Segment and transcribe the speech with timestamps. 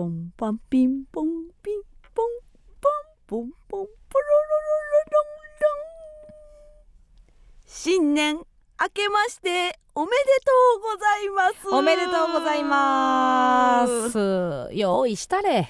[0.00, 1.26] ポンパンピンポン
[1.62, 1.82] ピン
[2.14, 2.26] ポン
[2.80, 2.92] パン
[3.26, 6.10] ポンポンポロロロロロンロン。
[7.66, 8.42] 新年明
[8.94, 11.68] けましておめでとうございます。
[11.68, 14.74] おめでとうございます。
[14.74, 15.68] 用意したれ。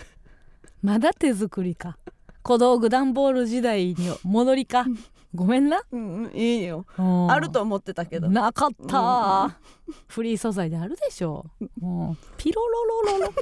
[0.80, 1.98] まだ手作りか。
[2.42, 4.86] 小道具段ボール時代に戻りか
[5.34, 6.86] ごめんな、うんうんいいよ。
[6.98, 7.30] うん。
[7.30, 8.28] あると思ってたけど。
[8.28, 9.56] なかった、
[10.08, 11.46] フリー素材であるでしょ。
[11.60, 12.18] う、うん。
[12.36, 13.32] ピロロロロロ。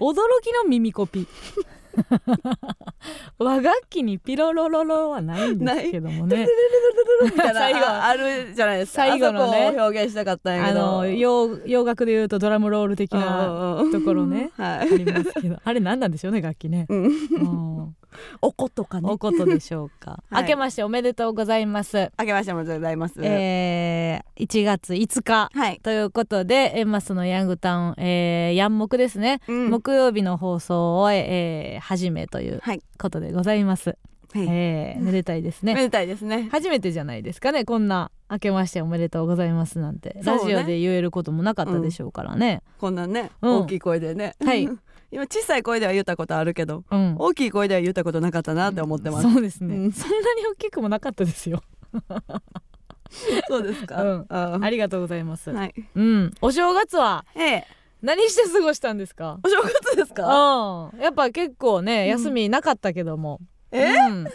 [0.00, 1.26] 驚きの耳コピ。
[3.38, 6.46] 和楽器にピロロロロはないんですけどもね。
[7.52, 7.80] 最後。
[7.80, 9.02] なあるじゃないですか。
[9.02, 9.74] 最後のね。
[9.76, 10.80] 表現したかったんやあけど。
[10.80, 14.52] の洋洋楽でいうとドラムロール的なところね。
[14.56, 15.58] はありますけど。
[15.62, 17.04] あれ何なんでしょうね楽器ね、うん。
[17.04, 17.96] うん、
[18.42, 19.08] おことかね。
[19.10, 20.42] おことでしょうか、 はい。
[20.42, 23.14] 明けましておめでとうございます、あけましておめでとうございます。
[23.22, 25.80] えー、1月5日はい。
[25.82, 29.70] ということでエンマスのヤングタウン、えー、ヤンモクですね、うん。
[29.70, 32.82] 木曜日の放送を、えー、始めというはい。
[32.98, 33.96] ことでございます、
[34.32, 34.46] はい。
[34.48, 35.74] えー、めでたいですね。
[35.74, 36.48] めでたいですね。
[36.52, 37.64] 初めてじゃないですかね。
[37.64, 40.22] こんな明けましておめでとうございますなんて、ね。
[40.24, 43.56] ラジオで言えることもなかったでしょうからね、こんなねうん。
[43.62, 44.34] 大きい声でね。
[44.44, 44.68] はい
[45.12, 47.16] 今小さい声では言ったことあるけどうん。
[47.18, 49.32] 大きい声では言ったことなかったなって思ってます。
[49.32, 49.92] そうですね、うん。
[49.92, 51.62] そんなに大きくもなかったですよ。
[53.48, 54.02] そうですか。
[54.02, 54.26] うん。
[54.28, 55.74] あありがとうございます、はい。
[55.96, 56.30] うん。
[56.40, 57.66] お正月はええ。
[58.02, 59.38] 何して過ごしたんですか？
[59.42, 60.90] お正月ですか？
[60.94, 61.00] うん。
[61.00, 63.40] やっぱ結構ね休みなかったけども、
[63.72, 63.92] え？
[63.92, 64.26] うん。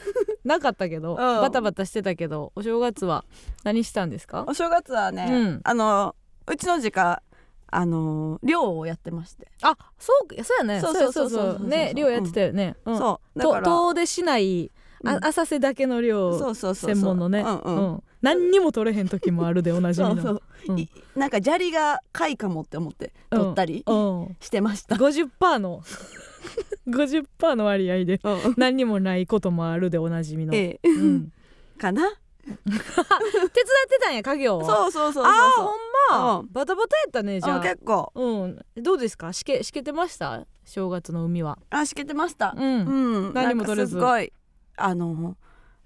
[0.43, 1.15] なかったけど、ん。
[1.15, 3.25] バタバタしてたけどお正月は
[3.63, 4.43] 何したんですか？
[4.47, 5.61] お正月はね、うん。
[5.63, 6.15] あの
[6.45, 7.23] うちの実家
[7.67, 10.81] あの漁をやってまして、あそうそうやね。
[10.81, 12.97] そうそうそうそうね漁やってたよね、うん。
[12.97, 13.39] そう。
[13.39, 14.71] だからと遠出しない
[15.03, 15.25] あうん。
[15.25, 16.95] 浅瀬だけの漁そうそうそうそう。
[16.95, 17.41] 専門のね。
[17.41, 17.93] うんうん。
[17.93, 18.03] うん。
[18.21, 20.79] 何にも取れへん時もあるでおなじみのそうそう、うん。
[20.79, 24.37] いなんか砂利が貝かもって思って取ったりうん。
[24.39, 25.83] してました、50%の
[26.87, 28.55] 50%の割合でうん。
[28.57, 30.89] 何にもないこともあるでおなじみの、ええ。
[30.89, 31.31] うん、
[31.77, 32.13] かな
[32.65, 34.65] 手伝ってたんや家業は。
[34.65, 35.67] そうそうそうそうあほん
[36.11, 36.47] ま、うん。
[36.51, 37.57] バタバタやったねじゃあ。
[37.57, 38.11] あ結構。
[38.15, 38.65] うん。
[38.75, 39.33] どうですか？
[39.33, 40.45] しけしけてました？
[40.63, 41.57] 正月の海は。
[41.71, 42.53] あしけてました。
[42.55, 43.93] うん、うん、何も取れず。
[43.93, 44.31] すごい
[44.77, 45.35] あの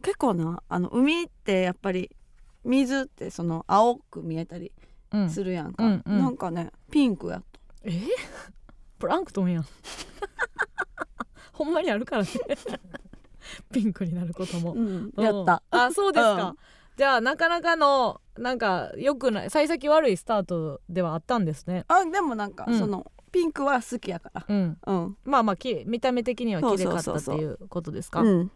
[0.01, 2.09] 結構なあの海ってやっぱり
[2.65, 4.71] 水ってその青く見えたり
[5.11, 5.29] うん。
[5.29, 6.19] するやんか、うんうん。
[6.19, 7.59] なんかねピンクやった。
[7.83, 8.01] え？
[8.99, 9.65] プランクトンやん。
[11.53, 12.29] ほんまにあるからね
[13.71, 15.23] ピンクになることも、うんうん。
[15.23, 15.63] やった。
[15.71, 16.57] あそうですか、うん。
[16.97, 21.85] じゃあなかなかのなんか良くない幸先悪いスタートではあったんですね。
[21.87, 22.79] あでもなんか、うん。
[22.79, 24.45] そのピンクは好きやから。
[24.47, 24.77] うん。
[24.85, 25.17] うん。
[25.23, 28.21] まあまあき見た目的には綺麗かったっていうことですか。
[28.21, 28.51] うん。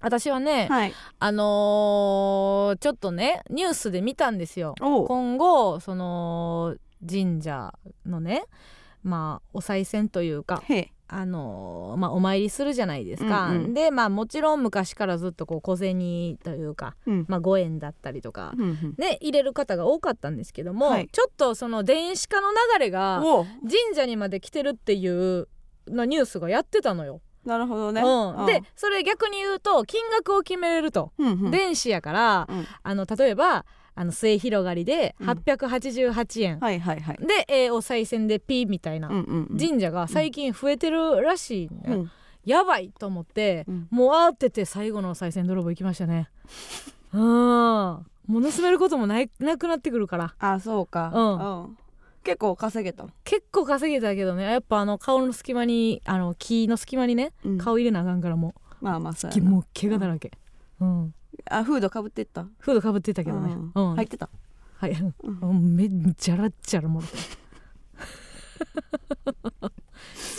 [0.00, 0.92] 私はね、はい。
[1.18, 4.74] あのーちょっとねニュースで見たんですよ。
[4.78, 6.76] 今後その
[7.08, 7.72] 神社
[8.06, 8.44] のね
[9.02, 10.62] まあお賽銭というか
[11.06, 13.74] あのーまあお参りするじゃないですか、うんうん。
[13.74, 17.24] でまあもちろん昔からずっとこう小銭というか、うん。
[17.28, 18.94] まあ、5円だったりとか、うんうん。
[18.96, 21.08] ね入れる方が多かったんですけども、はい。
[21.12, 23.22] ちょっとその電子化の流れが
[23.62, 25.48] 神社にまで来てるっていう
[25.88, 27.20] のニュースがやってたのよ。
[27.44, 31.50] なるほどね、うん、でそれ逆に言うと金額を決めれると、うんうん。
[31.50, 32.66] 電子やからうん。
[32.82, 33.66] あの例えば
[33.96, 35.30] あの末広がりでうん。
[35.30, 37.16] 888円、はいはいはい。
[37.18, 39.58] で、えーお賽銭でピーみたいなうんうんうん。
[39.58, 42.10] 神社が最近増えてるらしいね、うん。
[42.44, 43.88] やばいと思って、うん。
[43.90, 46.28] もう慌てて最後のお賽銭泥棒行きましたね。
[47.12, 47.20] うん。
[47.20, 50.34] もう盗めることもないなくなってくるから。
[50.38, 51.12] あそうか。
[51.14, 51.78] うん。
[52.24, 53.06] 結構稼げた。
[53.22, 54.44] 結構稼げたけどね。
[54.44, 57.58] やっぱあの顔の隙間にあの木の隙間にねうん。
[57.58, 59.50] 顔入れなあかんからもまあまあそうう、やな。
[59.50, 60.32] もう怪我だらけ、
[60.80, 61.14] うん、
[61.50, 62.46] あフードかぶってった？
[62.58, 63.94] フードかぶってたけどね、うん。
[63.96, 64.28] 入ってた？
[64.78, 65.14] はい、うん。
[65.40, 67.12] うんめじゃらっちゃらもろて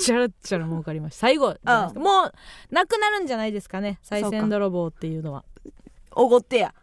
[0.04, 1.22] じゃらっちゃら儲かりました。
[1.22, 2.00] 最後じゃないですか。
[2.00, 2.34] もう
[2.74, 4.00] なくなるんじゃないですかね。
[4.04, 5.44] 賽銭泥棒っていうのは。
[6.12, 6.74] おごってや。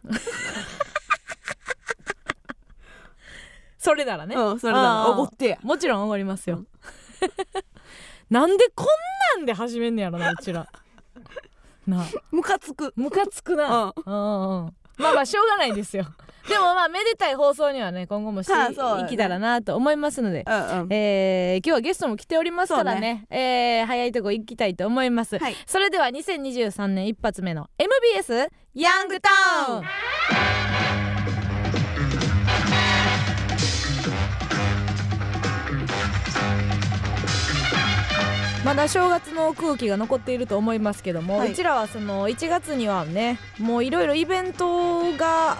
[3.77, 5.57] それならね、うんそれだあーおごってや。
[5.61, 6.63] もちろんおごりますよ、
[8.29, 8.87] なんでこん
[9.37, 10.69] なんで始めんねやろなうちら
[11.87, 12.01] な。
[12.01, 12.93] あムカつく。
[12.95, 14.13] ムカつくな、うん。
[14.13, 16.05] うんうんまあまあしょうがないですよ。
[16.47, 20.87] でもまあめでたい放送にはね今後もしてはいきたらなと思いますので、うんうん。
[20.91, 23.25] えー今日はゲストも来ておりますからね。
[23.29, 25.55] えー早いとこ行きたいと思います、はい。
[25.65, 29.29] それでは2023年一発目の MBS ヤングタ
[29.71, 29.81] ウ
[31.09, 31.12] ン
[38.63, 41.51] まだ正月の空気が残っていると思いますけども、はい。
[41.51, 45.57] うちらはその1月にはねもういろいろイベントが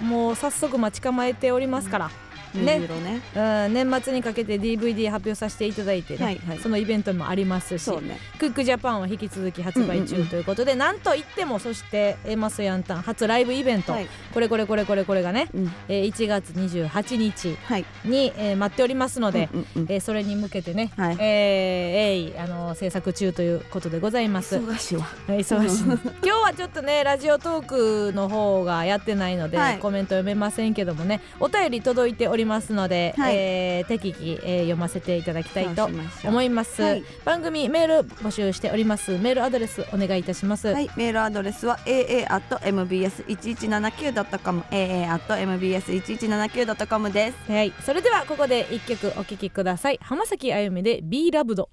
[0.00, 2.25] もう早速待ち構えておりますから、ね水
[2.64, 3.20] 色ね。
[3.34, 6.40] うん年末にかけて DVD 発表させていただいてね、はい。
[6.48, 6.58] はい。
[6.58, 7.90] そのイベントもありますし。
[8.02, 8.18] ね。
[8.38, 14.06] クックジャパンは引き続き発売中ということで、なんといってもそしてエマスヤンタン初ライブイベント、はい。
[14.32, 15.72] これこれこれこれこれがね、うん。
[15.88, 17.84] えー1月28日はい。
[18.04, 19.92] に、えー待っておりますので、うんうんうん。
[19.92, 21.16] えーそれに向けてね、はい。
[21.18, 24.56] えー鋭意あの制作中ということでございます。
[24.56, 25.02] 忙しいわ。
[25.26, 25.84] はい忙しい。
[25.84, 29.78] 今日はちょっとねラジオトークの方がやってないので、はい。
[29.78, 33.36] コメント読めませんけどもねお便り届いておりますので、はい。
[33.36, 35.88] えー適宜、えー読ませていただきたいと
[36.24, 37.04] 思います、はい。
[37.24, 39.18] 番組メール募集しております。
[39.18, 47.52] メールアドレスお願いいたします、はい、メールアドレスは aa.mbs1179.com aa.mbs1179.com です。
[47.52, 49.98] はい、それではここで一曲お聴きください。
[50.02, 51.66] 浜崎あゆみで Be Loved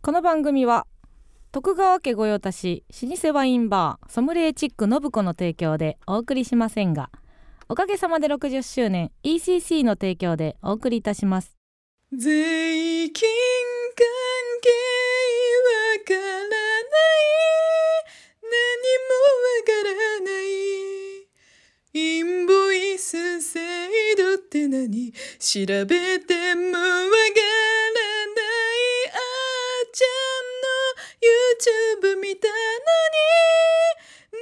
[0.00, 0.86] この番組は
[1.58, 7.10] 徳川家御用達老舗ワインバーソムリエチック信子の提供でお送りしませんが
[7.68, 11.56] おかげさまで60周年 ECC の提供でお送りいたします。
[12.12, 13.28] 税金
[13.96, 14.06] 関
[14.62, 14.68] 係
[15.74, 16.60] わからない
[18.44, 18.54] 何
[19.02, 20.46] もわからない。
[21.92, 23.58] インボイス制
[24.16, 25.12] 度って何？
[25.40, 26.94] 調べてもわからない。
[29.10, 30.27] あーちゃん。
[31.20, 33.18] YouTube 見たのに
[34.30, 34.38] 何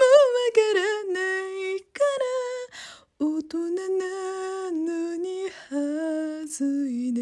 [0.00, 0.80] もわから
[1.12, 3.58] ないから大人
[3.98, 7.20] なのにはずいね。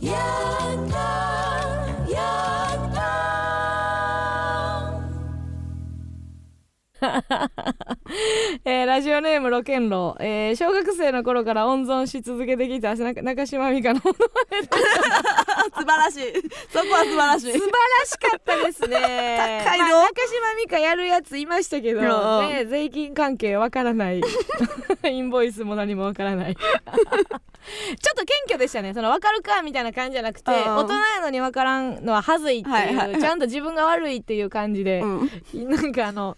[0.00, 0.12] や
[0.74, 0.94] った
[2.10, 2.18] や
[2.90, 2.93] った。
[8.64, 10.16] えーラジオネームロケンロ。
[10.18, 14.14] ー、えー小学生の頃から温存し続けてきたな中島美嘉のもの
[15.76, 16.32] 素晴らしい。
[16.70, 17.52] そこは素晴らしい。
[17.52, 17.70] 素晴ら
[18.06, 19.60] しかったですね。
[19.64, 24.20] 高いのまあ中島美嘉やるやついましたけど、うんね、税金関係わからない。
[25.04, 26.56] インボイスも何もわからない。
[26.56, 28.92] ちょっと謙虚でしたね。
[28.94, 33.20] その分かるかみたいな感じじゃなくてうん大人やのに分からんのははずいっていう、はいはいはい。
[33.20, 35.30] ちゃんと自分が悪いっていう感じで、うん。
[35.70, 36.36] なんかあの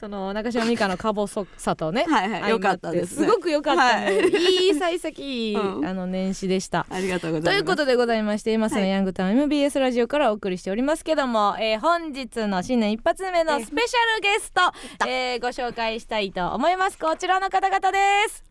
[0.00, 3.16] その中島美嘉のか細さとねはいはいよかったです。
[3.16, 4.28] すごくよかったね、はい。
[4.30, 5.86] い、い幸先うん。
[5.86, 6.86] あの年始でした。
[6.88, 7.52] ありがとうございます。
[7.52, 14.62] ということでございまして今そのヤングタウン MBS ラジオからお送りしておりますけども、えー本日の新年一発目のスペシャルゲスト、
[15.06, 16.98] えーご紹介したいと思います。
[16.98, 17.98] こちらの方々で
[18.30, 18.42] す。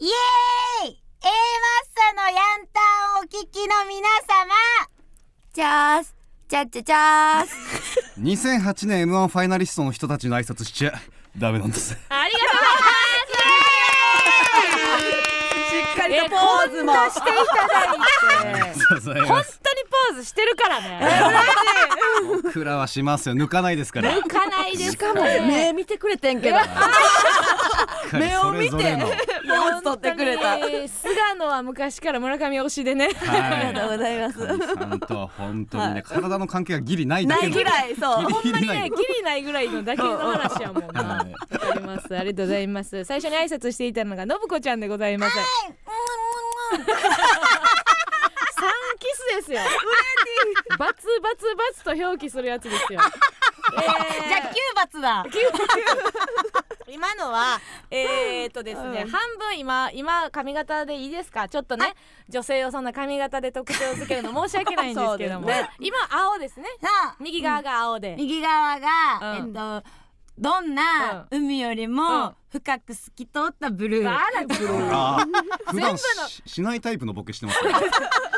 [0.00, 4.54] イエーイ！A マッソのヤンタンをお聞きの皆様
[5.52, 8.20] チャースチャッチャチャース。
[8.20, 10.92] 2008年 M1 ファイナリストの人たちの挨拶しちゃ
[11.38, 11.96] ダメなんです。
[12.10, 13.73] ありがとしっか
[16.14, 18.00] りとポーズもしていただいて。
[18.94, 21.00] 本当にポーズしてるからね。
[22.42, 23.34] 僕らはしますよ。
[23.34, 24.12] 抜かないですから。
[24.12, 24.92] 抜かないです。
[24.92, 26.56] しかも目見てくれてんけど。
[28.12, 28.70] 目を見て。
[28.70, 30.56] ポーズ取ってくれた。
[30.88, 33.08] 菅野は昔から村上推しでね。
[33.08, 34.38] はりがとうございます。
[34.38, 34.46] い
[34.78, 36.02] さんとは本当にね、はい。
[36.02, 38.26] 体の関係がギリないだないぐらいそう。
[38.42, 41.02] ギリほんまにねギリないぐらいのだけの話やもんな。
[41.02, 41.32] わはい。
[41.58, 43.04] かりますありがとうございます。
[43.04, 45.36] 最初に挨拶していたのが信子ちゃんでございます
[48.54, 49.60] 三キスですよ。
[50.78, 53.00] バツバツバツと表記するやつですよ、
[53.74, 54.28] えー。
[54.28, 55.24] じゃあキューバツだ。
[56.86, 59.10] 今のはえー、っとですね、うん。
[59.10, 61.48] 半分今今髪型でいいですか？
[61.48, 61.94] ちょっとね、
[62.28, 65.70] 女性をそんな髪型で特徴づけるの申し訳ないんですけども、 ね。
[65.80, 66.66] 今青ですね。
[67.20, 68.88] 右側が青で、右側が、
[69.38, 69.48] うん。
[69.48, 69.52] えっ
[69.82, 70.03] と
[70.36, 75.26] どんな海よりも深く透き通ったブルー、あらブルー
[75.70, 75.96] 普段全部の。
[76.28, 77.70] ししないタイプのボケしてますよ。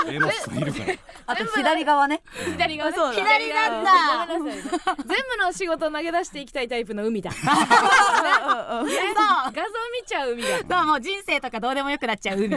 [0.09, 0.95] A マスいるから。
[1.27, 2.23] あと左側ね。
[2.53, 2.97] 左側ね。
[2.97, 3.21] そうだ。
[3.21, 7.53] 左だった全部の仕事を投げ出していきたいタイプの海だ、 ね、そう。
[7.53, 10.49] 画像見ちゃう海だ。
[10.79, 12.57] そうもう人生とかどうでもよくなっちゃう海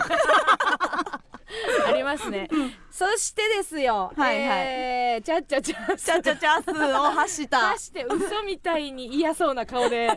[1.88, 2.48] ありますね、
[2.92, 4.12] そしてですよ。
[4.16, 4.60] はいはい。
[4.60, 7.74] えー、チャッチャチャチャチャチャスを発した。
[7.74, 10.10] 出して嘘みたいに嫌そうな顔で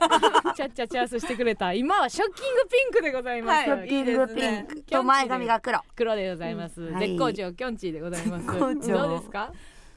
[0.55, 1.73] チャッチャチャースしてくれた。
[1.73, 3.89] 今はショッキングピンクでございます、はい。
[3.89, 4.67] いいですね。
[4.91, 5.81] と前髪が黒。
[5.97, 6.95] 黒でございます、うん。
[6.95, 7.09] はい。
[7.09, 8.47] 絶好調きょんちぃでございます。
[8.47, 9.53] どうですか？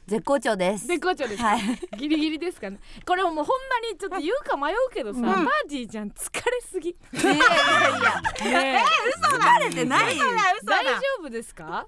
[0.08, 0.88] 絶好調です。
[0.88, 1.62] 絶好調ですか、はい。
[1.98, 2.80] ギリギリですかね？
[3.06, 3.46] これもうほんま
[3.92, 6.90] にちょっと言うか迷うけどさ、パーティーちゃん疲れすぎ。
[6.90, 8.62] いやいやいや。
[8.62, 8.84] ねえ。
[9.26, 10.16] 疲れてない。
[10.64, 11.88] 大丈夫ですか？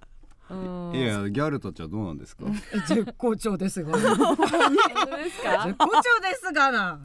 [0.49, 0.91] うん。
[0.95, 2.45] いやギャルたちはどうなんですか？
[2.87, 3.91] 絶好調ですが。
[3.99, 5.65] 本当ですか？
[5.67, 6.99] 絶好調ですがな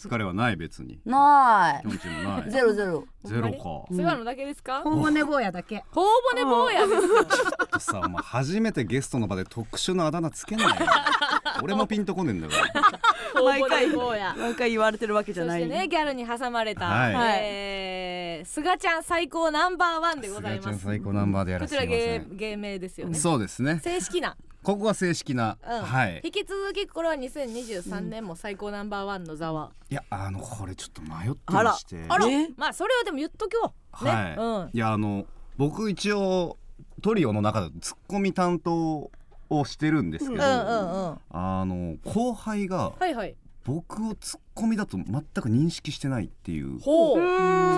[0.00, 0.98] 疲れはない別に。
[1.04, 2.48] なきょんちんもない。
[2.48, 3.04] いゼロゼロ。
[3.24, 3.94] ゼロか。
[3.94, 4.80] 菅野だけですか？
[4.82, 7.06] 頬骨坊やだけ頬骨坊やです。
[7.06, 10.74] よちょっとさお前初めてゲストの場で特殊なあだ名つけないよ。
[11.62, 14.34] 俺もピンとこねえんだから頬骨坊や。
[14.38, 15.62] 毎回言われてるわけじゃそない。
[15.62, 17.14] してねギャルに挟まれた、はい。
[17.42, 20.60] えー、菅ちゃん最高ナンバーワンでございす。
[20.60, 23.14] がちゃんます最高ナンバーでやらこせてもらいちら芸ます芸名ですよね。
[23.18, 23.80] そうですね。
[23.84, 25.82] 正式な、ここが正式な、うん。
[25.82, 26.20] はい。
[26.22, 32.04] 引き続きこれは2023年も最高ナンバーワンの座は、いやあのこれちょっと迷ってまして。
[32.08, 32.26] あら。
[32.26, 32.48] え？
[32.56, 34.70] まあそれはでも言っとこうね、はい、うん。
[34.72, 35.26] いやあの
[35.56, 36.58] 僕一応
[37.02, 39.10] トリオの中でツッコミ担当
[39.48, 41.18] をしてるんですけど、うんうんうん。
[41.30, 43.36] あの後輩がはいはい。
[43.64, 46.78] 僕をツッコミだと全く認識してないっていう。
[46.80, 47.14] ほう。
[47.14, 47.18] そ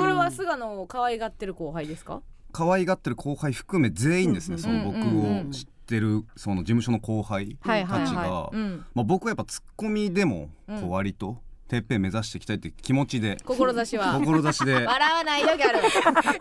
[0.06, 2.22] れは菅野を可愛がってる後輩ですか？
[2.52, 4.60] 可愛がってる後輩含め全員ですね、うん。
[4.60, 8.50] その僕を知ってるその事務所の後輩たちが
[8.94, 11.36] 僕はやっぱツッコミでもこう割と
[11.68, 13.38] てっぺん目指していきたいって気持ちで。
[13.46, 14.20] 志は。
[14.20, 14.74] 志で。
[14.84, 15.78] 笑わないよギャル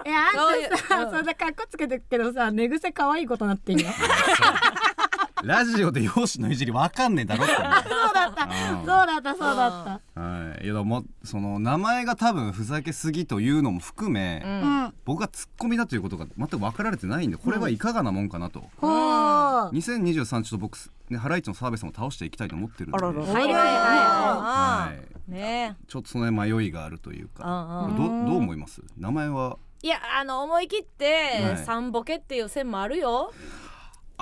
[0.06, 1.12] えあ そういうんたうん。
[1.12, 3.88] さそんな格好つけてるけどさ寝癖可愛いことなってんよ
[5.44, 7.64] ラジオで容姿のいじりわかんねえだろって そう
[8.14, 8.44] だった。
[8.46, 8.78] うん。
[8.78, 9.68] そうだったそうだ
[9.98, 10.22] った。
[10.22, 14.52] はい、いやでもその名前が多分ふざけすぎというのも含め、うん。
[14.52, 18.92] うん僕がツッコミだということが全く分かられてないんでこれはいかがなもんかなと、ほう。
[19.74, 20.78] 2023ちょっと僕
[21.10, 22.98] ねハライチの澤部さんを倒していきたいと思ってるんで。
[22.98, 24.92] はいはいは
[25.28, 27.46] いねちょっとその辺迷いがあるというか。
[27.46, 28.82] うんうんこれどどう思います？
[28.98, 29.58] 名前は？
[29.82, 31.58] いやあの思い切ってはい。
[31.58, 33.34] 三ボケっていう線もあるよ、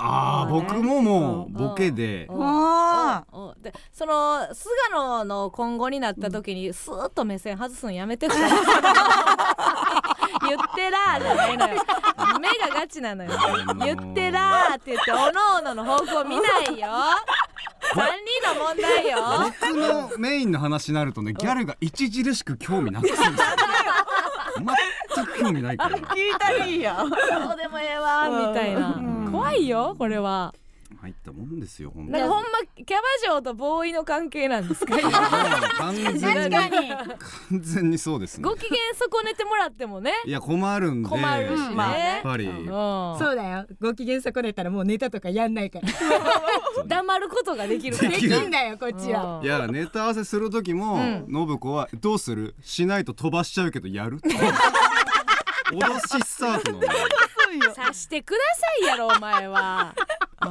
[0.02, 2.36] ああ、僕ももうボケで、うん。
[2.36, 3.62] ほううん。
[3.62, 8.50] でその菅野の今後になった時にスーッと目線外すのやめてください。
[10.48, 11.82] 言ってらーじゃないのよ。
[12.40, 13.30] 目がガチなのよ。
[13.84, 16.88] 言ってらーって言っておのおのの方向見ないよ。
[17.94, 19.18] 三人の問題よ。
[19.60, 23.34] 僕のメインの話になるとねギャルが著しく興味なくすんですよ
[25.14, 25.96] 全く興味ないから。
[25.98, 28.94] 聞いたらいいやどうでもええわみたいな。
[28.96, 29.28] うん。
[29.32, 30.54] 怖いよこれは
[31.00, 34.98] 入ったもんですよ本当になんかほんまキャバ嬢とボーイの関係なんですか？
[35.00, 36.88] 今完全に確かに。
[36.90, 40.12] 完全にそうですねご機嫌損ねてもらってもね。
[40.26, 42.46] いや困るんで困るしね、まあやっぱり。
[42.46, 42.66] うん。
[43.18, 43.66] そうだよ。
[43.80, 45.88] ご機嫌損ねたらもうネタとかやんないから。
[46.86, 49.38] 黙ることができるできんだよこっちは。
[49.38, 49.44] うん。
[49.44, 51.26] いやネタ合わせする時も、うん。
[51.30, 52.54] 信子はどうする？
[52.62, 54.18] しないと飛ばしちゃうけどやる？
[55.70, 57.74] 脅しスタートなんだよ。
[57.74, 59.94] さしてくださいやろお前は。
[59.96, 60.46] あい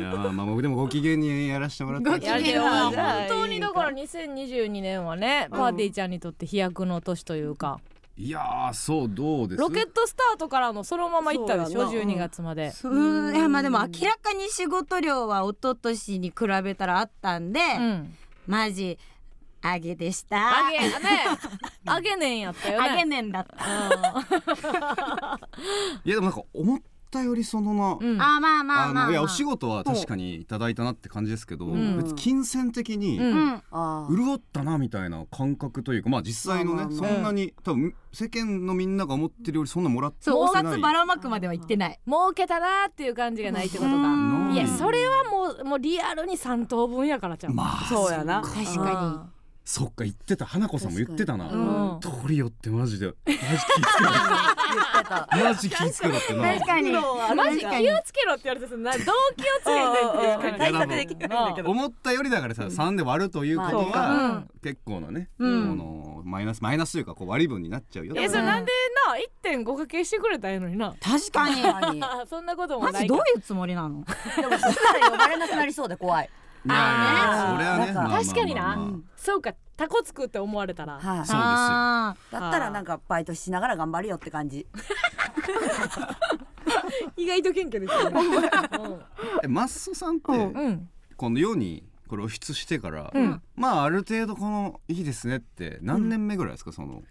[0.00, 2.10] やまあまあ僕でもご機嫌にやらせてもらって。
[2.10, 2.90] ご機嫌は。
[2.90, 2.94] 本
[3.28, 7.80] 当にだから2022年はねパーティーちゃんにとって飛躍の年というか。
[8.18, 9.60] いやーそうどうです？
[9.60, 11.86] ロケットスタートからのそのまま行ったでしょ？
[11.86, 12.72] そうやな12月まで。
[12.84, 13.36] うん。
[13.36, 18.14] いやまあでも明らかに仕事量は一昨年に比べたらあったんで、うん。
[18.46, 18.98] マジ
[19.60, 20.66] あげでした。
[20.66, 20.88] あげね。
[21.84, 22.88] あげねんやったよね。
[22.88, 23.56] あげねんだった、
[26.04, 26.84] いやでもなんか思った
[27.22, 28.12] よりそのな、うん。
[28.12, 31.96] うんあまあまあまあ、まあ、のいやお仕事は確かにいただいたなって感じですけど、ん。
[31.96, 37.10] 別に金銭的に潤ったなみたいな感覚というかまあ実際のね、まあまあまあ。
[37.12, 40.64] そんなに多分世間のみんなが思ってるよりそんなもらってそうおない。
[40.64, 42.00] 札ばらまくまでは言ってない。
[42.06, 43.96] 儲けたなーっていう感じがないってことか。
[43.96, 44.52] うん。
[44.54, 47.54] いやそれはもうもうリアルに3等分やからちゃう。
[47.54, 48.42] まあそうやな。
[48.42, 49.35] 確か
[49.68, 52.00] そっか言ってた花子さんも言ってたな、うん。
[52.00, 53.12] トリオってマジで。
[55.32, 56.36] マジ気ぃつけろ言ってた。
[56.36, 56.54] マジ気ぃつけろってな。
[56.54, 56.60] に。
[56.60, 56.92] 確かに。
[56.92, 59.64] マジ気をつけろって言われてさなどう気をつ
[60.44, 61.70] けて対策できないんだけど。
[61.70, 64.50] 思ったよりだからさ、3で割るということまあが、うん。
[64.62, 65.68] 結構なね、うん。
[65.70, 68.14] このマイナスマイナスというかこう割り分になっちゃうよ。
[68.16, 68.70] えそれなんで
[69.08, 69.16] な
[69.50, 70.94] 1.5掛けしてくれたらええのにな。
[71.00, 71.60] 確かに。
[72.30, 73.02] そんなこともマないか。
[73.02, 74.04] ジどういうつもりなの？
[74.36, 76.30] でもそしたら呼ばれなくなりそうで怖い
[76.66, 80.94] いやいやそれはねなんかまあまあまあ確かにな、まあそうかタコつくって思われたら。
[80.94, 81.02] はい。
[81.02, 81.32] そうです。
[81.32, 84.66] よあだったらなんかバイトしながら頑張るよって感じ。
[87.16, 88.20] 意外と謙虚ですよね。
[89.42, 93.42] えマッソさんって、うん、うん、この世にこれ露出してから、うん。
[93.54, 97.02] まあある程度このいいですねって何年目ぐらいですか、その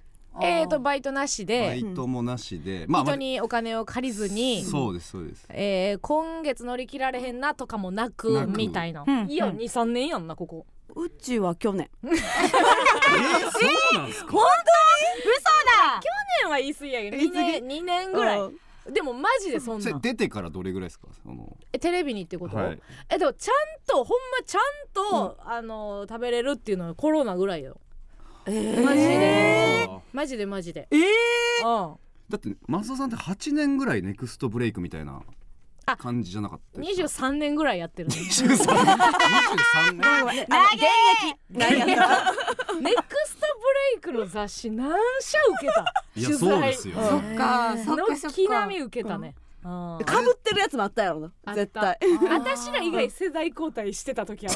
[0.42, 5.46] えーとバイトなしバでイトもなしで、まあまあ人にお金を借りずに、そうですそうです。
[5.50, 8.52] えー今月乗り切られへんなとかもなくなく。
[8.58, 9.28] みたいな、うん。
[9.30, 9.58] いやうん。
[9.58, 10.66] 23年やんなここ。
[10.96, 11.90] うちは去年。
[12.04, 12.20] えー、
[13.52, 13.60] そ
[13.94, 14.32] うなんですか？
[14.32, 14.40] 去
[16.44, 18.40] 年は言い過ぎやけど2年 ,2 年ぐらい。
[18.42, 18.94] うん。
[18.94, 21.08] でもマジでそんそれなん出てからどれぐらいですか？
[21.24, 22.80] そのえテレビにってこと、はい。
[23.10, 23.56] えでもちゃん
[23.88, 24.62] とほんまちゃん
[24.94, 27.78] と、あの食べれるっていうのはコロナぐらいよ。
[28.46, 29.88] マジで。
[29.90, 30.88] あーマジでマジで。
[30.92, 31.02] ええ
[31.64, 31.96] うん。
[32.30, 35.22] だってマスオさんって8年ぐらいネクストブレイクみたいな
[35.98, 40.06] 感じじゃなかったですか？23年ぐらいやってるね23 23年。
[40.06, 40.48] あの現役。
[41.52, 41.66] ネ
[42.96, 45.86] クストブレイクの雑誌何社受けた？
[46.16, 46.96] いやそうですよ。
[46.96, 48.36] そっかそっかそっか。
[48.36, 51.32] 軒並み受けたね、うんかぶってるやつもあったやろな。
[51.46, 51.62] あった。
[51.62, 51.98] 絶対。
[52.30, 54.52] 私ら以外世代交代してた時は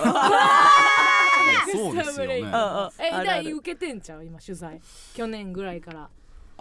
[1.72, 2.38] そうですよね。
[2.38, 3.56] えだあるある。
[3.56, 4.26] 受けてんちゃう？
[4.26, 4.80] 今取材。
[5.16, 6.10] 去年ぐらいから。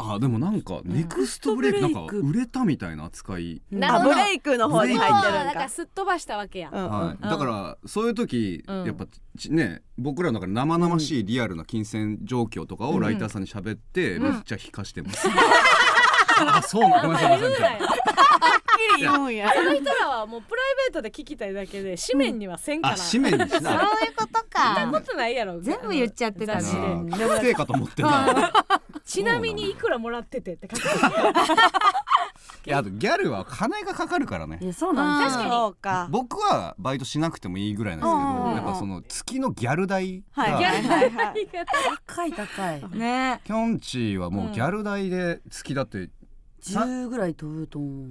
[0.01, 3.61] あでもなんかネクストブレイクなんか売れたみたいな扱い。
[3.69, 5.45] ブレイクの方に入ってるだか。
[5.45, 8.85] らんかすっ飛ばしたわけや、うんはい、だからそういう時、うん。
[8.85, 15.27] やっぱちね僕らの中で生々しいリアルな金銭状況とかをライターさんに喋って、めっちゃ引かしてます、
[16.47, 17.79] あそうなんごめんなさいごめんなさい。
[17.79, 17.99] 言うなよ。
[17.99, 18.38] き
[18.97, 19.53] り言うんや。
[19.53, 23.81] その人らはもうプライベートで聞きたいだけで紙面にはせんから、あ紙面にしそうないう
[24.17, 26.61] ことそんなかことないやろ全部言っちゃってたね。
[26.61, 26.81] 雑誌で。
[26.81, 28.53] うん不正かと思ってた
[29.05, 30.89] ちなみにいくらもらっててって書いて
[32.67, 34.59] いやあとギャルは金がかかるからね。
[34.61, 35.61] いやそうなんです確かに。
[35.61, 36.09] そうか。
[36.11, 38.51] 僕はバイトしなくてもいいぐらいなんですけうんうんうん。
[38.51, 41.49] どやっぱその月のギャル代が、はいはいはいはい
[42.07, 42.99] 高い高い。
[42.99, 43.41] ね。
[43.45, 46.11] きょんちぃはもうギャル代で月だって
[46.63, 48.09] 10ぐらい飛ぶと思う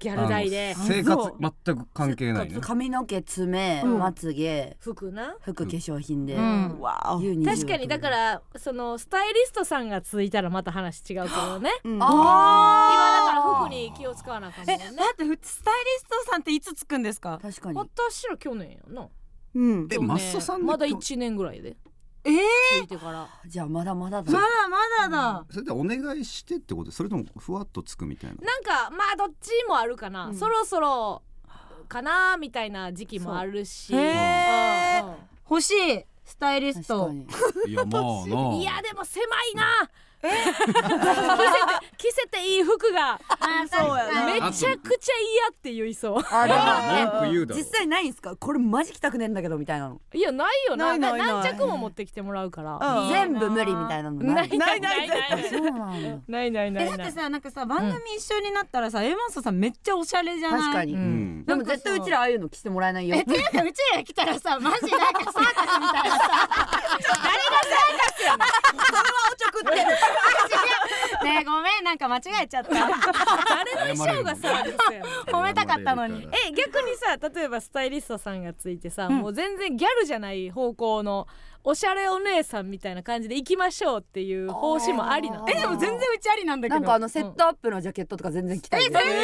[0.00, 0.74] ギャル代で。
[0.76, 2.58] 生活全く関係ないね。
[2.60, 3.98] 髪の毛爪、うん。
[3.98, 5.36] まつげ服な。
[5.42, 6.80] 服化粧品で、うん。
[6.80, 11.70] わ確かにだからそのスタイリストさんがついたらまた話違うけどね。
[11.84, 11.94] うん。
[11.96, 17.38] 今だあから服に気を使わなあかんもんえねだってふスタイリストさんっていつつくんですか？
[17.40, 17.78] 確かに。
[17.78, 19.08] 私ら去年やな。
[19.54, 19.88] うん。
[19.92, 21.76] えマッソさんでまだ1年ぐらいで
[22.24, 22.36] えー？
[22.82, 23.28] ついてから。
[23.46, 24.32] じゃあまだまだだ。
[24.32, 25.44] まだまだだ。
[25.50, 26.90] それでお願いしてってこと？
[26.90, 28.36] それともふわっとつくみたいな？
[28.36, 30.34] なんかまあどっちもあるかな、うん。
[30.34, 31.22] そろそろ
[31.88, 33.92] かなみたいな時期もあるし。
[33.92, 34.00] そう。
[34.00, 35.14] へー
[35.48, 36.04] 欲しい。
[36.22, 37.12] スタイリス確ト
[37.66, 39.90] いやまあないやでも狭いな
[40.28, 40.76] 着せて
[41.96, 43.18] 着せていい服が。
[43.70, 46.24] そうやなめちゃくちゃ嫌って言いそう。
[46.30, 46.60] あでも
[47.10, 48.36] 文句言うだろ実際ないんすか？
[48.36, 50.00] これマジ着たくねえんだけどみたいなの。
[50.12, 50.88] いやないよな。
[50.88, 51.28] ないないない。
[51.28, 52.78] 何着も持ってきてもらうから。
[52.80, 53.08] うん。
[53.08, 54.58] 全部無理みたいなのない。
[54.58, 55.08] ないないない。
[55.08, 55.30] ない
[56.28, 56.84] ないないない。
[56.84, 60.60] えだってないさなんかさ番組一緒になったらさ、エマンソさんめっちゃおしゃれじゃない？
[60.60, 63.16] 確かに、でも絶対うちらああいうの着てもらえないよ。
[63.16, 66.18] えていうかうちら来たらさマジなんかサーカスみたいなさ
[71.24, 72.70] ねえごめんなんか間違えちゃった。
[72.70, 75.02] 誰の衣装がサービスやねん
[75.34, 76.26] 褒めたかったのに。
[76.46, 79.18] え逆にさ例えばスタイリストさんがついてさ、うん。
[79.18, 81.26] もう全然ギャルじゃない方向の
[81.62, 86.80] おしゃれお姉さんみたいな感じで行きましょうっていう方針もありなえでも全然うちありなんだけど。
[86.80, 88.82] なんかあのセットアップのジャケットとか全然着たい。
[88.82, 89.18] え全然あり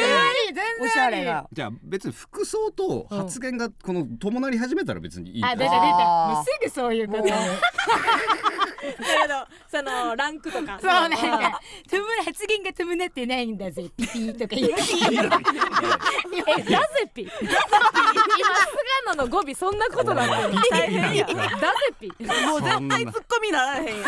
[0.47, 0.85] 全然あり。
[0.85, 7.33] おしゃれがじゃあ別に服装と発言がこの伴い始めたら別にいいあ出た出あたーもうすぐそういうことだけ
[9.27, 11.17] どそのランクとかそうなんか
[11.89, 14.75] 「トゥム発言がトゥムネってないんだぜピピー」とか言って
[16.57, 17.23] えダゼピ。
[17.23, 17.57] 今菅
[19.07, 20.61] 野の語尾そんなことなってる。
[20.71, 21.25] 大変や。
[21.25, 21.37] ダゼ
[21.99, 22.11] ピ
[22.47, 24.05] もう絶対ツッコミならへんや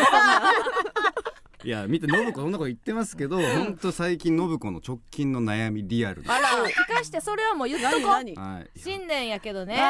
[1.62, 6.32] いや見て信子そんなこと言ってますけど本当最近信子の直近の悩みリアルです。
[6.32, 6.48] あら。
[6.66, 8.26] 聞かしてそれはもう言っとこはい。
[8.80, 9.84] 新年やけどね、もう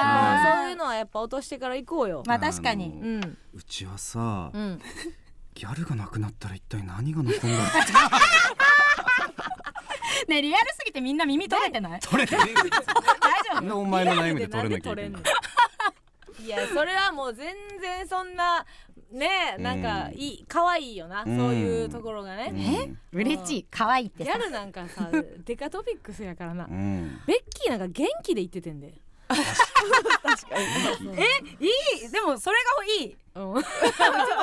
[0.59, 2.25] そういうのはやっぱ落としてから行こうよ。
[2.27, 2.87] まあ確かに。
[2.87, 4.81] あのうん、うちはさうん、
[5.55, 7.51] ギャルがなくなったら一体何が残るんだろ
[10.29, 11.99] ねえリアルすぎてみんな耳取れてない？
[11.99, 12.71] う取れてねえ 大
[13.49, 15.11] 丈なんでお前の悩みで取れなきゃいけない。
[15.11, 15.50] なんで取れんの？
[16.45, 18.65] いやそれはもう全然そんな
[19.13, 21.37] ねなんかうんいい可愛いよな、うん。
[21.37, 22.53] そういうところがね、
[23.13, 23.19] うん。
[23.21, 23.67] 嬉しい。
[23.71, 24.33] 可愛いってさ。
[24.33, 25.11] ギャルなんかさ
[25.45, 27.21] デカトピックスやからな、うん。
[27.27, 28.91] ベッキーなんか元気で言っててんで、い
[32.07, 32.09] い？
[32.11, 33.17] でもそれがいい。
[33.35, 33.63] うん、 ちょっ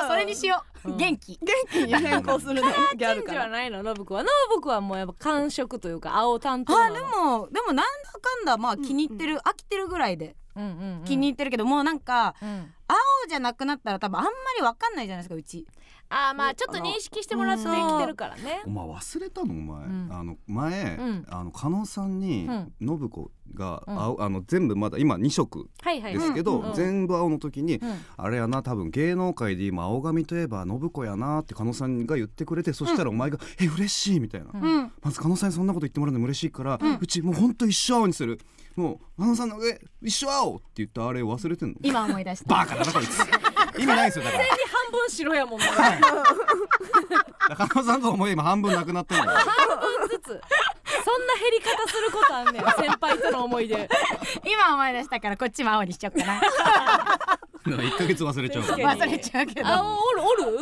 [0.00, 1.38] とそれにしよう、うん元気。
[1.42, 2.62] 元気に変更するね
[2.96, 3.82] ギャルチェンジはからないの？
[3.82, 4.22] ノブくんは。
[4.22, 10.36] ノブくんはもうやっぱ感触というか青担当あでもでもなんだかんだまあ気に入ってる、飽きてるぐらいで
[11.04, 12.72] 気に入ってるけど、もうなんかうん。
[12.88, 12.96] 青
[13.28, 15.66] じゃなくなったら多分あんまりわかんないじゃないですかうち
[16.10, 18.62] あーまあちょっと認識してもらってきてるからね。
[18.66, 20.08] お前忘れたのお前、うん。
[20.10, 21.26] あの前、うん。
[21.28, 22.72] あの加納さんにうん。
[22.98, 23.98] 信子が、うん。
[24.00, 28.00] 青あの全部まだ今2色ですけど、全部青の時に、うん。
[28.16, 38.40] あれやな多分芸能界で今青髪といえば信子やなって加納さんが言ってくれてそしたらお前が「え嬉しい」みたいな、まず加納さんにそんなこと言ってもらうのも嬉しいから、うちもうほんと一生青にする。
[38.76, 41.74] もう加納さんの上一生青って言ったあれ忘れてんの。
[41.82, 42.54] 今思い出した。
[42.54, 43.18] バカだなこいつ
[43.78, 44.44] 意味ないですよだから。
[44.44, 45.66] 半分白やもんね。
[47.56, 49.30] 加納さんと思い今半分なくなってんのよ。
[49.30, 49.44] 半
[50.00, 50.24] 分ずつ。
[50.28, 53.88] そんな減り方することあんねん 先輩との思い出。
[54.44, 56.40] 今思い出したからこっちも青にしちゃおうかな。
[57.84, 58.62] 一ヶ月忘れちゃう。
[58.64, 59.68] 忘れちゃうけど。
[59.68, 60.58] あおるおる？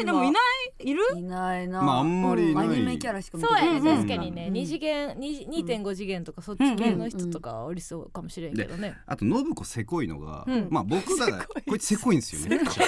[0.00, 1.00] えでもいないいる？
[1.16, 1.82] いないな。
[1.82, 2.68] まああんまりいない。
[2.68, 10.68] アニメキャラしか見てそうやね、ない確かにね、二次元二2.5次元とかそっち系の人とかはおりそうかもしれんけどね、あと信子せこいのが、うん。
[10.70, 12.84] まあ僕だからこいつせこいんですよめっちゃ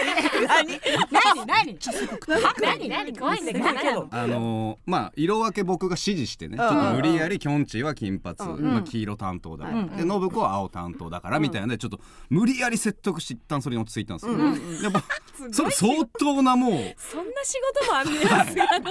[0.47, 0.81] 何？
[1.47, 1.79] 何？
[2.61, 2.89] 何？
[2.89, 3.17] 何？
[3.17, 14.37] 怖いんだけどあのーまあ色分け僕が指示してねちょっと無理やりきょんちぃは金髪、まあ、黄色担当だから、で信子は青担当だからみたいなのでちょっと無理やり説得して一旦それに落ち着いたんですよ、
[14.83, 15.01] でも
[15.53, 16.72] それ相当なもう。
[16.96, 18.90] そんな仕事もあんねやすがの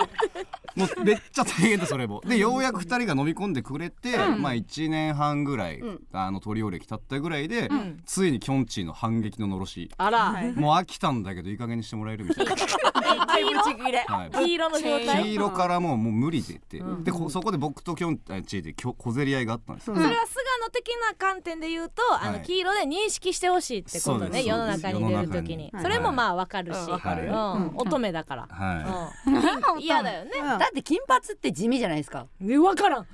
[0.76, 2.22] もうめっちゃ大変だそれも。
[2.26, 5.82] でようやく2人が飲み込んでくれて、まあ1年半ぐらい、
[6.12, 7.70] あのトリオ歴経ったぐらいで、
[8.06, 9.90] ついにきょんちぃの反撃ののろし。
[9.98, 12.64] あら、もう飽きたんだけどいい加減にしてもらえるみたいな、黄
[13.50, 13.62] 色
[14.08, 15.24] はい、黄色の状態。
[15.24, 22.42] 黄色からもうもう無理でって、でこそこで僕ときょんちぃで小競り合いがあったんですよ、それは菅野的な観点で言うと、あのはい。
[22.44, 24.32] 黄色で認識してほしいってことそうです。
[24.32, 25.70] ね世の中に出る時に。
[25.74, 25.84] 世の中に。
[25.84, 27.72] それもまあわかるし、うん。
[27.76, 29.82] 乙女だから、はうん。
[29.82, 30.32] 嫌だよね。
[30.42, 30.60] うん。
[30.60, 32.28] だって金髪って地味じゃないですか。
[32.40, 33.08] ねわからん。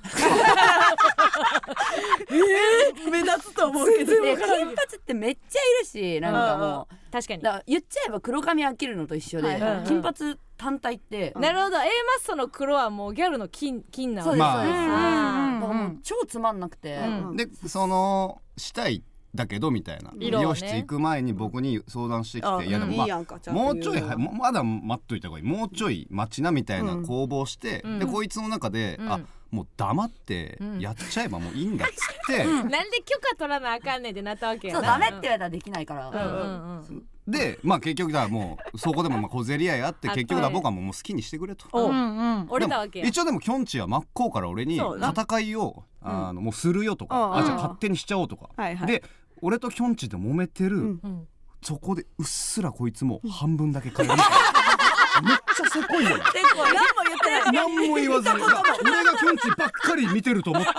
[3.10, 4.22] 目立つと思うけど。
[4.22, 6.94] で金髪ってめっちゃいるしなんかもう。
[7.12, 7.42] 確かに。
[7.42, 9.60] だ言っちゃえば黒髪飽きるのと一緒で、はい。
[9.60, 11.76] はい金髪単体って、なるほど。
[11.78, 11.90] A マッ
[12.24, 15.60] ソの黒はもうギャルの金金なそうわけです、まあ。
[15.60, 17.34] そうです、だからもう超つまんなくて、うん。
[17.34, 19.02] い、でそのしたい
[19.34, 20.10] だけどみたいな。
[20.12, 20.28] ね。
[20.28, 25.44] 容室行く前に僕に相談してきあて、いやでも、いいやんかちゃんともうちょいまだ待っといた方がいい。
[25.46, 27.06] もうちょい待ちなみたいなうん。
[27.06, 27.98] 攻防して、うん。
[27.98, 29.12] でこいつの中で、うん。
[29.12, 30.80] あもう黙ってうん。
[30.80, 34.80] やっちゃえばもういいんだっつって、 なんで許可取らなあかんねんってなったわけやな。
[34.80, 37.08] そうダメって言われたらできないから、うんうんうん。
[37.26, 41.66] でまあ結局だからもうそこでもまあ小競り合いあってあ結局だから僕はもう好きにしてくれと。
[41.70, 47.36] 一応でもきょんちぃは真っ向から俺に戦いをあのもうするよとか、うん。
[47.36, 48.86] あじゃあ勝手にしちゃおうとか、はいはい。
[48.86, 49.04] で
[49.42, 51.00] 俺ときょんちぃで揉めてる、うん。
[51.02, 51.28] うん
[51.64, 54.16] そこでうっすらこいつも半分だけ変える。
[55.22, 56.64] めっちゃせこいのよ何も
[57.04, 58.34] 言ってない何も言わずに。
[58.34, 60.70] 俺がきょんちぃばっかり見てると思って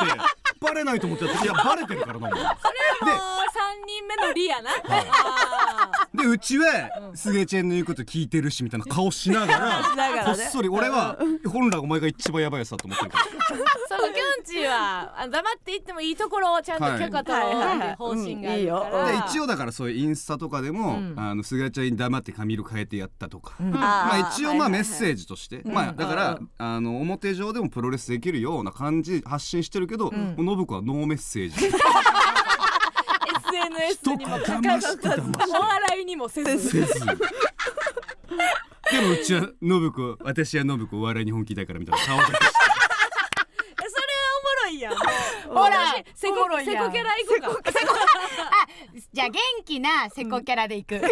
[0.59, 2.51] バレないと思ってやっていやバレてるからなもんもう三
[3.85, 13.25] 人目のリアな、あでうちはすげちゃんの言うこと聞いてるしみたいな顔しながら こっそり俺は本来お前が一番やばいやつだと思ってるから。
[13.25, 21.13] ーそうきょんちぃは黙って言ってもいいところをちゃんと許可取ろうっていう方針があるから、で一応だからそういうインスタとかでも、うん。
[21.17, 23.71] あの菅ちゃんに黙って髪色変えてやったとか、うん。
[23.71, 26.49] まあ一応まあメッセージとして、まあだから、うん。
[26.57, 30.15] あの表上でもプロレスできるような感じ発信してるけど、ん。
[30.15, 31.55] もう信子はノーメッセージ。
[33.53, 34.97] SNS にもかず
[35.49, 37.05] お笑いにもせずせず。
[37.05, 37.15] で
[39.01, 42.45] もうちは信子私は信子お笑いに本気だからみたいな顔だけして。
[43.83, 44.95] えそれはおもろいやん。
[44.95, 46.85] ほら私セコおもろいやん。
[46.85, 47.71] セコキャラ行こうか。
[49.13, 51.07] じゃあ元気なセコキャラでいく、決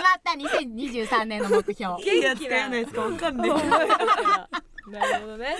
[0.00, 0.32] まった。
[0.32, 2.02] 2023年の目標。
[2.02, 3.02] いいやつかやないですか。
[3.02, 3.50] わかんない
[4.90, 5.56] なるほどね。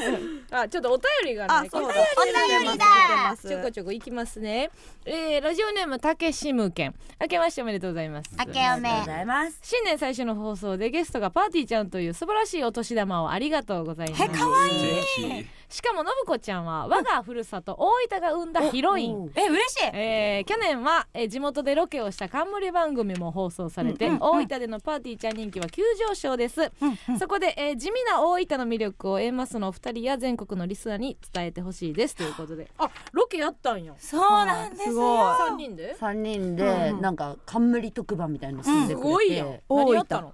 [0.50, 1.88] あちょっとお便りがねあそうだ。
[1.88, 2.24] お
[2.62, 3.36] 便りだ。
[3.36, 4.70] ちょこちょこ行きますね。
[5.04, 6.94] えー、ラジオネームたけしむけん。
[7.20, 8.30] 明けましておめでとうございます。
[8.38, 8.60] 明けおめ。
[8.60, 9.58] ありがとうございます。
[9.62, 14.22] 新年最初の放送でゲストがパーティーちゃんという素晴らしいお年玉をありがとうございます。
[14.22, 15.00] えかわい
[15.40, 15.44] い。
[15.68, 19.32] 素しかも信子ちゃんは我がふるさと大分が生んだヒロイン。
[19.34, 19.90] え嬉しい。
[19.92, 26.70] えー去年は、えー地元でロケをした冠番組も放送されて、大分でのパーティーちゃん人気は急上昇です、
[27.18, 32.70] そこで、えー地味な大分の魅力を A マスのお二人や全国のリスナーに伝えてほしいですということで。
[32.79, 33.94] あロケやったんや。
[33.98, 34.85] そうなんです。
[34.85, 34.94] す。
[34.94, 35.37] ごい。
[35.48, 40.33] 三人で三人でなんか冠特番みたいなの住んでくれて、すごいやん何やったの？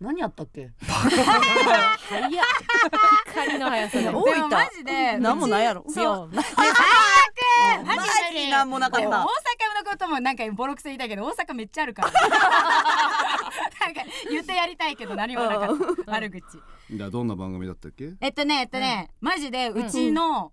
[0.00, 0.70] 何やったっけ？
[0.80, 2.30] 早っ。
[3.26, 4.08] 光の速さで。
[4.08, 5.84] 大分マジでなんもないやろ。
[5.88, 6.28] そう。
[6.28, 6.42] マ
[7.84, 9.08] マジなんもなかった。
[9.08, 9.26] 大阪の
[9.90, 12.10] こともなんかボロクソ言いたいけど大阪めっちゃあるから。
[13.80, 15.68] なんか言ってやりたいけど何もなかっ
[16.04, 16.12] た。
[16.12, 16.42] 悪口
[16.92, 18.12] じゃあどんな番組だったっけ？
[18.20, 20.52] えっとねえっとね、マジでうちの、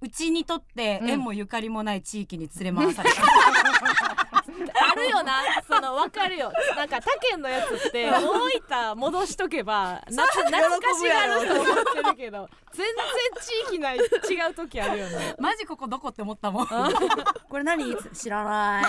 [0.00, 3.22] うちにとって縁もゆかりもない地域に連れ回された、
[4.74, 5.42] あるよな。
[5.66, 6.52] そのわかるよ。
[6.76, 12.94] なんか他県のやつって大分戻しとけば な懐かしがると思ってるけど全然
[13.66, 14.00] 地域ない違
[14.50, 15.34] う時あるよね。
[15.40, 16.66] マジここどこって思ったもん。
[17.48, 18.84] これ何知らない。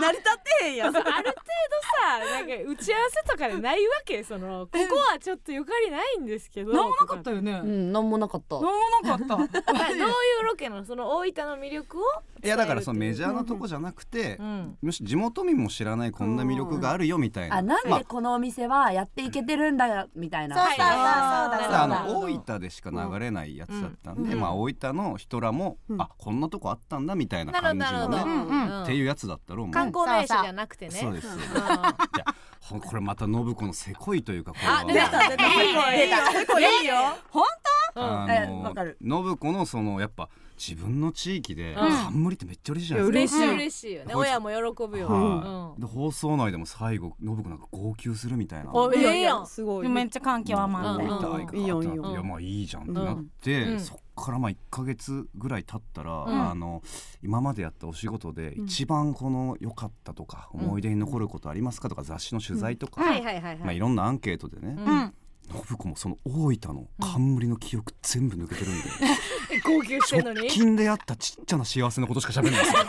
[0.00, 0.96] 成り立ってへんやん。
[0.96, 4.22] ある程度さななんか打ち合わせとかでないわけ。
[4.24, 6.72] そのここはちょっとゆかりないんですけど。
[6.72, 8.60] なんもなかったよね、なんもうんなんもなかった。
[8.60, 9.34] なかった。
[9.34, 10.06] どうい
[10.42, 10.84] うロケなの？
[10.84, 12.02] その大分の魅力を
[12.42, 14.78] いやだからそのメジャーなとこじゃなくて、うん。
[14.82, 20.56] むしろ地元民も知らないこんな魅力があるよみたいな、あなんまでこのお店はやっていけてるんだみたいな。
[20.56, 20.96] そうそうそうそう。
[20.96, 24.40] だあそうだの大分でしか流れないやつだったんで、うん。
[24.40, 26.00] まあ大分の人らも、うん。
[26.00, 30.92] あこんなとこあったんだみたいな感じのどなるほど、ね、うんっていうやつだったろう観光名所じゃなくてね。
[30.92, 31.26] そうです。
[31.26, 31.36] よう
[32.76, 34.80] んこれまた信子のせこいというかこれは。
[34.80, 35.74] あ出た出たいい
[36.10, 36.94] よ結構いいよ。
[37.96, 38.96] あえのわかる。
[39.02, 40.28] 信子のそのやっぱ
[40.60, 41.74] 自分の地域でん。
[41.74, 43.54] 冠ってめっちゃ嬉しいじゃないですか、嬉しい。
[43.54, 44.14] 嬉しいよね。
[44.14, 45.80] 親も喜ぶよ、はい。
[45.80, 48.70] で放送内でも最後信子なんか号泣するみたいな。
[48.74, 49.40] おええや。
[49.40, 49.88] んすごい。
[49.88, 52.10] めっちゃ感極まって、いいよいいよ。
[52.10, 53.80] いやまあいいじゃんってなって、うん。
[53.80, 56.50] そっからまあ1か月ぐらい経ったら、ん。
[56.50, 56.82] あの
[57.22, 65.14] 今までやったお仕事で一番この良かったとか、思い出に残ることありますかとか雑誌の取材とか、はいはいはいまあ、はいいろんなアンケートでね、うん
[65.52, 72.80] 信子もその大分の冠の記憶全部抜けてるんで、 号泣してんの直に近であったちっちゃな幸せなことしか喋んないですよ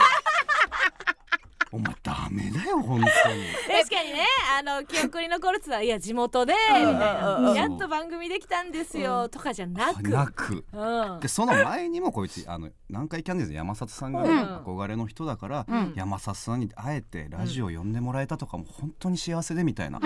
[1.72, 3.08] お前ダメだよ本当に。
[3.80, 4.26] 確かにね
[4.60, 7.38] あの記憶に残るってのはいや地元でみたいな。
[7.38, 7.56] うん。
[7.56, 10.10] やっと番組できたんですよとかじゃなく。
[10.10, 10.66] なく。
[10.74, 11.20] うん。
[11.22, 15.94] でその前にもこいつあの南海キャンディーズの山里さんが憧れの人だから、うん。
[15.96, 20.00] 山里さんに会えてラジオ呼んでもらえたとかも本当に幸せでみたいな、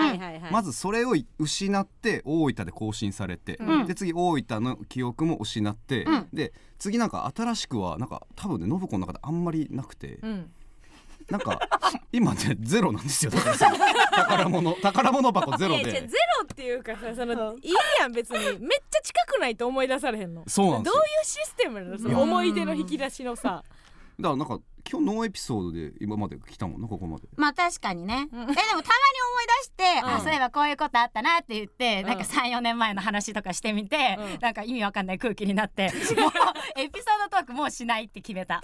[0.52, 3.86] まずそれを失って大分で更新されて、うん。
[3.86, 6.28] で次大分の記憶も失って、うん。
[6.32, 10.52] で次なんか新しくはなんか多分ね信子の中であんまりなくて、うん
[11.30, 11.58] なんか
[12.12, 13.76] 今ねゼロなんですよだからその
[14.12, 15.84] 宝物宝物箱ゼロで。
[15.84, 16.06] ゼロ
[16.44, 18.38] っていうかさそのいいやん別に。
[18.38, 20.44] めっちゃ近くないと思い出されへんの。
[20.46, 20.94] そうなんですよ。
[20.94, 21.98] どういうシステムなの？
[21.98, 23.64] その思い出の引き出しのさ。
[24.20, 27.26] だからなんか今日ノーエピソードで今まで来たもんなここまで。
[27.36, 28.42] まあ確かにね、うん。
[28.42, 28.82] えでもたまに思い
[29.58, 30.08] 出して、うん。
[30.14, 32.06] あそういえばこういうことあったなって言って、うん。
[32.06, 34.40] なんか34年前の話とかしてみて、うん。
[34.40, 36.30] なんか意味わかんない空気になって もう
[36.76, 38.62] エピソードトークもうしないって決めた。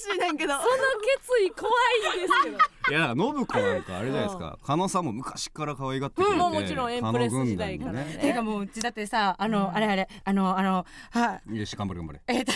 [0.00, 0.54] しいねんけど。
[0.54, 1.70] その決意怖
[2.14, 2.58] いんですけど。
[2.90, 4.58] いや信子なんかあれじゃないですか。
[4.64, 12.20] 加納さんも昔から可愛がってくれて、うんもうもちろんエンプレス時代から加納軍団にていうかもううちだってさあの、あれあれあのあのはいよし頑張れ頑張れ。
[12.26, 12.52] えっと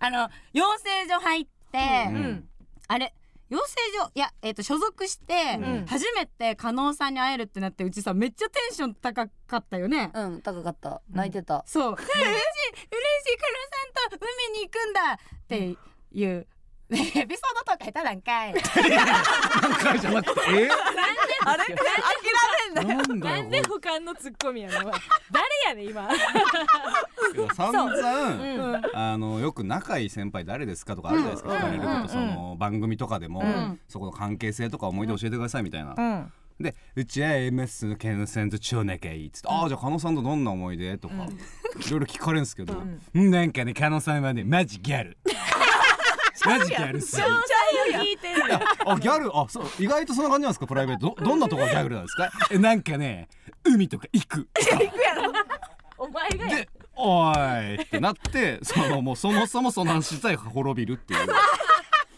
[0.00, 2.48] あの養成所入って、うん。
[2.88, 3.14] あれ
[3.48, 5.86] 養成所いや、えっと所属して、ん。
[5.86, 10.10] 初めて加納さんに会えるってなってうちさめっちゃテンション高かったよね。
[10.14, 11.00] うん高かった。
[11.10, 11.64] 泣いてた。
[11.66, 11.92] そう。
[11.96, 12.36] 嬉しい嬉しい
[13.38, 15.76] 加納さんと海に行くんだって
[16.12, 16.46] いう、
[16.90, 18.54] エピソードとか下手なんかい。
[19.62, 20.68] 何回じゃなくてえ
[21.44, 21.64] あれ？
[22.74, 24.92] 諦めんななんだよなんで俯瞰のツッコミやねんお前。
[25.30, 26.08] 誰やねん今。
[27.54, 28.80] 散々、う。
[28.80, 32.08] んあのよく仲いい先輩誰ですかとかあるじゃないですか、聞かれること、うん。
[32.08, 33.80] その番組とかでも、ん。
[33.88, 36.32] そこの関係性とか思い出教えてくださいみたいな、うん。
[36.60, 40.98] でうちは MS のケンセンと超仲いいっつって、ああじゃあ加納さんとどんな思い出？
[40.98, 42.74] とか、いろいろ聞かれるんですけど、
[43.14, 45.16] うん、なんかね加納さんはねマジギャル
[46.46, 50.66] マジギャルすぎ詳細を聞いてんだよあギャルあそう意外とそんな感じなんですか？
[50.66, 51.14] プライベート。
[51.18, 52.30] どどんなとこがギャルなんですか？
[52.50, 53.28] えなんかね
[53.64, 54.48] 海とか行く。
[55.98, 56.56] お前がや。
[56.56, 61.26] で「おい!」ってなってそのもうそもそもその話自体が滅びるっていう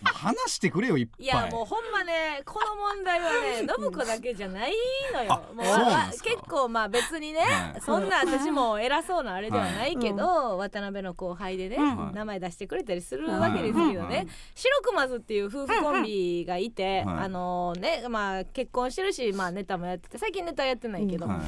[0.04, 1.24] 話してくれよいっぱい。
[1.24, 4.72] いやもうほんまねこの問題はね信子だけじゃない
[5.12, 5.32] のよ。
[5.32, 7.80] あもう結構まあ別にね、はい。
[7.80, 12.14] そんな私も偉そうなあれではないけど、渡辺の後輩でね、はい。
[12.14, 14.28] 名前出してくれたりするわけですけどね、はい。
[14.54, 17.24] 白熊津っていう夫婦コンビがいて、はい。
[17.24, 21.38] あのねまあ結婚してるし、まあ、ネタもやってて最近ネタやってないけど、はい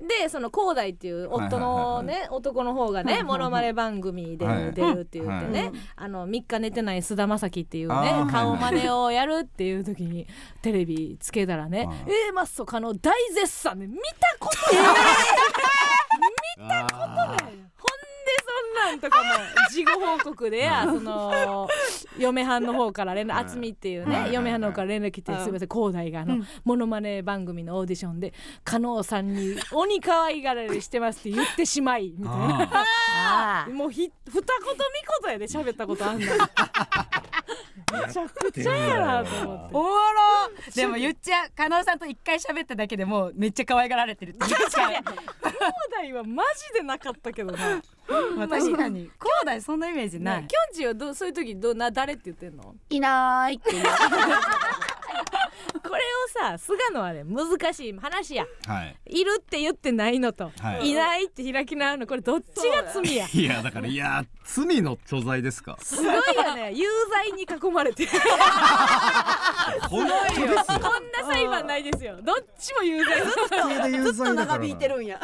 [0.00, 4.72] でその広大っていう夫のね、男の方がねモノマネ番組ではい。
[4.72, 10.26] 出るって言ってね、はいあの3日寝てない菅田将暉っていうね顔真似をやるっていう時に
[10.62, 11.96] テレビつけたらねはい
[12.28, 14.84] 「えー、マッソカの大絶賛で見たことない!」
[16.58, 17.56] 見たことない ほんで
[18.54, 19.24] そんなんとかも
[19.70, 21.68] 事後報告でやその
[22.18, 33.68] 嫁はんの方から連絡はい渥美っていうはいね嫁はんの方から連絡来て「すみません広大があのモノマネ番組のオーディションで加納さんに鬼可愛がられしてます」って言ってしまいみたいな。
[33.72, 34.42] もうひ二言三
[35.24, 39.74] 言やで喋ったことあんのめちゃくちゃやなと思って。
[39.74, 39.94] おもろ
[40.74, 41.50] でも言っちゃう。
[41.56, 44.46] 加納さんと一回喋っただけでもうめっちゃ可愛がられてるって。
[44.46, 44.92] 言っちゃう。
[44.92, 44.98] 兄
[46.10, 47.80] 弟はマジでなかったけどな
[48.46, 49.10] まあ確かに。
[49.44, 52.74] 兄弟そんなイメージなないきょんちはどうそういう時どうな誰って言ってんの？
[52.90, 53.84] いないっていう。
[55.82, 58.46] これをさ菅野はね難しい話や。
[58.66, 58.96] はい。
[59.06, 60.90] いるって言ってないのと、はい。
[60.90, 62.06] い、ないって開き直るの。
[62.06, 63.26] これどっちが罪や？
[63.32, 63.44] い。
[63.44, 65.76] やだからいや罪の所在ですか？
[65.80, 66.72] すごいよね。
[66.74, 68.06] 有罪に囲まれて。
[69.88, 70.46] 本当ですよ。
[70.46, 70.78] こん
[71.12, 72.18] な裁判ないですよ。
[72.22, 73.22] どっちも有罪。
[74.02, 75.20] ずっと長引いてるんや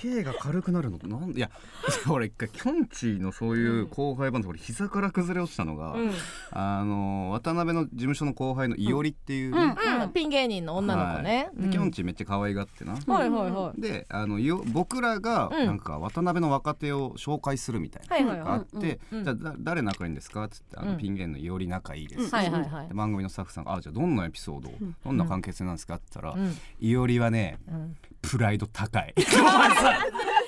[0.00, 1.50] 刑が軽くなるのなんいや
[2.08, 6.10] 俺一回きょんちぃのそういう後輩バンド俺膝から崩れ落ちたのが、うん。
[6.50, 11.68] あの渡辺の事務所の後輩のいおりっていうね、うん、ピン芸人の女の子ね、はい。
[11.68, 13.80] できょんちぃめっちゃ可愛がってな、はいはいはい。
[13.80, 15.66] であのよ僕らがうん。
[15.66, 18.38] なんか渡辺の若手を紹介するみたいなはいはいはい。
[18.40, 20.88] のがあってうんじゃあだ誰仲いいんですかっつってあうん。
[20.92, 22.88] のピン芸人のいおり仲いいです、はいはいはい。
[22.88, 24.70] で番組のスタッフさんが「あじゃあどんなエピソード
[25.04, 27.96] どんな関係性なんですか?」って言ったらうん「いおりはねうん
[28.28, 29.14] プライド高い」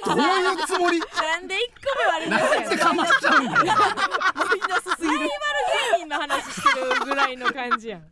[0.05, 0.99] どういうつもり？
[1.01, 3.65] なんで一個目割りなんでかましちゃうんだよ。
[5.01, 7.05] 芸人の話してる。
[7.05, 8.03] ぐらいの感じやん。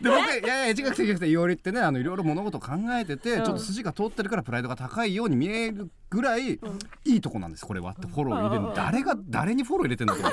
[0.00, 6.58] で僕いやいや違くて違くていおりってねあのいろいろ物事考えてて、うんちょっと筋が通ってるからプライドが高いように見えるぐらい、い
[7.04, 10.14] いとこなんですこれはってフォロー入れるの、誰が誰にフォロー入れてんの？
[10.22, 10.32] か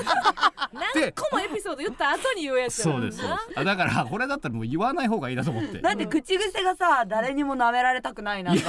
[0.72, 3.60] 何個もエピソード言った後に言うやつそうですそうです。
[3.60, 5.80] あだからこれだったらもう言わない方がいいなと思って。
[5.82, 8.60] なんで口癖がさ誰にも舐められたくないなと。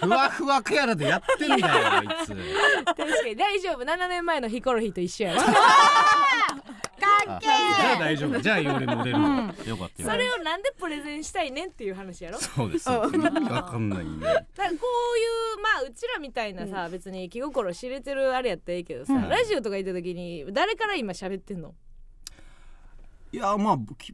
[0.00, 2.28] ふわふわキャラでやってんだよあいつ。
[2.28, 3.82] 確かに大丈夫。
[3.82, 5.46] 7年前のヒコロヒーと一緒やろか
[7.32, 8.40] っあけじゃあ大丈夫。
[8.40, 10.10] じゃあいおりモデルのよかったよ。
[10.10, 12.38] それをなんでプレゼンしたいねんっていう話やろ？
[12.38, 12.88] そうです。
[12.88, 19.28] よ意味わかんないねだからこういうまあうちらみたいなさ、別に気心知れてるあれやったらいいけどさ、うん。
[19.28, 21.74] ラジオとか行った時に誰から今喋ってんの？
[23.32, 24.12] いやまあき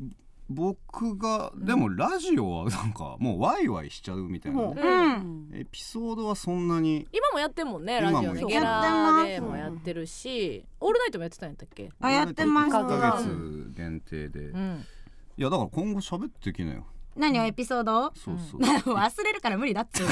[0.54, 4.88] 僕がでもラジオはなんかもうワイワイしちゃうみたいなね、う
[5.22, 5.50] ん。
[5.54, 7.06] エピソードはそんなに。
[7.12, 11.90] 今もやってんもんねラジオ今もねゲラでもやってるしオールナイトもやってたんやったっけ？
[12.00, 12.74] あやってます。
[12.74, 14.84] 1ヶ月限定で、いうん。
[15.36, 16.86] やだから今後喋ってきなよ。
[17.16, 18.60] 何をエピソードそうそう、
[18.96, 20.00] 忘れるから無理だって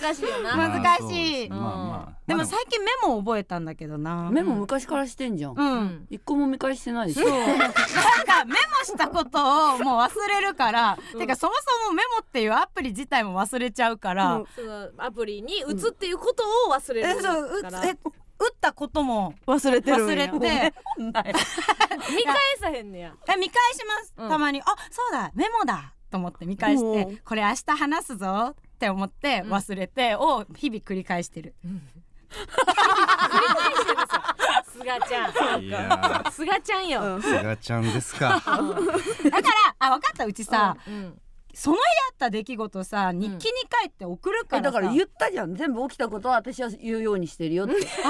[0.00, 0.56] 難しいよな。
[0.56, 1.48] まあ難しい。
[1.48, 2.18] まあまあ。
[2.26, 4.30] でもまあ最近メモ覚えたんだけどな。
[4.30, 6.06] メモ昔からしてんじゃん。
[6.10, 7.28] 一個も見返してないでしょ。
[7.28, 11.52] なんかメモしたことをもう忘れるから、てかそも
[11.84, 14.46] そもメモっていうアプリ自体も忘れちゃうから、うん。
[14.54, 17.96] そのアプリに打つっていうことを忘れるえそううから、え
[18.38, 20.74] 打ったことも忘れて忘れて。
[20.98, 21.32] 見返
[22.60, 23.14] さへんねや。
[23.28, 24.28] え 見返します、うん。
[24.28, 24.60] たまに。
[24.62, 25.30] あそうだ。
[25.34, 25.94] メモだ。
[26.10, 27.02] と思って見返して。
[27.04, 27.18] うん。
[27.18, 29.52] これ明日話すぞって思ってうん。
[29.52, 31.54] 忘れてを日々繰り返してる、
[34.70, 35.32] すがちゃん。
[36.32, 38.28] すがちゃんよ、ーすがちゃんですか。
[38.28, 38.62] だから
[39.78, 41.18] あ分かったうちさ、うん
[41.54, 45.54] その日あった出来事さ日記に書いて送るからさ、えだから言ったじゃん。
[45.54, 47.74] 全部起きたことは私は言うようにしてるよって。
[47.80, 48.02] そした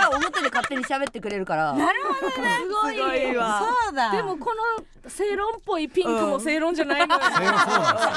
[0.00, 1.72] ら表で勝手に喋ってくれるから。
[1.72, 2.56] なるほどね。
[2.62, 3.62] すごいすごいわ。
[3.86, 4.12] そうだ。
[4.12, 7.40] でもこの正論っぽいピンクも正論じゃないのよ、うな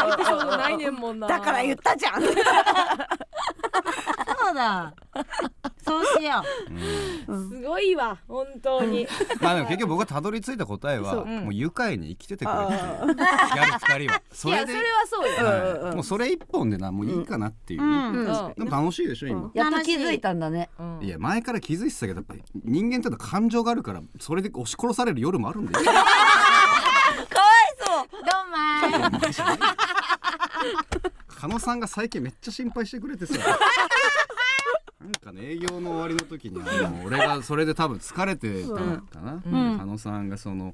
[0.08, 1.28] んエピソードないねんもんな。
[1.28, 2.24] だから言ったじゃん
[4.46, 4.94] そうだ。
[5.84, 6.44] そうしよ
[7.28, 9.08] すごいわ本当に。
[9.42, 11.26] まあでも結局僕がたどり着いた答えはそう。
[11.26, 13.06] もう愉快に生きててくれってギャ
[13.66, 14.22] ル二人は。
[14.32, 15.30] それでいやそれはそう
[15.80, 15.96] よ、はい。
[15.96, 18.00] もうそれ一本でなもういいかなっていうう、うね、ん。
[18.10, 18.26] うん。
[18.56, 20.70] でも楽しいでしょ今、やっと気づいたんだね。
[20.80, 21.08] うんい。
[21.10, 25.86] や前から気づいてたけどやっぱり人間ってのは感情があるからそれで押し殺される夜もあるんだよ
[27.86, 28.04] どう
[28.52, 29.22] もー
[31.36, 33.34] 加野さんが最近めっちゃ心配してくれてさ。
[35.00, 40.74] なんかね営業の終わりの時にあの俺がそれで多分疲れてたのかな、ん加野さんがその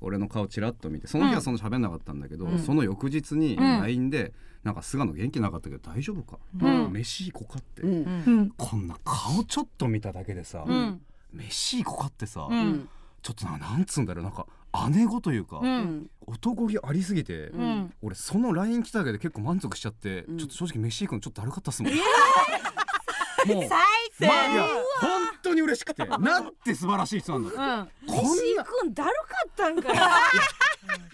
[0.00, 2.60] 俺の顔ちらっと見てその日はそんな喋んなかったんだけど、ん。
[2.60, 3.58] その翌日にん。
[3.58, 6.92] LINE で「なんか菅野元気なかったけど大丈夫か、ん。
[6.92, 8.24] 飯行こうか」って、うん。
[8.24, 8.50] うん。
[8.56, 11.00] こんな顔ちょっと見ただけでさ、うん。
[11.32, 12.88] 飯行こうかってさ、うん。
[13.22, 14.46] ちょっとななんつうんだろうなんか
[14.90, 16.10] 姉子というか、うん。
[16.26, 17.92] 男気ありすぎて、うん。
[18.02, 20.38] 俺その LINE 来ただけで結構満足しちゃって、ん。
[20.38, 21.92] ちょっと正直飯行くのちょっとだるかったっすもん。
[21.92, 23.78] もう最
[24.18, 24.66] 低まあいや
[25.00, 25.10] 本
[25.42, 27.80] 当に嬉しくてなんて素晴らしい人なんだ。
[27.80, 27.88] うん。
[28.06, 29.94] こん飯な行くんだるかったんかよ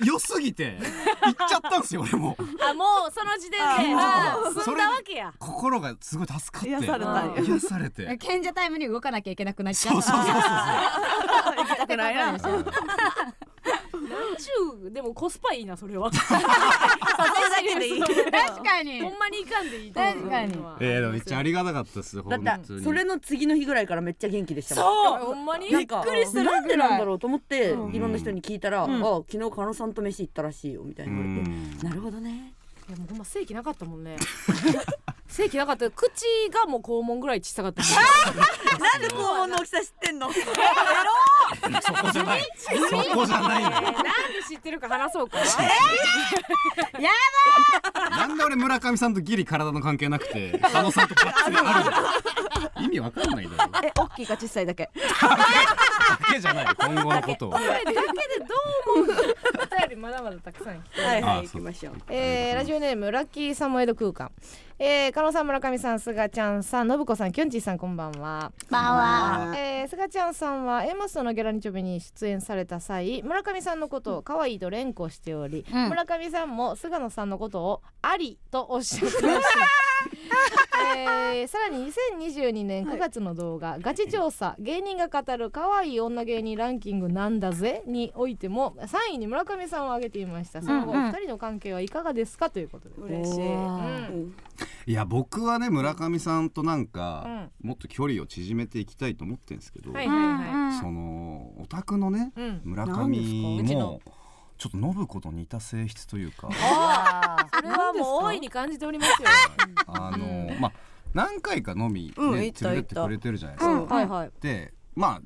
[0.05, 0.79] 良すぎて
[1.23, 2.37] 行っちゃったんですよ俺も。
[2.39, 3.65] あもうその時点で。
[3.95, 5.33] あーあ済んだわけや。
[5.39, 7.43] 心がすごい助かって癒されたんや。
[7.43, 8.17] 癒されて。
[8.19, 10.35] 賢者タイムに動かなきゃいけなくなっちゃそううそうそうそう。
[11.57, 12.39] 行きたくないな。
[12.39, 12.67] そう
[14.09, 16.11] なんちゅうでもコスパいいなそれは。
[16.11, 16.27] 確
[18.63, 19.01] かに。
[19.01, 20.15] ほんまに行かんでいいと思う。
[20.15, 20.53] 確かに。
[20.81, 24.85] えー、でもめっちゃありがたかったっすだ本ってそれの次の日ぐらいからめっちゃ元気でしたもん。
[24.85, 25.35] そう。
[25.35, 29.03] ほんまにびっくりするなんでなんだろうと思って、うんいろんな人に聞いたら、ん。
[29.03, 31.89] あ昨日加納さんと飯行ったらしいよみたいに言われて、うん。
[31.89, 32.55] なるほどね
[32.89, 34.17] いやもうほんま正規なかったもんね。
[35.29, 35.91] 正規なかった。
[35.91, 36.09] 口
[36.51, 37.83] がもう肛門ぐらい小さかった
[38.79, 40.33] なんで肛門の大きさ知ってんの？
[40.33, 42.49] そこじゃない。
[42.57, 42.71] そ
[43.15, 44.03] こじゃないのなんで
[44.49, 45.37] 知ってるか話そうか。
[48.11, 51.91] なんで俺村上さんとギリ体の関係なくて佐野さんとバッチリある
[52.81, 52.85] の？
[52.87, 53.71] 意味わかんないだろ。
[53.71, 54.89] だえ大きいか小さいだけ。
[56.33, 57.51] けじゃない今後のことを。
[57.51, 58.55] だけでど
[58.97, 59.37] う思う？
[59.58, 61.43] お便りまだまだたくさん来てはいはい。
[61.45, 61.95] 行きましょう。
[62.09, 64.33] えー、ラジオネームラッキーサモエド空間。
[64.81, 68.53] えー、加納さん村上さんすがちゃんさん信子さんきょんちぃさんこんばんは。
[68.71, 68.83] ばん
[69.51, 69.55] は。
[69.57, 75.89] えー、すがちゃんさんは A マストのギャラニチョベに出演された際村上さんのことを可愛いと連呼しており、うん。
[75.89, 79.49] 村上さんも菅野さんのことをありとおっしゃってました、
[80.97, 84.57] えー、さらに2022年9月の動画、ガチ調査。
[84.59, 90.63] 芸人が語る可愛い女芸人ランキングなんだぜにおいても3位に村上さんを挙げていました。
[90.63, 90.99] その後、うん。
[90.99, 92.51] うん2人の関係はいかがですか？
[92.51, 92.95] ということで。
[92.99, 93.47] 嬉しい。
[93.47, 94.35] うん。
[94.87, 97.69] いや僕はね村上さんとなんか、うん。
[97.69, 102.61] もっと距離を縮めていきたいと思ってるんですけど、はいはいはい、そのオタクのねうん。
[102.65, 103.11] 村何
[103.63, 104.01] です上も
[104.59, 106.49] ちょっと信子と似た性質というか。
[107.55, 109.29] それはもう大いに感じておりますよ。
[109.87, 110.73] あのまあ
[111.15, 113.73] 何回か飲み、ねうん連れてってくれてるじゃないですか。
[113.73, 114.31] うんはいはい。
[114.41, 115.23] でまあ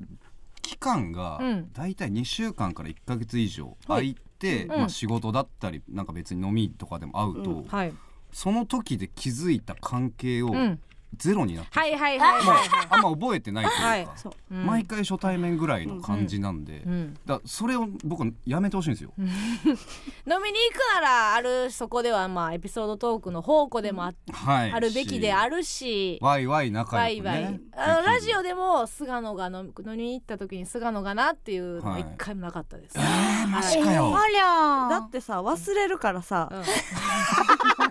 [0.61, 1.73] 期間がうん。
[1.73, 4.69] だいたい2週間から1ヶ月以上空いて、うん。
[4.69, 7.63] まあ、仕事だったりなんか別に飲みとかでも会うと、うん。
[7.65, 7.93] はい。
[8.31, 10.79] その時で気づいた関係をうん
[11.17, 14.07] ゼロになって、はいはいはいもうはいあんま覚えてないというか、はい。
[14.15, 14.33] そう。
[14.51, 14.65] うん。
[14.65, 17.17] 毎回初対面ぐらいの感じなんで、うん。
[17.25, 19.11] だそれを僕はやめてほしいんですよ。
[19.17, 26.17] 飲みに行くならあるそこではまあエピソードトークの宝庫でもあ,、はい、あるべきであるし。
[26.21, 28.01] ワイワイ仲ワイワ良くねイあの。
[28.03, 36.49] ラジオででも菅野が飲み飲みに行った時に菅野がなっていうの一回もなかったです、えー、マジかよ、ありゃだってさ忘れるからさ。
[36.51, 36.63] うん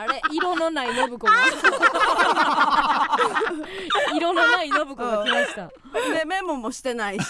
[0.00, 1.32] あれ色のない信子が。
[4.14, 5.70] 色のない信 子が来ました、
[6.14, 7.26] でメモもしてないし。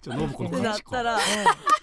[0.00, 1.18] ちょ信子のってな勝ちかったら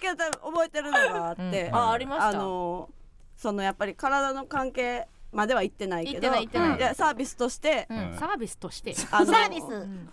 [0.00, 1.74] けど覚えてるのがあって、うん。
[1.74, 2.28] あありました。
[2.28, 2.88] あの
[3.36, 6.28] そのやっぱり体の関係までは行ってないけど。
[6.28, 6.80] 行ってない行ってない。
[6.80, 7.96] やサービスとして、うん。
[7.96, 8.18] はい。
[8.18, 8.94] サービスとして。
[9.10, 9.64] あのサービス。
[9.64, 10.10] うん。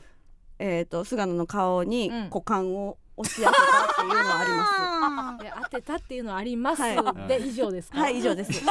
[0.59, 2.23] えー、と菅野の顔にうん。
[2.25, 5.43] 股間を押し当てたっていうのはあります。
[5.43, 7.27] で当てたっていうのはあります、はい。
[7.27, 7.99] で以上ですか？
[7.99, 8.51] はい以上です。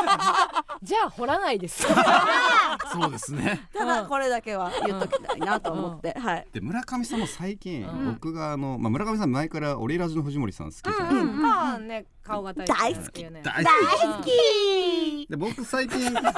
[0.82, 1.84] じゃあ掘らないです。
[2.92, 3.68] そうですね。
[3.74, 6.46] ただこれだけは言っときたいなと思って、はい。
[6.52, 8.14] で村上さんも最近、うん。
[8.14, 13.06] 僕があの、まあ、村上さん前からオリラジの藤森さん好きじゃないですか、まあね顔が大好き大好き。
[13.06, 13.42] っていうね。
[13.42, 13.70] 大好
[14.18, 15.30] 好きいき。
[15.30, 16.34] で僕最近 やタイトル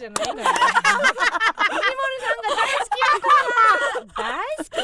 [0.00, 0.48] じゃないのよ。
[0.48, 0.56] 藤森
[2.24, 4.16] さんが大好きやから。
[4.16, 4.24] 大
[4.56, 4.80] 好き。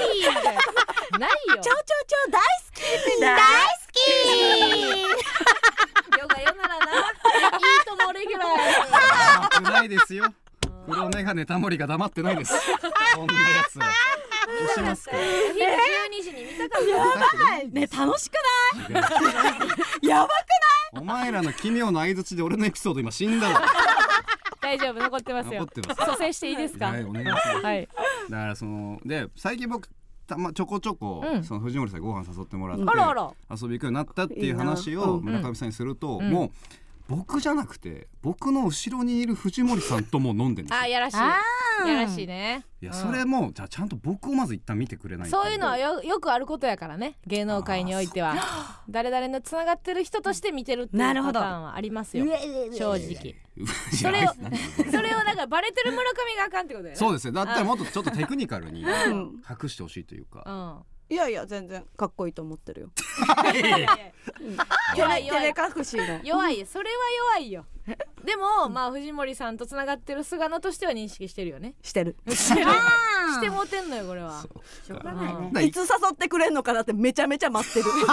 [1.12, 1.56] なないよ。
[1.56, 1.72] ちょちょ
[2.06, 2.44] ちょ大好
[2.74, 2.84] き
[3.22, 3.88] 大好
[6.20, 6.84] ヨガヨならな。
[6.84, 10.26] いいともレギュラー危ないですよ。
[10.86, 12.52] 黒メガネタモリが黙ってないです。
[13.14, 13.86] そんなやつは。
[13.86, 15.16] どうしますか？
[15.16, 15.66] お昼
[16.20, 17.64] 12時に見たかった。
[17.68, 18.34] ね楽しく
[18.92, 19.00] な
[20.02, 20.06] い？
[20.06, 20.26] や。
[20.26, 20.28] ば
[21.00, 23.62] お前らの奇妙な相槌で俺のエピソード今死んだわ
[24.66, 25.00] 大丈夫？
[25.00, 25.60] 残ってますよ。
[25.60, 26.10] 残ってます。
[26.10, 26.86] 蘇生していいですか？
[26.86, 27.48] はいお願いします。
[27.62, 27.88] はい。
[28.28, 29.88] だからそので最近僕
[30.26, 31.44] たまちょこちょこ、うん。
[31.44, 33.30] その藤森さんにご飯誘ってもらって、あらあら。
[33.48, 36.30] 遊び行くようになったっていう話を村上さんにすると、うん。
[36.30, 36.50] もう
[37.08, 40.80] 僕じゃなくて僕の後ろにいる藤森さんとも飲んでるんですよ。
[40.80, 41.16] あやらしい。
[41.18, 41.88] あー。
[41.88, 42.64] やらしいね。
[42.80, 42.98] いやうん。
[42.98, 45.42] それも、じゃあちゃんと僕をまず一旦見てくれないと。
[45.42, 47.18] そういうのはよよくあることやからね。
[47.26, 48.34] 芸能界においては。
[48.90, 51.40] 誰々のつながってる人として見てるっていうパタなるほど。
[51.40, 52.24] ーンはありますよ。
[52.72, 53.36] 正直。
[53.92, 54.32] そそれを
[54.90, 56.98] それをなんかバレてる村上があかんってことだよね。
[56.98, 58.86] そうですねだったらもっとちょっとテクニカルにん。
[58.86, 62.88] 隠してほしいというか、うんいやいや全然かっこいいと思ってるよ。
[64.96, 65.52] 弱い弱い。
[65.54, 66.20] 照れ隠しの。
[66.24, 66.66] 弱いよ。
[66.66, 66.96] それは
[67.34, 67.64] 弱いよ。
[68.24, 71.74] でもまあ藤森さんとつながってる菅野としては認識してるよね。
[71.82, 72.16] してる。
[72.28, 72.66] してる。
[72.68, 73.34] あー。
[73.34, 74.42] してもうてんのよこれは。
[74.84, 75.64] しょうがないね。
[75.64, 77.86] いつ誘ってくれんのかなってめちゃめちゃ待ってる。
[77.94, 78.06] 誘っ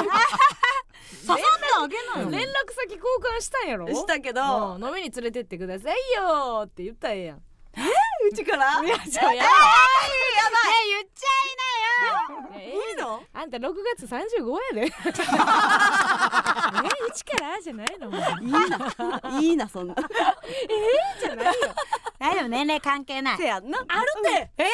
[1.38, 1.44] て
[1.80, 3.02] あげなよ連絡先交
[3.38, 3.88] 換したんやろ？
[3.88, 7.42] したけど、うん飲みに連れてってくださいよって言ったらええやん
[7.76, 8.82] うちから？
[8.84, 9.48] いやじゃあやえ
[10.90, 11.24] 言っち
[12.52, 13.22] ばいいいいの？
[13.34, 14.82] あんた6月35やで。
[14.88, 14.90] え
[17.08, 18.10] うちからじゃないの？
[18.42, 19.40] いいな。
[19.40, 19.96] いいなそんな。
[19.96, 21.52] じゃないよ。
[22.20, 23.38] ゃいないよ年齢関係ない。
[23.38, 23.84] せやんな。
[23.88, 24.52] あるって。
[24.58, 24.66] え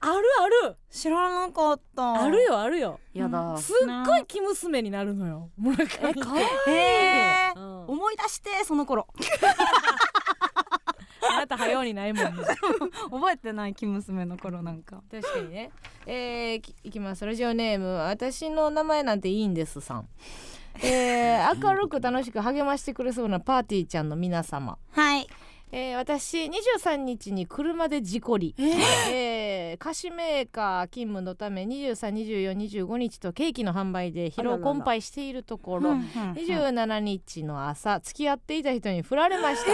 [0.00, 0.76] あるある。
[0.90, 2.22] 知らなかった。
[2.22, 3.00] あるよあるよ。
[3.12, 3.56] やだ。
[3.58, 6.20] すっごい生娘になるのよ村上って。
[6.70, 7.86] へえうん。
[7.88, 9.06] 思い出してその頃。
[11.30, 12.42] あなた早うにないもんね。
[13.10, 15.02] 覚えてない生娘の頃なんか。
[15.10, 15.70] 確かにね。
[16.06, 17.24] えー、きいきます。
[17.24, 20.08] ラジオネーム私の名前なんていいんですさん。
[20.82, 24.78] えー明るく楽しく励ましてくれそうなパーティーちゃんの皆様。
[24.90, 25.26] はい。
[25.70, 29.78] えー私23日に車で事故り、えー。
[29.78, 35.92] 菓子メーカー勤務のため232425日とケーキの販売で疲労困憊しているところ。
[35.92, 39.72] 27日の朝付き合っていた人に振られました、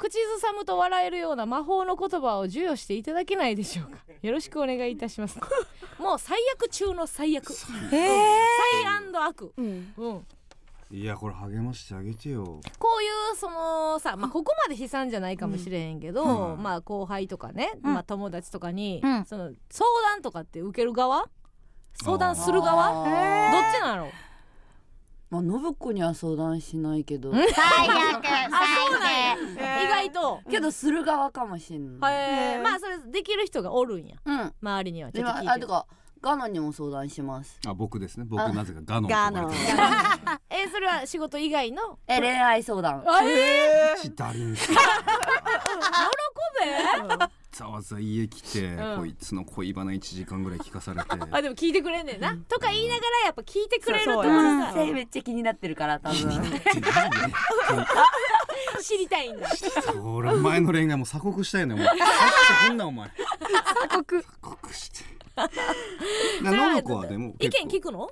[0.00, 3.98] 口ずさむと笑えるような魔法の言葉を授与していただけないでしょうか。
[4.22, 5.38] よろしくお願いいたします。
[6.00, 7.52] もう最悪中の最悪。
[7.52, 7.68] 最
[9.14, 9.92] 悪、うん。
[9.98, 10.26] うん。
[10.90, 12.60] いやこれ励ましてあげてよ。
[12.78, 16.62] こういうそのさ、まあ、ここまで悲惨じゃないかもしれへんけど、うん。
[16.62, 17.92] まあ後輩とかね、うん。
[17.92, 19.24] まあ友達とかに、うん。
[19.26, 21.28] その相談とかって受ける側？
[22.02, 22.94] 相談する側？
[22.94, 23.04] どっ
[23.70, 24.10] ちなの？
[25.30, 27.30] まあ信子には相談しないけど。
[27.30, 27.34] ん。
[27.34, 27.52] 最悪
[28.24, 28.54] 最悪。
[29.84, 32.14] 意外と、けどする側かもしんない。
[32.14, 32.62] えー。
[32.62, 34.16] まあそれできる人がおるんや。
[34.24, 34.52] うん。
[34.60, 35.44] 周りにはちょっと聞いて。
[35.46, 35.86] るあとか
[36.22, 37.58] ガノにも相談します。
[37.66, 38.26] あ僕ですね。
[38.28, 39.50] 僕なぜかガノンガノ
[40.50, 41.98] えーそれは仕事以外の？
[42.06, 43.02] え恋愛相談。
[43.06, 44.74] あえれてダリン喜べ
[47.16, 48.96] わざわざ家来て、うん。
[48.98, 51.06] こいつの恋バナ1時間ぐらい聞かされて。
[51.30, 56.16] あでも聞いてくれんねんな、とか言いながらやっぱ聞いてくれると性めっちゃ気になってるから多分。
[58.82, 59.48] 知りたいんだ。
[59.48, 61.86] それお前の恋愛も鎖国したいねお前。
[61.86, 63.10] さっきこんなお前。
[63.88, 64.22] 鎖国。
[64.22, 65.04] 鎖国して。
[66.42, 68.10] な信子はでも意見聞くの？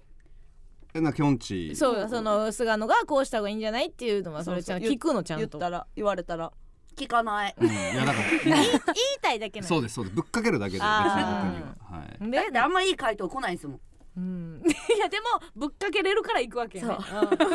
[0.94, 1.76] えなきょんち。
[1.76, 5.58] そうその菅野がこうした方がいいんじゃないっていうのはそれちゃんと聞くのちゃんと。
[5.58, 6.52] 言ったら言われたら
[6.98, 7.54] 聞かない。
[7.58, 8.80] うん、いやだから 言い
[9.22, 9.68] たいだけなの。
[9.68, 10.16] そうですそうです。
[10.16, 11.76] ぶっかけるだけで別に僕には。
[11.80, 12.30] はい。
[12.30, 13.80] でだってあんまいい回答来ないですもん
[14.18, 16.96] うん、 いやでもぶっかけれるから行くわけよね。
[17.08, 17.22] そう。
[17.22, 17.46] なんだこ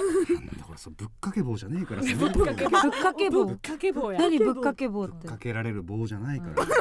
[0.72, 4.20] れそうぶっかけ棒じゃねえからさぶっぶっかけぶっかけ棒ぶっかけ棒や。
[4.20, 5.28] 何ぶっかけ棒って？
[5.28, 6.74] かけられる棒じゃないから、ぶっか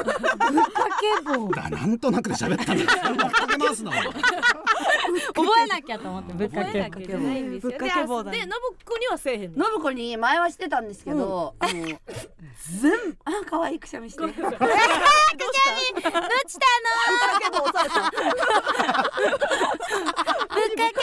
[0.99, 2.89] け棒だなんとなくで喋ったんだよ。
[3.17, 6.63] ぶっかけ回すな覚えなきゃと思ってぶっかけ。
[6.63, 7.71] 覚えなきゃじゃないんですよ。
[7.71, 8.51] ぶっかけ棒だでで信
[8.85, 14.21] 子にはせえへんねん信子に前はしてたんですけど、あの全部あ可愛いくしゃみして。
[14.23, 14.63] ど っちだの
[19.73, 21.01] ぶっかけ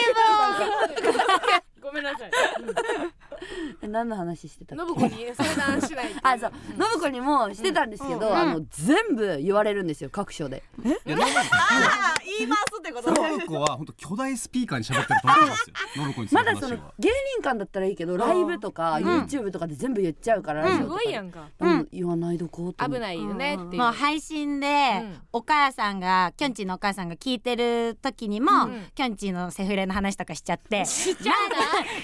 [1.80, 1.88] 棒。
[1.88, 2.30] ごめんなさい。
[2.30, 3.19] え
[3.82, 4.84] 何の話してたっけ？
[5.00, 6.52] 信子に相談しないあそう。
[6.92, 10.62] 信子にもしてたんですけど、あの全部言われるんですよ各所で。
[10.84, 24.66] いや信あ言いますってことね子は本当巨大スピーカーに喋ってると思うんですよ信子にまだその芸人間だったらいいけどライブとか YouTube とかで全部言っちゃうから、ラジすごいやんかうん言わないどこ危ないよねっていうもう配信で、
[25.02, 30.84] うんお母さんがきょんちぃのお母さんが聞いてる時にも、うんきょんちぃのセフレの話とかしちゃって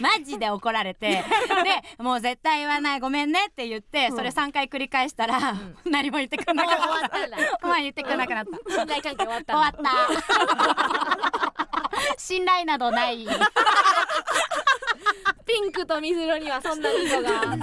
[0.00, 1.24] ママジで怒られて
[1.64, 6.86] でもう絶対言わないごめんねって言って、それ3回繰り返したら、何も言ってくれなかった。
[6.86, 7.36] もう終わったんだ。
[7.62, 8.70] まあ言ってくれなくなった。
[8.72, 11.46] 信頼関係終わった終わった
[12.18, 13.26] 信頼などない
[15.46, 17.62] ピンクと水色にはそんな溝がある。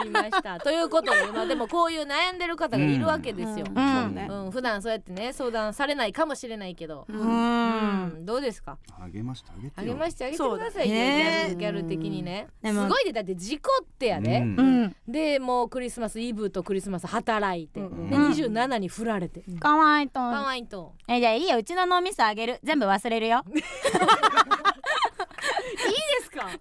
[0.00, 0.58] ありました。
[0.62, 3.82] ということでまあでもこういう悩んでる方がいるわけですよ、うん。
[3.82, 4.02] うん。
[4.04, 4.28] そうね。
[4.52, 8.06] 普段そうやってね相談されないかもしれないけど、ううん。
[8.20, 8.78] ん、どうですか？
[9.12, 10.88] 励ましてあげましてあげてください。
[10.88, 11.54] よ、そうだね。
[11.56, 12.46] ギャルギャル的にね。
[12.62, 14.56] ですもごいでだって事故ってやで、うん。
[14.56, 14.96] うん。
[15.08, 18.08] でもうクリスマスイブとクリスマス働いて、うん。
[18.10, 21.58] で27に振られて、かわいいとかわいいとえじゃあいいよ。
[21.58, 22.60] うちの脳みそあげる。
[22.62, 23.42] 全部忘れるよ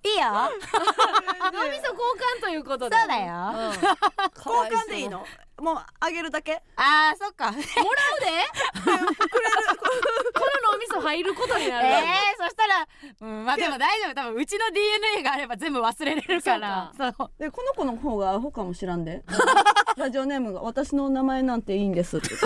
[0.03, 0.27] いいよ。
[1.51, 1.97] 脳みそ交
[2.39, 2.95] 換ということで。
[2.97, 3.51] そうだよ。
[3.53, 3.65] うん。
[3.67, 4.55] 交
[4.85, 5.25] 換でいいの？
[5.59, 6.61] もうあげるだけ？
[6.75, 7.51] あーそっか。
[7.51, 7.67] もらうで。
[8.83, 8.97] この
[10.73, 12.87] 脳みそ入ることになる、えー、そしたら、
[13.21, 14.15] うん、まあでも大丈夫。
[14.15, 16.91] 多分うちの DNA があれば全部忘れれるから。
[16.97, 19.23] そうでこの子の方がアホかもしらんで。
[19.95, 22.29] ラジオネームが私の名前なんていいんですって。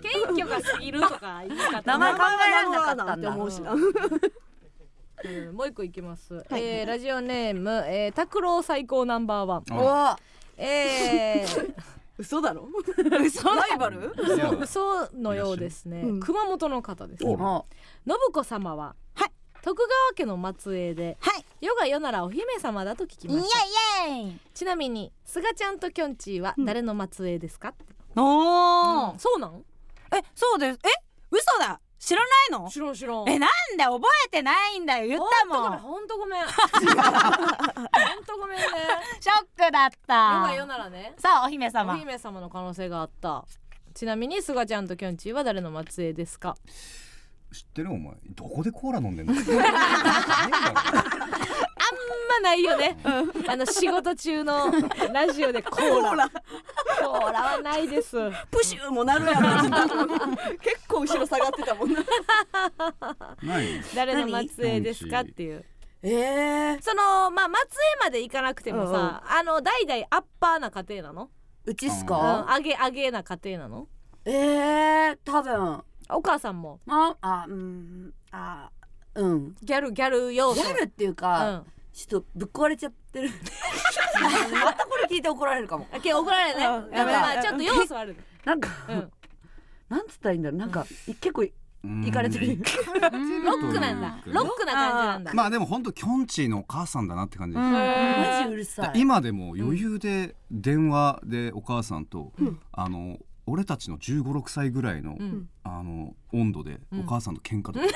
[0.00, 1.82] 謙虚が過ぎるとか言い方。
[1.82, 3.14] 名前考えられなかったんだ。
[3.14, 3.50] って思
[5.24, 9.64] うんもう一個いきます、えーラジオネーム、えー、拓郎最高ナンバーワン。
[9.70, 10.18] あ
[10.56, 11.74] えー、
[12.18, 12.68] 嘘だろ？
[13.24, 14.12] 嘘ライバル？
[14.34, 16.20] いやそうのようですね、うん。
[16.20, 17.64] 熊本の方ですおあ
[18.06, 18.94] 信子様は、
[19.62, 21.44] 徳川家の末裔で、はい。
[21.60, 24.06] 世が世ならお姫様だと聞きイエイました。
[24.06, 27.74] イエイちなみに菅ちゃんときょんちぃは誰の末裔ですか、
[28.16, 29.18] おうん。
[29.18, 29.64] そうなん？
[30.16, 30.78] えそうです。
[30.84, 30.88] え？
[31.30, 32.26] 嘘だ知らな
[32.58, 32.68] いの？
[32.70, 33.28] 知らん知らん。
[33.28, 35.08] えなんで覚えてないんだよ。
[35.08, 35.78] 言ったもん。
[35.78, 36.50] ほんとごめんほん
[38.24, 38.58] とごめん。
[38.62, 38.64] ね。
[39.20, 41.14] ショックだっ世たが世ならね。
[41.18, 43.44] そうお姫お様姫様の可能性があった。
[43.94, 46.56] ちなみに菅ちゃんときょんちぃは誰の末裔ですか？
[47.52, 48.14] 知ってるお前。
[48.36, 49.34] どこでコーラ飲んでんの？
[51.90, 51.94] あ
[52.28, 52.96] まないよね。
[53.48, 54.70] あの仕事中の
[55.12, 56.28] ラジオで コーラ。
[57.00, 57.40] コーラ。
[57.42, 58.16] はないです。
[58.50, 59.66] プシューもなるやろ
[60.60, 62.02] 結構後ろ下がってたもんな。
[63.94, 65.64] 誰の末裔ですかっていう。
[66.02, 66.10] え
[66.76, 67.62] えそのまあ松
[68.00, 71.30] 江まで行かなくてもさ、あの代々アッパーな家庭なの、
[71.64, 73.88] うちっすうん、か上げ上げな家庭なの？
[74.24, 75.82] ええ多分。
[76.10, 76.80] お母さんも。
[76.86, 78.14] まああうん。
[78.30, 78.70] あ
[79.14, 79.56] うん。
[79.62, 80.62] ギャルギャル要素。
[80.62, 83.30] ギャルっていうか、ちょっとぶっ壊れちゃってる。
[84.64, 85.86] またこれ聞いて怒られるかも。
[85.92, 86.90] うん、け怒られるね、うん。
[86.92, 89.12] やめまあちょっと要素ある、なんか、うん、
[89.88, 90.58] なんつったらいいんだろう。
[90.58, 90.86] なんか、
[91.20, 91.52] 結構行
[92.08, 92.46] いかれてる。
[92.46, 94.18] ロックなんだ。
[94.26, 97.56] ロックな感じなんだ、まあでも本当きょんちぃのお母さんだなって感じ。
[97.56, 99.00] です、マジうるさい。
[99.00, 102.32] 今でも余裕で電話でお母さんと、
[102.72, 103.18] あの
[103.48, 105.48] 俺たちの1 5 6歳ぐらいの、ん。
[105.64, 107.90] あの温度でお母さんと喧嘩とか、うる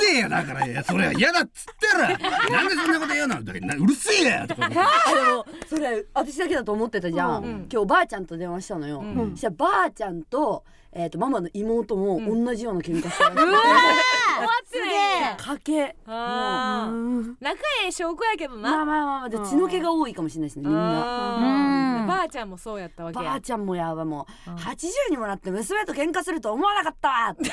[0.00, 2.18] せえよだからいやそれは嫌だっつったら。
[2.50, 3.44] なんでそんなこと言うの？
[3.44, 4.66] だうるせえよとか。
[4.66, 7.68] あでもそれ私だけだと思ってたじゃん、うん。
[7.70, 9.30] 今日ばあちゃんと電話したのよ、ん。
[9.32, 15.96] そしたらばあちゃんと,、えー、とママの妹も同じような喧嘩したらしくて、終 わってねかけ。
[16.06, 17.34] あー。
[17.40, 22.06] 仲ええ証拠やけどな、まあまあまあまあで血の気が多いかもしれないですねみんな。
[22.08, 23.24] ばあちゃんもそうやったわけや。
[23.30, 24.56] ばあちゃんもやばもううん。
[24.56, 27.28] 80にもなって娘と喧嘩すると思わなかったわ。
[27.32, 27.44] って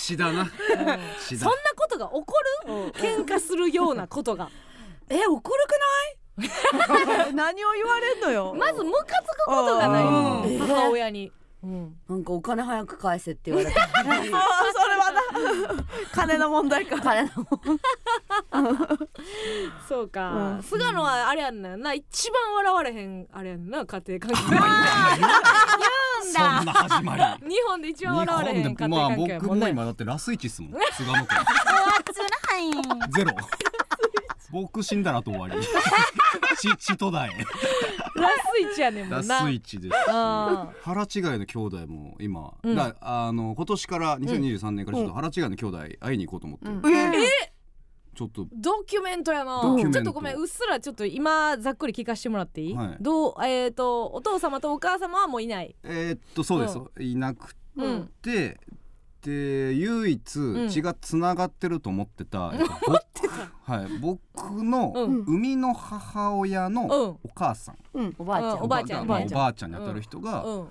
[0.00, 0.46] 血だな。
[1.26, 1.44] 血だ。
[1.44, 2.24] そんなことが起こ
[2.66, 2.92] る？
[2.92, 4.48] 喧嘩するようなことが。
[5.08, 5.66] え怒る
[7.34, 8.54] 何を言われんのよ。
[8.58, 10.04] まずムカつくことがない。
[10.04, 10.08] う
[10.64, 10.66] ん。
[10.66, 11.30] 母親に、
[11.62, 13.72] うん、くなんかお金早く返せって言われて。
[13.80, 14.08] あーそれ
[14.96, 15.20] はな。
[16.12, 17.00] 金の問題か。
[17.00, 17.30] 金の
[19.88, 20.62] そうか、うん。
[20.62, 21.76] 菅野はあれやんな。
[21.76, 24.36] な一番笑われへんあれやんな家庭環境。
[24.36, 24.44] そ
[26.40, 27.22] んな始まり。
[27.48, 30.72] 日本で一番笑われへん家庭まあ環境やもんね、僕も今だってラスイチっすもん。
[30.96, 31.26] 菅野君
[32.14, 32.26] 辛
[32.58, 32.70] い
[33.12, 33.32] ゼロ
[34.54, 35.56] 僕死んだらと終わり。
[36.60, 39.40] 血血とだえラスイチやねんもラんな。
[39.40, 39.96] スイチです。
[39.96, 41.06] しあ腹違い
[41.38, 42.76] の兄弟も今、うん。
[42.76, 46.88] だあの今年から2023年からちょっと腹違いの兄弟会いに行こうと思って、
[48.14, 48.46] ちょっと。
[48.52, 49.60] ドキュメントやな。
[49.60, 49.98] ドキュメント。
[49.98, 52.96] ちょっとごめんうっすらちょっと今ざっくり聞かせてもらっていい、はい。
[53.00, 55.74] どうえっ、とお父様とお母様はもういない？
[55.82, 58.10] えーっとそうです、いなくうん。
[58.22, 58.60] て
[59.24, 60.68] で唯一ん。
[60.68, 63.02] 血がつながってると思ってた、えっと僕
[63.64, 65.22] はい、僕のうん。
[65.24, 66.90] 生みの母親のうん。
[66.90, 67.76] お母さん、
[68.18, 69.06] おばあちゃん、うんおばあちゃん。
[69.06, 69.36] まあおばあちゃん。
[69.36, 70.68] おばあちゃんにあたる人が、うん。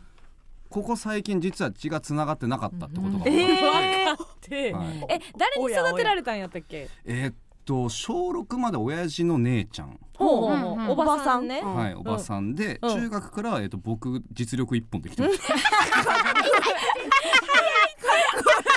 [0.70, 5.06] ここ最近実は血がつながってなかったってことが分かって、分かって、はい。
[5.10, 6.90] え誰に育てられたんやったっけ？
[7.06, 7.36] えーっ
[7.66, 12.90] と小6まで親父の姉ちゃん、おばさんね、はい、おばさんで、うん。
[12.94, 15.54] 中学からは、えーっと僕実力一本できてました。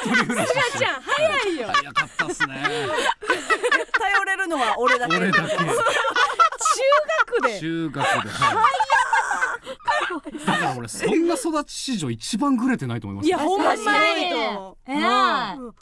[0.07, 2.55] 一人暮らししてちゃん早いよ早かったっすね。
[3.99, 5.57] 頼れるのは俺だけ俺だけ。
[5.57, 5.65] 中
[7.41, 8.29] 学で中学で。
[8.29, 8.65] はい
[10.47, 13.27] だから俺そんな育ち史上一番グレてないと思います。
[13.27, 15.75] いやほんまにすごいと思う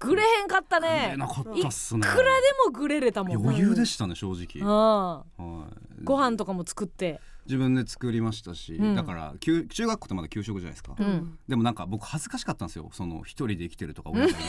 [0.00, 2.00] グレへんかったグレねなかったっすね。
[2.00, 4.66] いくらでもグレれたもん余裕でしたね正直。
[4.66, 5.66] あは
[6.00, 6.04] い。
[6.04, 8.94] ご飯とかも作って自分で作りましたし、うん。
[8.94, 10.94] だから給中学校ってまだ給食じゃないですか。
[10.98, 11.38] うん。
[11.48, 12.88] でもなんか僕恥ずかしかったんですよ。
[12.92, 14.42] その一人で生きてるとか親がいない。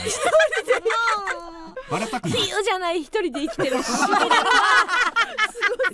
[1.90, 2.40] バレたくない。
[2.42, 3.78] じゃない一人で生きてる。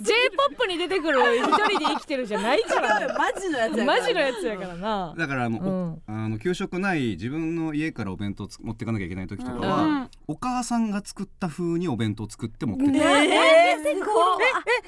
[0.00, 1.36] J-POP に出てくる。
[1.36, 3.00] 一人で生きてるじゃないから。
[3.00, 4.00] ねマジのやつやから。
[4.00, 5.14] マジのやつやからな。
[5.18, 6.14] だからあの、おうん。
[6.14, 10.10] あの給食ない自分の家からお弁当つ持っていかなきゃいけない時とかは、うん。
[10.28, 13.76] お母さんが作った風にお弁当作って持ってて、え。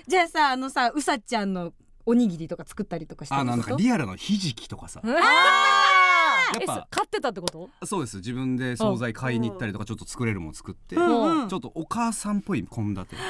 [0.07, 1.73] じゃあさあのさうさちゃんの
[2.11, 5.11] おにぎりとか作ったりとかしてあるなんかリアルのひじきとかさ、うん。
[5.15, 5.23] やっ
[6.67, 7.71] ぱ買ってたってこと？
[7.87, 8.17] そうです。
[8.17, 13.21] 自分で惣菜買いに行ったりとかちょっと作れるもの作って、うんちょっとお母さんっぽい献立作っ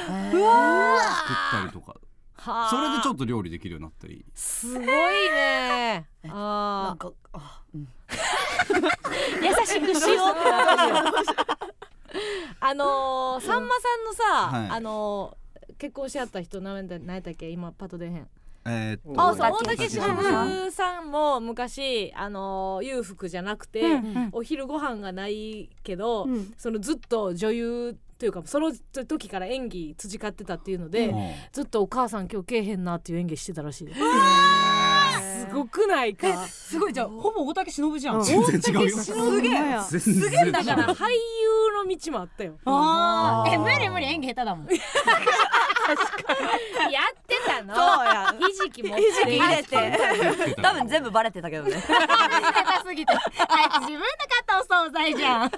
[1.51, 1.95] たりとか。
[2.37, 2.69] はあ。
[2.71, 4.25] それでちょっと料理できるようになったり。
[4.33, 6.07] すごいね。
[6.23, 6.31] な
[6.89, 7.81] あんかあうん。
[7.81, 7.87] ー
[9.45, 10.35] 優しくしよう。
[12.59, 14.69] あのーさんまさんのさ、はい。
[14.69, 15.41] あのー
[15.77, 17.49] 結婚し合った人何やったっけ？
[17.49, 18.27] 今パッと出へん
[18.65, 23.83] えーっとあそう大大竹竹しのぶさんも昔あのー裕福じゃなくて、
[24.31, 26.53] お昼ご飯がないけど、ん。
[26.57, 28.71] そのずっと女優というかその
[29.07, 31.31] 時から演技培ってたっていうので、うん。
[31.51, 33.85] ずっとお母さん今日けえへんなっていう演技してたらしい。
[33.85, 33.99] です
[35.39, 36.47] すごくないか？
[36.47, 38.23] すごいじゃあほぼ大竹しのぶじゃん、うん。
[38.23, 38.97] 全然違うよ。
[38.97, 39.53] すげえ。
[39.89, 41.15] 全然違うだから俳優
[41.83, 42.59] の道もあったよ。
[42.65, 43.53] あー。
[43.53, 44.67] え無理無理演技下手だもん。
[44.67, 44.73] や
[47.11, 47.75] ってたの？
[47.75, 48.33] そうや。
[48.39, 49.01] ひじ機持って。
[49.01, 49.97] ひじき入れて。
[50.61, 51.71] 多分全部バレてたけどね。
[51.71, 51.77] 下
[52.83, 53.13] 手すぎて。
[53.13, 53.19] あい
[53.69, 55.51] つ自分で買ったお惣菜じゃん。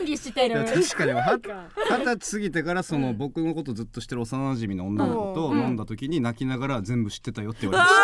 [0.00, 0.64] 演技してる。
[0.64, 1.12] 確かに。
[1.12, 1.38] は
[1.90, 7.96] 二十歳過ぎてからその僕のことずっと知ってる幼馴染の女の子と飲んだ時に泣きながら全部知ってたよって言われまや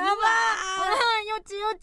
[0.00, 0.08] ばー
[1.28, 1.36] よ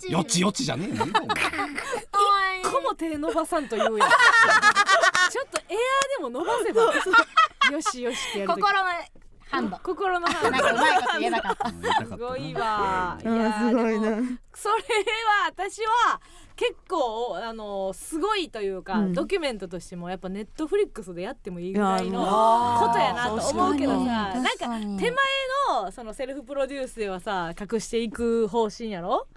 [0.08, 0.12] ち。
[0.12, 0.94] よちよちじゃねえ
[2.62, 4.10] 一個も手伸ばさんと言うやん。
[4.10, 6.84] ちょっとエアーでも伸ばせば。
[7.72, 8.90] よしよしってやる心の
[9.54, 9.78] ハンド。
[9.84, 12.06] 心のハンなんかうまいこと言えなかった。
[12.06, 13.20] すごいわ。
[13.22, 14.10] いやすごいな。
[14.56, 16.20] それは私は
[16.56, 19.14] 結構あのすごいというか、うん。
[19.14, 25.12] ドキュメントとしてもやっぱネットフリックスでやってもいいぐらいのことやなと思うけどさ確なんか手前
[25.70, 29.28] のそのセルフプロデュースではさ隠していく方針やろ？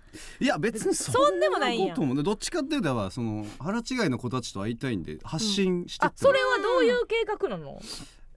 [0.41, 7.79] いや別にそそんでもないことどっちかっていうとはその腹違いの子たちと会いたいんで発信してってあそれはどういう計画なの、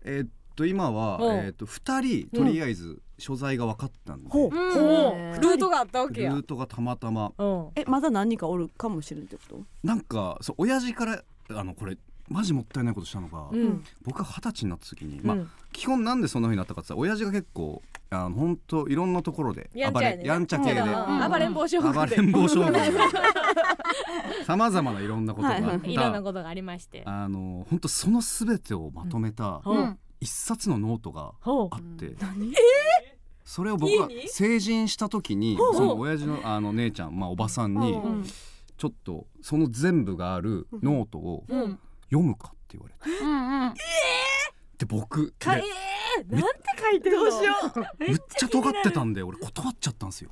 [0.03, 0.29] えーっ
[0.59, 1.35] と今はうん。
[1.37, 4.51] えーっと二人とりあえず所在が分かったんでほう。
[4.51, 6.31] ルートがあったわけや。
[6.33, 7.31] ルートがたまたま。
[7.37, 7.67] うん。
[7.75, 9.61] えまだ何人かおるかもしれんってこと？
[9.83, 11.97] なんかそう親父からあのこれ
[12.27, 13.83] マジもったいないことしたのが、うん。
[14.03, 20.23] 僕が二十歳になった時に、まあうん基本なんでそんな風になったかって親父が結構あの本当いろんなところで暴やんちゃやね。
[20.23, 20.87] れやんちゃ系で、うん。
[20.87, 21.31] うん。
[21.31, 21.97] 暴れん坊将軍で。
[21.99, 22.73] 暴れん坊将軍
[24.45, 27.03] さまざまないろんなことがあった、いろんなことがありまして。
[27.05, 32.53] あの本当そのすべてをまとめたほう一冊のノートがあって、何？
[33.43, 34.27] それを僕が家に？
[34.27, 38.25] 成人した時にその親父のあの姉ちゃん、まあ、おばさんにうん
[38.77, 41.79] ちょっとその全部があるノートをうん。
[42.11, 43.23] 読むかって言われて。
[43.23, 43.73] うんうん。
[44.79, 45.63] で僕かで
[46.17, 46.47] えー、なんて
[46.81, 47.23] 書いてるの？
[47.25, 47.53] どうしよ
[47.99, 50.31] むっちゃ尖ってたんで俺断っちゃったんですよ。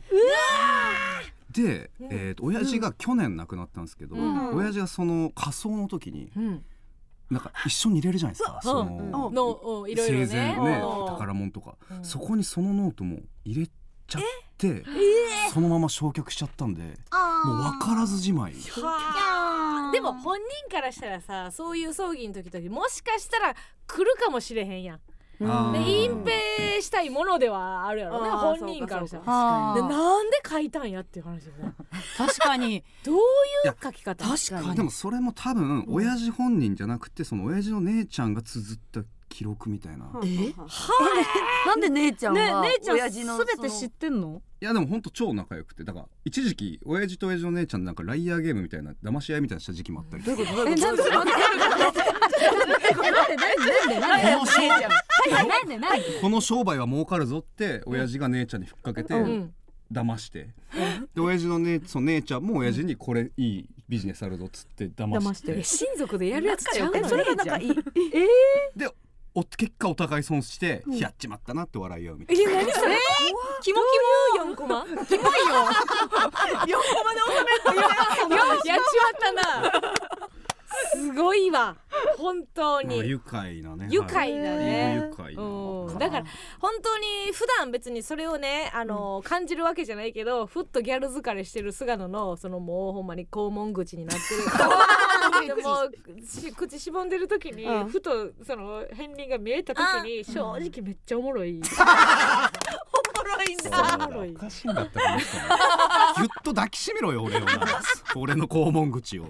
[1.51, 4.55] で、えー、と親父が去年亡くなったんですけど、うん。
[4.55, 6.65] 親父がその火葬の時にうん
[7.29, 8.83] なんか一緒に入れるじゃないですか、そう。
[8.85, 9.11] ん。
[9.11, 10.27] ののうんいろいろね。
[10.27, 11.05] 生前ねうん。
[11.07, 12.03] 宝物とか、うん。
[12.03, 13.67] そこにそのノートも入れ
[14.07, 14.21] ちゃっ
[14.57, 14.83] て、
[15.53, 18.53] そのまま焼却しちゃったんでもう分からずじまい。
[18.53, 23.55] はあでも本人からしたらさそういう葬儀の時々もしかしたら
[23.87, 24.99] 来るかもしれへんやん
[25.39, 29.23] で隠蔽したいものではあるやろね本人からしたら。
[29.25, 31.73] なんで書いたんやっていう話よね。
[32.17, 32.83] 確かに。
[33.03, 33.19] どうい
[33.69, 34.75] う書き方確かに？
[34.75, 40.53] でもそれも多分親父本人じゃなくてその親父の姉ちゃんが綴った記録みたいな、いえ？
[41.67, 44.41] なんで姉ちゃんはね姉ちゃん親父のすべて知ってんの？
[44.59, 45.83] やでもほんと超仲良くて。
[45.83, 50.23] だから一時期親父と親父の姉ちゃんでなんかライアーゲームみたいな騙し合いみたいなした時期もあったり。
[50.23, 50.55] どういうこと？
[50.57, 50.87] どういうこと？
[50.87, 51.37] どうい
[56.17, 56.79] う この商売。
[56.79, 59.53] は儲かるぞって親父が姉ちゃんにふっかけてうん。
[59.89, 60.49] 騙して、
[61.15, 65.29] で親父の姉その姉ちゃんも親父にこれいいビジネスあるぞっつって騙して。
[65.29, 65.51] 騙して。
[65.59, 66.97] え親族でやるやつちゃうの？
[66.97, 67.73] えそれがなんかいい
[68.75, 68.89] で
[69.37, 72.41] お結果お互い損して、やっちまったなって笑い合うみたいな。
[72.41, 72.97] え何それ？
[73.61, 73.79] キモ
[74.35, 75.05] キモ4コマ？4コマ。
[75.05, 75.21] で収
[78.25, 79.71] めるやっちまったな。
[80.91, 81.75] すごいわ。
[82.17, 83.87] 本当まあに愉快なね。
[83.91, 84.97] 愉快だね。
[84.99, 85.09] はい。
[85.09, 85.41] 愉快な。
[85.43, 85.99] うん。
[85.99, 86.25] だから
[86.59, 94.41] 本当に普段別にそれをねあの、感じるわけじゃないけどふっとギャル疲れしてる菅野のそのもうほんまに肛門口になってる
[95.47, 95.89] でも
[96.25, 97.89] し口しぼんでる時に、うん。
[97.89, 101.63] ふとその片鱗が見えた時に正直めっちゃおもろい、 お
[103.17, 103.97] もろいんだ。
[103.99, 107.41] おもろいおかしいんだったらぎゅっと抱きしめろよ俺を
[108.15, 109.29] 俺の肛門口を。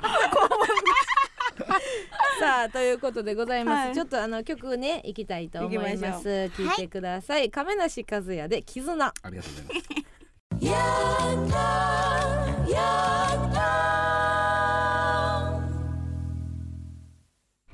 [2.39, 3.95] さあということでございます、はい。
[3.95, 6.29] ちょっとあの曲ねいきたいと思います。
[6.29, 9.05] 行きましょ聞いてください、亀梨和也で絆。
[9.05, 9.67] ありがとうござい
[11.37, 11.55] ま
[13.15, 13.23] す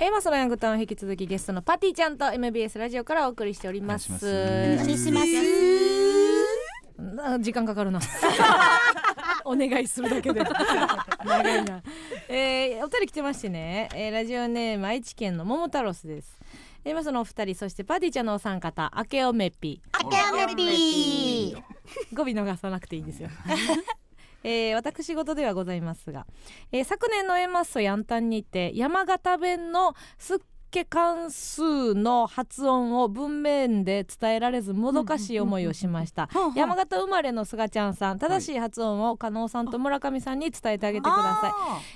[0.03, 4.11] エマソのヤングタウン引き続きゲストのパティちゃんと MBS ラジオからお送りしております。
[4.11, 5.25] お願いしします。
[7.15, 8.01] な時間かかるな。
[9.45, 10.41] お願いするだけで。
[11.23, 11.81] 長いな、
[12.27, 16.37] えー、お二人来てましてね、えー、ラジオネーム愛知県の桃太郎スです。
[16.83, 19.81] えー、そのお二人そしてパティちゃんのお三方明けおめぴ。
[19.93, 21.55] あけおめぴ。
[21.55, 21.63] ー
[22.13, 23.29] 語尾逃さなくていいんですよ
[24.43, 26.25] えー、私事ではございますが、
[26.71, 30.37] えー昨年の A マッソヤンタンにて山形弁のすっ
[30.69, 36.29] け関数の発音を文面で伝えられずもどかしい思いをしました。
[36.55, 41.49] 山形生まれのすがちゃんさん正しい発音を加納さんと村上さんに伝えてあげてくださ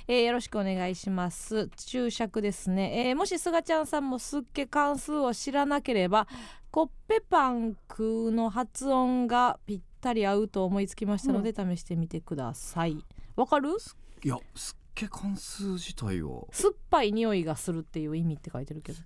[0.06, 0.12] い。
[0.12, 1.68] えーよろしくお願いします。
[1.76, 6.28] 注釈ですね、えーもしすがちゃんさんもすっけ関数を知らなければ
[6.70, 13.04] コッペパンクの発音がぴったり合うと思いつきましたので、試してみてください。
[13.36, 13.76] わかる？
[14.24, 18.98] いやすっけ関数自体は酸っぱい匂いがするっていう意味って書いてるけど。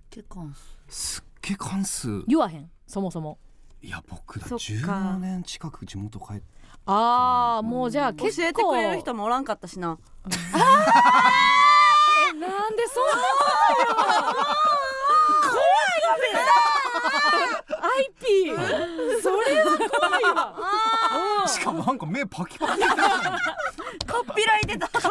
[0.88, 2.22] すっけ関数。
[2.28, 2.70] 言わへん？
[2.86, 3.38] そもそも。
[3.82, 4.64] いや僕だそっか。
[4.64, 6.42] 17年近く地元帰って。
[6.86, 8.48] ああもうじゃあ教結構。
[8.48, 9.98] えてくれる人もおらんかったしな。
[10.26, 10.30] え
[12.38, 13.18] なんでそんなこ
[13.84, 13.94] とよ
[15.42, 15.62] 怖い
[17.02, 18.54] IP
[19.22, 21.48] それは怖いわ。
[21.48, 25.08] しかもなんか目パキパキしてたこっぴらいてただ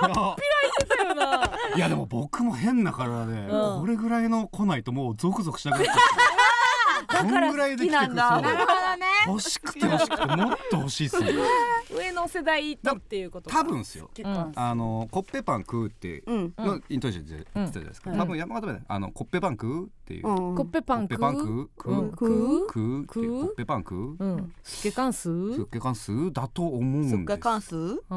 [1.04, 1.52] よな。
[1.76, 3.50] いやでも僕も変な体で、うん。
[3.82, 8.52] これぐらいの来ないともうゾクゾクしなくなっちゃって こんぐらいで来てくそうなるほど
[8.98, 11.32] ね欲しくて欲しくてもっと欲しいっすね。
[11.94, 13.58] 上の世代とっていうことか。
[13.60, 14.10] 多分っすよ。
[14.18, 16.54] うんあのコッペパン食うってうん。
[16.58, 18.18] のイントネーションで言ってたじゃないですか、うん。
[18.18, 18.82] 多分山形で。
[18.88, 20.56] あのコッペパン食うっていう、うん。
[20.56, 21.22] コッペパンコッペ食う？
[21.22, 21.70] パン食う？
[21.78, 23.00] 食う、うん食う？
[23.02, 24.54] 食うコッペパン食う、うん。
[24.64, 25.62] スケ関数うす？
[25.62, 27.16] っげ関数だと思うんです。
[27.16, 27.98] すっか関数ん。
[27.98, 28.16] ココ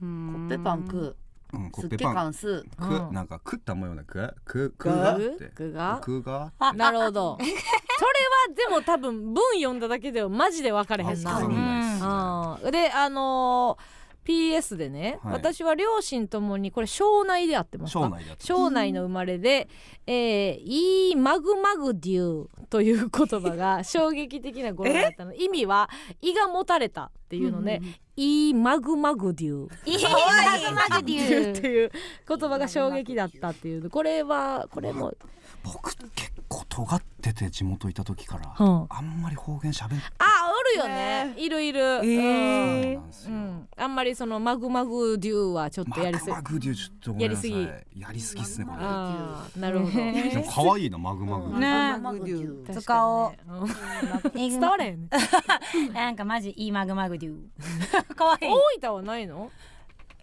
[0.00, 1.16] ッペパン食う
[1.58, 3.14] ん、コうすっげッペパン関数く、うん。
[3.14, 4.94] なんか食った模様なくくくが？
[4.94, 5.16] が？
[5.16, 5.44] って。
[5.46, 5.98] くが？
[6.02, 6.52] くが？
[6.74, 7.38] なるほど。
[7.42, 7.58] それは
[8.56, 11.30] でも多分文読んだだけではマジで分かれへんな。
[11.32, 12.08] わかんないっすね。
[12.64, 12.70] うん。
[12.72, 15.32] であのー PS でね、はい。
[15.34, 18.10] 私は両親ともにこれ庄内であってますか？
[18.38, 19.68] 庄内の生まれで
[20.06, 25.34] 「えー、イーマグマグデュー」という言葉が衝撃的な語呂だったの。
[25.34, 25.90] 意味は
[26.22, 27.80] 「胃がもたれた」っていうので
[28.16, 30.02] 「イーマグマグデュー」いい。
[30.02, 30.10] マ
[30.70, 31.90] グマグデュっていう
[32.26, 33.78] 言葉が衝撃だったってい。
[33.78, 35.14] うこれはこれも、
[35.64, 38.86] 僕結構尖ってて地元いた時から、うん。
[38.90, 40.24] あんまり方言しゃべっあ
[40.76, 41.34] おるよね。
[41.38, 42.94] いるいる、えー。
[42.94, 46.30] そうなんですよ、うん、あんまりそのマグマグデューはちょっとやりすぎ。
[46.32, 47.50] マグマグデュちょっとごめんなさい。
[47.50, 48.76] やりやりすぎっすねこれ。
[48.82, 49.92] なるほど。
[49.92, 52.66] でも可愛いなマグマグ、うんねマグデュー。
[52.66, 55.08] 確かにね使おううん伝われへんね。
[55.94, 58.14] なんかマジいいマグマグデュー。
[58.14, 58.44] かわい。
[58.44, 58.48] い
[58.80, 59.50] 大分はないの？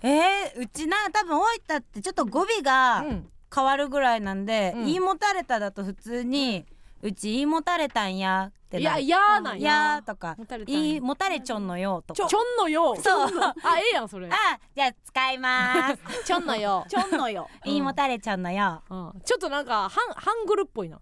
[0.04, 4.86] えー、うちな多分大分ってちょっと語尾がうん変わるぐらいなんで、うん。
[4.86, 6.66] 言いもたれただと普通に
[7.02, 10.00] うち言いもたれたんやっていやいやなんや。
[10.04, 10.80] ーとかもたれたんや。
[10.80, 12.28] いいもたれちょんのよとか。
[12.28, 12.96] ちょんのよ。
[12.96, 13.28] そう。
[13.64, 14.30] あええやんそれ。
[14.30, 16.00] あじゃあ使います。
[16.24, 16.86] ちょんのよ。
[16.90, 17.50] ちょんのよ。
[17.66, 18.82] いいもたれちょんのよ。
[18.90, 19.22] うん。
[19.26, 21.00] ちょっとなんかハンハングルっぽいな。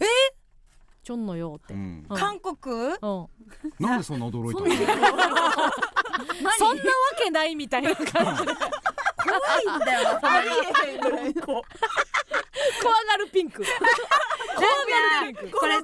[0.00, 0.06] え？
[1.02, 1.74] ちょんのよって。
[1.74, 2.06] うん。
[2.08, 2.16] うん。
[2.16, 2.56] 韓国？
[2.76, 3.28] うん。
[3.80, 4.66] なんでそんな驚いたの？
[6.58, 6.88] そんなわ
[7.22, 8.04] けないみたいな感
[8.36, 8.42] じ
[9.28, 10.48] でいいんだよあり
[10.86, 13.64] えへんぐらいの怖がるピンク。
[13.64, 15.56] 怖がるピンク。
[15.58, 15.74] これ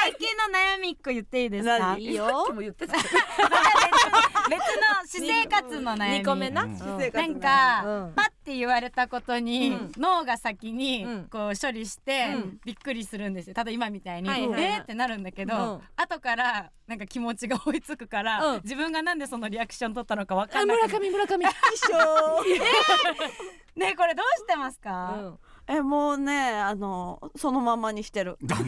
[0.00, 1.78] 最近の悩み一個言っていいですか？
[1.78, 2.00] 何？
[2.02, 2.52] いいよ。
[2.52, 2.94] も言ってた。
[2.94, 3.10] 別の
[5.04, 6.18] 私生活の悩み。
[6.20, 6.64] 二個目な？
[6.64, 6.78] うん。
[6.78, 6.86] な
[7.26, 8.12] んか、うん。
[8.14, 9.92] パッて言われたことに、うん。
[9.96, 11.24] 脳が先にうん。
[11.30, 12.60] こう処理して、うん。
[12.64, 13.54] びっくりするんですよ。
[13.54, 14.82] ただ今みたいに、えー？
[14.82, 15.80] ってなるんだけど、うん。
[15.96, 18.60] 後からなんか気持ちが追いつくから、うん。
[18.62, 22.42] 自分がなんでそのリアクション取ったのかわかあんなくて村上村上一緒。
[23.76, 25.38] ねえこれどうしてますか、うん
[25.74, 28.36] えもうねあのそのままにしてる。
[28.42, 28.62] 村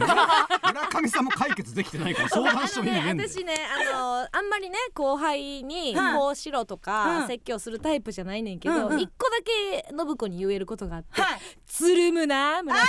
[1.01, 3.53] 上さんも解決できてないから相談しとる意味ね私ね
[3.93, 6.15] あのあんまりね後輩にうん。
[6.15, 12.87] こうしろとか、うん説教するタイプじゃないねんけど一、個だけ信子に言えることがあってはい「つるむな村上と」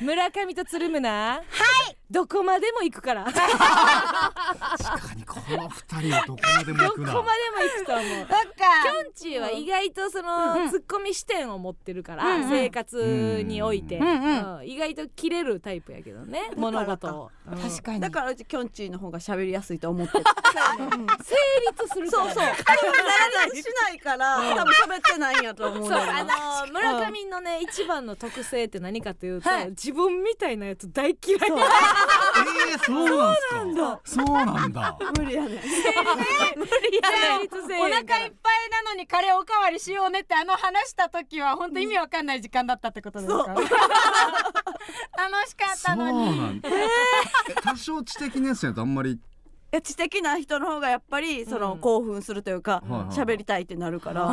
[0.00, 1.40] 村上とつるむなは
[1.90, 1.96] い。
[2.10, 3.24] どこまでも行くから。
[3.24, 7.06] どこ確かにこの二人はどこまでも行くな。
[7.06, 8.04] までも行くと思う。
[8.04, 8.34] そっか。
[8.84, 10.62] きょんちぃは意外とその、うん。
[10.64, 12.50] うんツッコミ視点を持ってるから、うんうん。
[12.50, 14.56] 生活において、うんうん。
[14.58, 17.58] うん意外と切れるタイプやけどね物事を、うん。
[17.58, 18.00] 確かに。
[18.00, 21.34] だからうちきょんちぃの方が喋りやすいと思ってる 成
[21.70, 22.34] 立するそうそう。
[22.36, 31.40] 会話ならないしないから多分喋ってないんやと思うそうあのー村上のね一番の特性って何かというと、はい自分みたいなやつ大嫌い。
[31.40, 31.58] そう。
[31.58, 34.00] えー、そうなんすか？
[34.04, 34.98] そうなんだ。
[35.18, 35.50] 無理やねん。
[35.50, 35.62] 無理や
[37.38, 38.30] 成立せえお腹いっぱい
[38.70, 43.64] なのにカレーおかわりしようねってあの話した時は本当意味わかんない時間だったってことですか、 楽
[45.48, 46.38] しかったのに。
[46.38, 46.68] なんだ。
[46.70, 49.18] え多少知的なやつやとあんまり。
[49.82, 51.80] 知的な人の方がやっぱりその、うん。
[51.80, 54.22] 興奮するというかはいはい喋、りたいってなるから。
[54.22, 54.28] は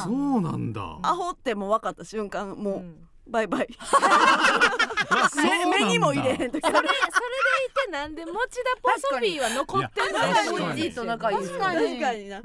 [0.00, 0.98] あそうなんだ。
[1.02, 3.68] アホってもう分かった瞬間もう、うんバイバイ。
[5.70, 6.90] 目にも入れへん時それそれでい
[7.86, 8.38] てなんで持田
[8.82, 12.38] ポソフィーは残ってんのいや確かにじいと仲いい確かに確かにな。
[12.38, 12.40] う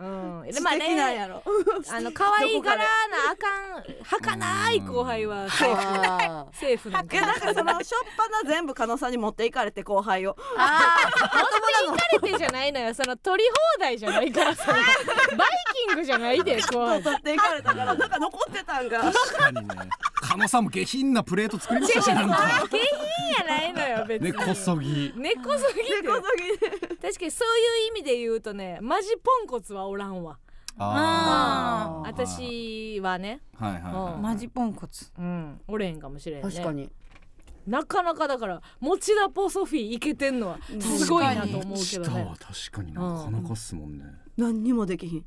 [0.47, 1.43] ん、知まあ的なんねやろ
[1.91, 2.83] あの可愛がらな
[3.31, 7.31] あかん儚い後輩はセーフあーセーフなんかな。
[7.35, 11.87] んかそのしょっぱな全部加納さんに持っていかれて後輩をあー。
[11.87, 14.55] 持っていかれてじゃないのよその取り放題じゃないから。
[14.55, 15.47] そ のバイ
[15.87, 16.77] キングじゃないで取
[17.15, 19.75] っていかれたからなんか残ってたんが確かにね。
[20.21, 22.35] 加納さんも下品なプレート作りましたしなんか。
[22.67, 22.79] 下品
[23.37, 24.31] やないのよ別に。
[24.31, 25.13] 根こそぎ。
[25.15, 26.95] 根こそぎ根こそぎで。
[26.97, 30.39] 確かにそういう意味で言うとねマジポンコツはおらんわ。
[30.77, 32.07] あー。
[32.07, 33.41] 私はね。
[33.55, 35.11] はいはいマジポンコツ。
[35.17, 35.61] うん。
[35.67, 36.51] おれへんかもしれんね。
[36.51, 36.89] 確かに。
[37.67, 41.79] なかなかだから持田ポソフィーいけてんのはすごいなと思うけどね。
[41.85, 44.03] 下は確かになかなかっすもんね、
[44.35, 45.25] 何にもできひん。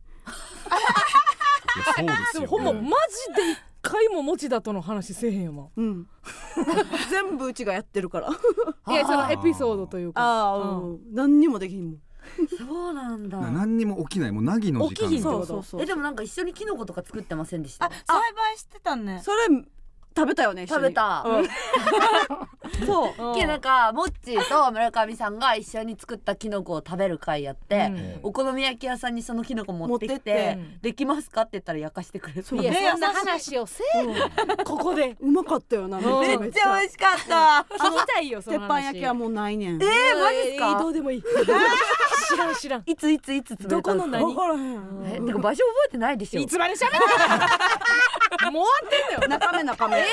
[1.96, 2.86] そうですよ、ね、でもほんまマジ
[3.42, 3.58] で一
[3.88, 5.66] 回も持田との話せえへんよな。
[5.76, 6.08] うん。
[7.10, 8.28] 全部うちがやってるから。
[8.28, 10.20] いやそのエピソードというか。
[10.20, 10.92] ああ、うん。
[10.94, 11.98] うん、何にもできひんもん。
[12.58, 13.38] そうなんだ。
[13.38, 14.32] な何にも起きない。
[14.32, 15.08] もうナギの時間。
[15.08, 15.38] 起きひんってこと？
[15.38, 15.82] そうそうそう。
[15.82, 17.86] えでもなんか一緒にキノコとか作ってませんでした？
[17.86, 19.20] あ栽培してたね。
[19.22, 19.36] それ
[20.16, 21.22] 食べたよね食べた。
[21.26, 21.46] うん。
[22.86, 23.22] そう。
[23.28, 23.34] うん。
[23.34, 30.78] けなんかモッチーと村上さんが一緒に作ったキノコを食べる会やって、お好み焼き屋さんにそのキノコ持ってきて持ってって。
[30.82, 32.60] できますかって言ったら焼かしてくれそう。
[32.60, 33.58] いやねそんな話。
[33.58, 34.64] をせえ。
[34.64, 35.16] ここで。
[35.20, 36.78] うまかったよなうんめめっちゃ。
[36.78, 38.66] 美味しかった聞きたいよその話。
[38.66, 39.82] 鉄板焼きはもうないねん。
[39.82, 40.78] えー、マジっすか？
[40.80, 41.22] どうでもいい。
[42.28, 42.82] 知らん知らん。
[42.86, 44.32] いついついつどこの何？
[45.06, 46.40] えてか場所覚えてないでしょ。
[46.40, 49.28] いつまで喋って もう終わってんのよ。
[49.28, 50.05] 中目中目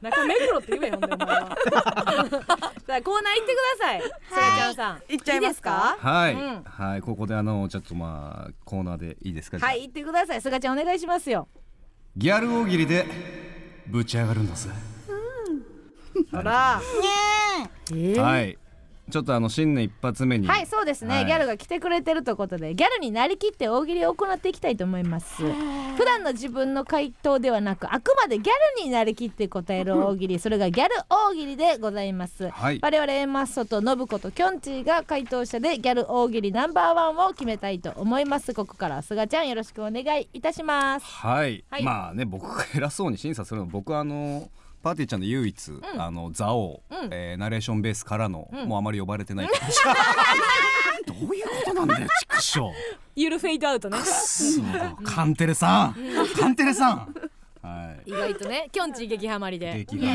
[0.00, 1.54] 中目黒って言えよほんでお前はさ
[1.86, 4.02] あコーナー行ってください。
[4.02, 5.02] すがちゃんさん。
[5.12, 5.96] いっちゃいますか？
[5.98, 6.62] はい、うん。
[6.64, 7.00] はい。
[7.00, 9.58] ここであのちょっとまあコーナーでいいですか？
[9.58, 10.42] はい行ってください。
[10.42, 11.48] すがちゃんお願いしますよ。
[12.16, 13.06] ギャル大喜利で
[13.86, 14.68] ぶち上がるんだぜ、
[16.30, 16.80] ほら。
[16.80, 18.58] はい
[19.10, 20.46] ちょっとあの新年一発目に。
[20.46, 21.26] はいそうですね、はい。
[21.26, 25.42] ギャルが来てくれてるということでギャルになりきって大喜利を行っていきたいと思います。
[25.96, 30.38] 普段の自分の回答ではなくあくまでギャルになりきって答える大喜利。
[30.38, 32.80] それがギャル大喜利でございます、はい。
[32.82, 38.54] 我々 A マッソと信子ときょんちぃが回答者でギャル大喜利ナンバーワンを決めたいと思います。
[38.54, 41.06] ここからはすがちゃんよろしくお願いいたします。
[41.06, 41.82] はい、はい。
[41.82, 44.48] まあね僕が偉そうに審査するの僕はあの
[44.84, 47.08] パーティーちゃんで唯一、あの座王、うん。
[47.10, 48.68] えーナレーションベースからの、うん。
[48.68, 49.48] もうあまり呼ばれてない、
[51.08, 52.60] どういうことなんだよ畜生。
[53.16, 53.96] ゆるフェイドアウトね。
[55.02, 55.96] カンテレさん。
[56.38, 57.14] カンテレさん。
[57.62, 58.10] はい。
[58.10, 59.86] 意外とねきょんちぃ激ハマりで。
[59.90, 60.06] 激が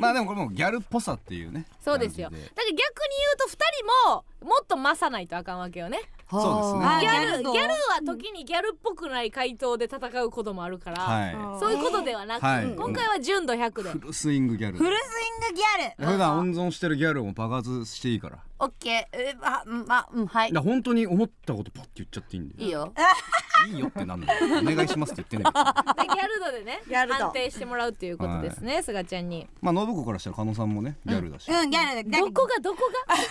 [0.00, 2.86] まあでもこれもうギャルっぽさっていうねそうですよだ感じから逆に言
[3.34, 3.56] うと二
[4.04, 6.00] 人ももっと増さないとあかんわけよね
[6.30, 6.84] そうですね。
[6.84, 12.66] あギャルギャルは時にギャルっぽくない回答で戦うこともあるから、はそういうことではなく、はい。
[12.66, 14.78] 今回は純度100でいフルスイングギャル。
[14.78, 16.12] フルスイングギャル。
[16.12, 18.38] 普段温存してるギャルを爆発していいから。
[18.58, 19.16] オッケー。
[19.18, 20.52] えあうんまうんはい。
[20.52, 22.92] ら本当に思ったことパッて言っちゃっていいんでいいよ
[23.66, 29.46] いいよってなんだよお願いしますって言ってんだけどでギャル度でねギャル度判定してもらうっていうことですね、すがちゃんに。
[29.60, 32.18] まあ信子からしたら加納さんもねギャルだし、うんギャルだ。
[32.18, 32.32] ど。
[32.32, 33.14] こがどこが？
[33.18, 33.22] だ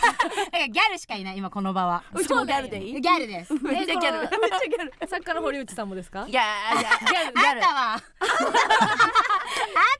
[0.51, 2.03] からギャルしかいない今この場は。
[2.13, 3.01] うちもギャルでいい？
[3.01, 3.53] ギャルです。
[3.63, 4.19] めっちゃギャル。
[4.19, 5.07] めっちゃギャル。
[5.07, 6.25] 作家の堀内さんもですか？
[6.27, 7.49] いやいやギャルギャル。
[7.49, 7.93] あんたは。
[7.93, 8.01] あん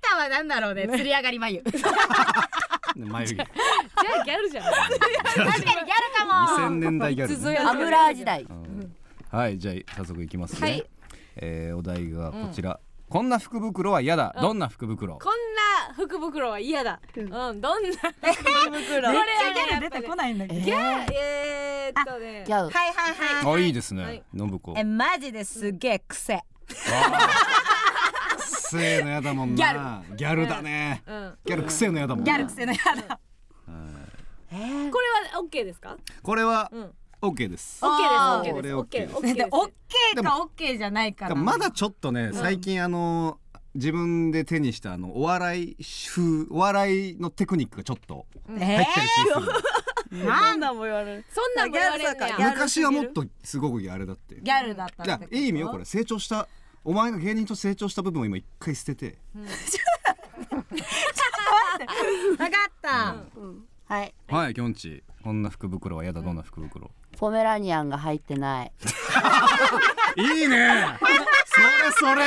[0.01, 0.88] たはなんだろうね。
[0.88, 1.61] 釣り上がり眉。
[1.63, 1.91] 確か
[2.95, 3.36] 眉毛。
[3.36, 3.45] じゃ
[4.21, 5.51] あギャルじゃんにギャル
[6.17, 6.57] かも。
[6.57, 7.57] 2000年代ギャル、ね。
[7.59, 8.41] 油時代。
[8.43, 8.66] うん
[9.30, 10.89] はいじゃあ早速いきますね、はい。
[11.36, 15.19] えーお題がこちら、こんな福袋は嫌だ、どんな福袋？
[15.19, 15.34] こん
[15.89, 16.99] な福袋は嫌だ。
[17.15, 17.89] うん、どんな福袋？
[17.91, 17.91] こ
[18.69, 20.59] れ めっちゃギはねャル出てこないんだけど。
[20.61, 21.13] ギャル？
[21.13, 22.43] えー、っとね。
[22.47, 22.69] ギャル。
[22.69, 23.13] はいはい
[23.43, 24.23] はいあいいですね、はい。
[24.36, 24.73] 信子。
[24.78, 26.43] えマジですげえ癖。
[26.67, 26.73] く
[28.69, 30.03] せえのやだもんな。
[30.15, 30.47] ギャル。
[30.47, 31.38] だね、うん。
[31.45, 32.32] ギャルくせえのやだもんな。
[32.34, 33.19] ギャル癖のやだ。
[34.49, 35.97] これは OK ですか？
[36.23, 36.71] これは
[37.22, 38.53] うん OK です、OK です。
[38.53, 39.47] これ OK で OK す OK でです。
[39.51, 41.36] オッケーかオッケーじゃないかな。
[41.36, 43.39] まだちょっとね最近あの
[43.74, 45.78] 自分で手にしたあのお笑い
[46.09, 51.26] 風お笑いのテクニックがちょっと入えってる気する、 なんだも言われる。
[51.30, 52.13] そんなんも言われんねや。
[52.13, 52.38] ギャルさか。
[52.38, 54.39] ギャル昔はもっとすごくあれだって。
[54.41, 55.36] ギャルだったいやってこと？
[55.38, 55.86] いい意味よこれ。
[55.86, 56.47] 成長した
[56.84, 59.18] お前が芸人と成長した部分を今一回捨てて。
[62.38, 63.15] 分かった。
[63.86, 64.13] はい。
[64.28, 65.03] はいきょんち。
[65.24, 66.22] こんな福袋は嫌だ。
[66.22, 66.91] どんな福袋？
[67.18, 68.72] ポメラニアンが入ってない。
[70.15, 70.99] いいね。
[71.47, 72.24] それそれ。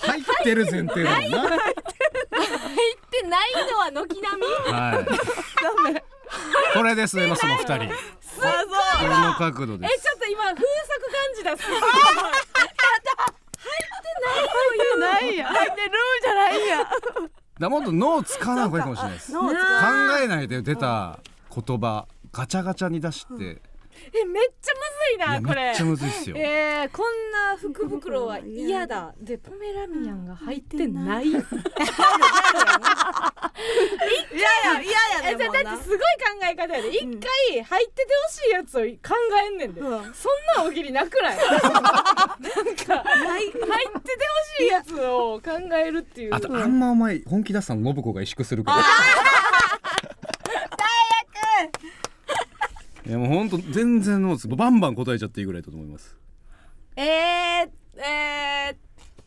[0.00, 1.40] 入ってる前提だもんな。
[1.40, 1.60] 言っ
[3.10, 4.46] てないのは軒並み。
[4.72, 5.04] はい。
[6.74, 7.76] これですねその二人。
[7.78, 7.84] こ
[9.08, 10.64] の角度でえすちょっと今風俗
[11.10, 11.56] 感じだ。
[11.56, 11.64] す
[14.98, 15.46] ないや。
[15.46, 15.90] 入ってる
[16.22, 16.86] じゃないや
[17.58, 19.32] だもっと脳使わない方がいいかもしれないです。
[19.32, 19.38] 考
[20.22, 21.18] えないで出た
[21.54, 23.62] 言葉ガチャガチャに出して
[24.14, 24.80] えめっちゃむ
[25.30, 25.64] ずいなこれ。
[25.66, 26.36] めっちゃむずいっすよ。
[26.36, 29.14] えー、こんな福袋は嫌だ。
[29.20, 31.26] でポメラニアンが入ってない。
[31.28, 31.32] い。
[31.38, 31.42] やい
[34.64, 34.86] やい。
[34.86, 34.92] や
[35.24, 35.62] やえじゃあでもな。
[35.64, 36.02] だってすごい考
[36.50, 36.88] え方やで。
[36.96, 38.86] 一回入っててほしいやつを考
[39.46, 39.88] えんねんで、うん。
[40.14, 41.36] そんな大喜利なくない？
[41.38, 41.52] なんか
[43.04, 43.84] 入っててほ
[44.58, 46.34] しいやつを考えるっていう。
[46.34, 48.78] あとあんまお前本気出したの信子が萎縮するから
[53.08, 56.14] いやもうほんと全然ノーツバンバン答えちゃっていいぐらいだと思います。
[56.94, 57.70] えー、
[58.02, 58.76] え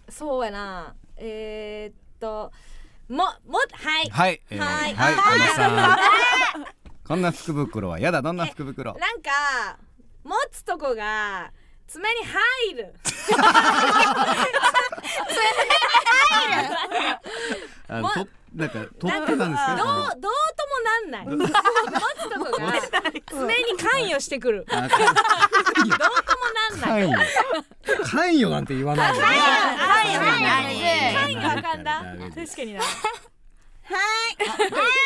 [0.07, 0.95] ー、そうやな。
[1.17, 2.51] えー、っと
[3.09, 4.09] ももはい。
[4.11, 4.93] はい、えー、はい。
[4.93, 6.65] はい、小野さん。
[7.07, 7.99] こんな福袋は。
[7.99, 8.93] やだ、どんな福袋？
[8.93, 9.31] なんか
[10.23, 11.51] 持つとこが
[11.87, 12.93] 爪に入る。
[17.87, 19.75] あの、と、なんか、取ってたんですか？
[19.77, 20.29] どうどうとも
[20.83, 21.25] なんない。
[21.37, 21.49] 持つ
[22.29, 22.73] とこが
[23.29, 24.65] 爪に関与してくる。
[24.69, 25.05] あ どうとも
[26.69, 27.09] なんない。
[27.09, 28.03] 関与。
[28.03, 29.13] 関与なんて言わない。
[29.13, 29.33] 関与。
[29.33, 30.43] 関
[31.13, 31.59] 関与。
[31.59, 32.03] あかんだ
[32.35, 32.81] 確かにな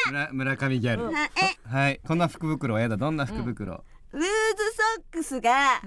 [0.07, 1.11] 村村上ギャル。
[1.69, 3.83] はい、こんな福袋はやだ、どんな福袋。
[4.11, 4.29] ルーズソ
[5.01, 5.81] ックスが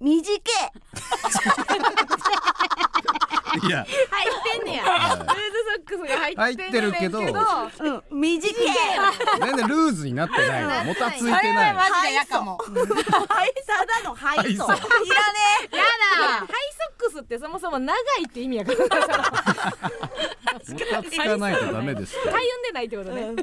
[0.00, 0.34] 短い
[3.62, 4.82] いや、入ってんねや。
[4.84, 5.26] ルーズソ
[5.80, 7.20] ックスが入ってんねん入ってるけど。
[7.20, 7.24] うん
[8.20, 8.52] 短い。
[9.40, 10.84] 全然ルーズになってないの。
[10.84, 11.74] もたついてない。
[11.74, 12.58] マジで嫌かも。
[12.58, 16.52] ハイサだのハイソいらねハイソハイソ
[16.90, 18.88] ックスってそもそも長いって意味やから。
[18.88, 19.02] かも
[20.52, 20.74] たつ
[21.16, 22.28] かないとダメですって。
[22.28, 22.38] ゆん。
[22.38, 23.34] でないってことね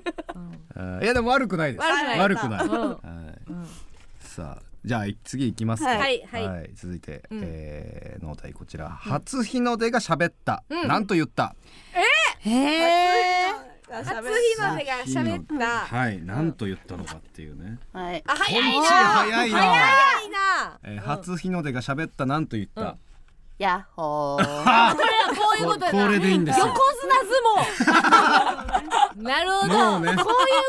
[1.04, 1.86] いやでも悪くないです。
[1.86, 2.66] 悪くない悪くない。
[2.66, 2.90] うん。
[2.90, 3.00] はい。
[4.20, 5.90] さあ、じゃあ次行きますか。
[5.90, 6.24] はい。
[6.32, 6.72] はい。
[6.74, 7.42] 続いて、うん。
[7.44, 10.88] えー、のお題こちら、初日の出が喋った、うん。
[10.88, 11.56] なんと言った。
[12.40, 15.96] へえ初日の出が喋った。
[15.96, 17.78] はい、なんと言ったのかっていうね。
[17.94, 18.24] はい。
[18.26, 18.86] あ早いな。
[18.86, 19.58] 早いな。
[19.60, 20.80] 早いな。
[20.84, 22.26] えー初日の出が喋った。
[22.26, 22.98] なんと言った。
[23.62, 24.42] ヤッホー。
[24.42, 26.06] あこれはこういうことやな。
[26.06, 26.66] これでいいんですよ。
[26.66, 27.14] 横綱
[27.94, 28.82] 相
[29.14, 29.22] 撲。
[29.22, 30.08] なるほど、ね。
[30.08, 30.24] こういう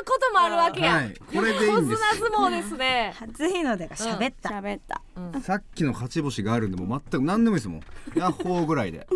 [0.05, 2.03] こともあるわけや、はい、これでいい横綱んです。
[2.19, 3.15] 相撲ですね。
[3.19, 4.51] 初日の出が喋った。
[4.51, 5.01] 喋った。
[5.41, 7.81] さっきの勝ち星があるんでもう全く何でもいいですもん。
[8.15, 9.07] ヤッホーぐらいで。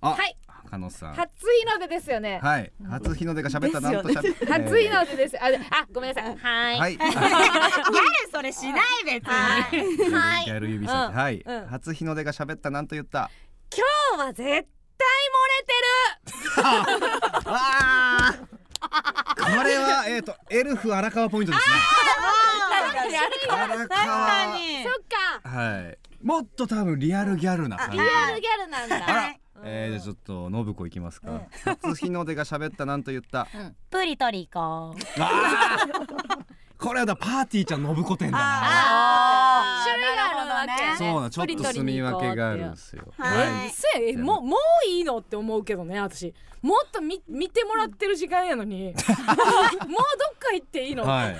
[0.00, 0.36] あ、はい
[0.74, 1.14] 加納さん。
[1.14, 1.28] 初
[1.60, 4.54] 日の出ですよね、はい、初日の出が喋ったなんと喋った。
[4.64, 6.98] 初日の出ですああごめんなさいはいはい。
[8.32, 9.30] それしない別に
[10.12, 13.30] はいギャル指先、うんはい、うん初日の出が喋ったなんと言った。
[13.72, 14.64] 今日は絶対漏
[15.34, 15.72] れて
[16.22, 16.66] る
[17.46, 18.34] あ
[18.84, 21.74] これはえっ、とエルフ荒川ポイントですね。
[23.48, 23.78] 荒川。
[23.78, 23.88] そっ
[25.42, 25.98] かはい。
[26.22, 27.98] もっと多分リアルギャルな感じ。
[27.98, 29.43] リアルギャルなんだ。
[29.62, 31.42] えー、じゃあちょっと信子いきますか。
[31.82, 33.46] 初日の出が喋ったなんと言った。
[33.90, 35.22] プリトリ行こう。
[35.22, 36.44] あー！
[36.76, 38.44] これはだパーティーちゃん信子店だな。
[38.44, 39.84] あー。
[39.84, 40.13] 種類がある
[40.72, 43.12] わけそうなちょっと住み分けがあるんですよ。
[43.18, 43.70] はい。
[43.70, 44.38] せやも。
[44.38, 46.34] うもういいのって思うけどね私。
[46.62, 48.84] もっと見見てもらってる時間やのに。
[48.86, 48.96] もうどっ
[50.38, 51.36] か行っていいの、はい。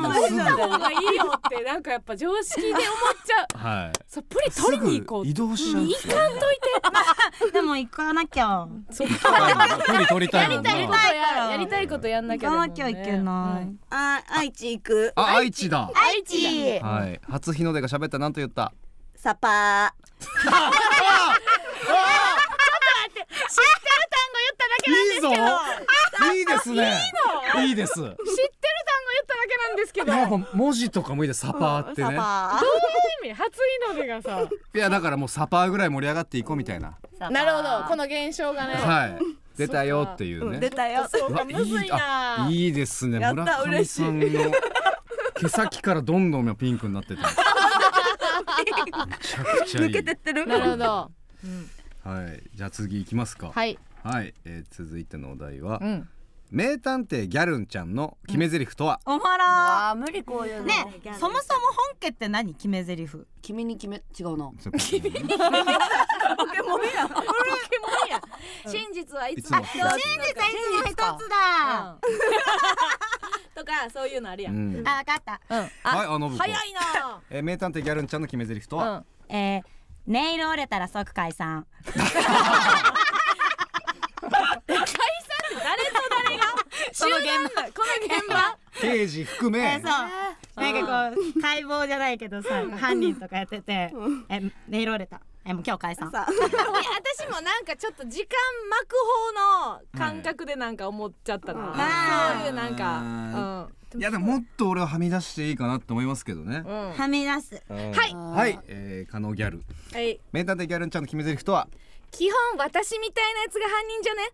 [0.00, 2.82] もう行った方がいいよってなんかやっぱ常識で思っ
[3.24, 3.58] ちゃう。
[3.58, 3.98] はい。
[4.08, 5.26] そうプリ取りに行こう。
[5.26, 6.58] 移動しちゃう行かんとい
[7.44, 7.50] て。
[7.52, 8.66] でも行かなきゃ。
[8.90, 10.70] そっはい取り取りたいもんな。
[10.72, 13.62] やりたいことややりたいことやんなきゃ行かなきゃいけない。
[13.62, 15.12] うんあ愛知行く。
[15.14, 15.90] あ愛知だ。
[15.94, 16.80] 愛知。
[16.80, 17.20] はい。
[17.28, 18.72] 初日の出が喋ったなんと言った。
[19.14, 19.94] サパ
[24.86, 25.30] いいぞ。
[26.32, 26.98] いいですね。
[27.58, 27.92] いいです。
[27.94, 28.24] 知ってる単語
[29.12, 31.40] 言っただけなんですけど文字とかもいいです。
[31.40, 32.16] サパーってーサね。
[32.16, 32.60] パ
[33.24, 33.34] 意味？
[33.34, 36.96] 初日の出がさいやだからもうサパーぐらい盛り上がっていこうみたいな。
[37.18, 39.18] なるほどこの現象がねはい。
[39.58, 40.58] 出たよっていうね。
[40.58, 43.18] ー出たよそうかむずいなあいいですね。
[43.18, 44.26] 村上さんの
[45.40, 47.28] 毛先からどんどんピンクになってた。
[48.86, 49.90] めちゃくちゃいい。
[49.90, 50.46] 抜けてってる？
[50.46, 51.12] なるほど
[52.04, 52.42] はい。
[52.54, 53.50] じゃあ次行きますか。
[53.52, 54.32] はいはい。
[54.44, 56.08] えー続いてのお題はうん
[56.50, 59.00] 名探偵ギャルンちゃんの決め台詞とは？
[59.04, 60.64] おはら無理こういうの。
[60.64, 61.40] ねそもそも本
[62.00, 63.08] 家って何決め台詞？
[63.42, 64.50] 君に決め違うな。
[64.58, 65.18] そう君ポケ
[66.62, 66.82] モン
[68.08, 68.20] や
[68.66, 70.04] 真実はいつも真実はいつ
[70.72, 71.36] も一つだ。
[71.90, 72.00] うん。
[73.54, 74.82] とかそういうのあるやうん。
[74.82, 74.88] ん。
[74.88, 75.40] あわかった。
[75.48, 75.58] うん。
[75.58, 76.30] はい、あの。
[76.30, 77.20] 早いな。
[77.30, 79.04] えー名探偵ギャルンちゃんの決め台詞とは？
[79.28, 79.36] うん。
[79.36, 79.62] えー、
[80.06, 81.66] ネイル折れたら即解散
[86.96, 88.56] 集団だこの現場。
[88.80, 89.82] 刑事含め。
[89.84, 90.60] そう。
[90.62, 93.92] なんかこう解剖じゃないけどさ犯人とかやってて
[94.30, 95.20] えネイル折れた。
[95.44, 96.10] えもう今日解散。
[96.10, 98.38] さ いや私もなんかちょっと時間
[98.70, 98.96] 巻く
[99.60, 102.38] 方の感覚でなんか思っちゃったな、うん。
[102.38, 106.62] そういうなんかいやでももっと俺ははみ出していいかなって思いますけどね。
[106.66, 107.62] うん、うん、はみ出す。
[107.68, 108.14] はい。
[108.14, 109.62] はい、えー、加納ギャル。
[109.92, 110.18] はい。
[110.32, 111.68] 名探偵ギャルンちゃんの決め台詞とは？
[112.10, 114.30] 基本私みたいなやつが犯人じゃね？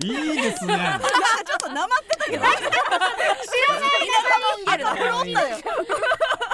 [0.34, 0.98] いいですね。
[1.46, 2.44] ちょっとなまってたけど。
[2.44, 2.50] 田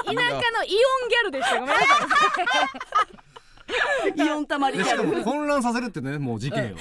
[0.07, 1.87] 舎のイオンギャルでしたごめんなさ
[4.17, 4.21] い。
[4.27, 6.77] イオンたまりでしかギャルも混乱させるってねもう事件よ。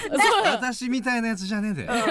[0.46, 1.84] 私みたいなやつじゃねえで。
[1.86, 2.10] 名探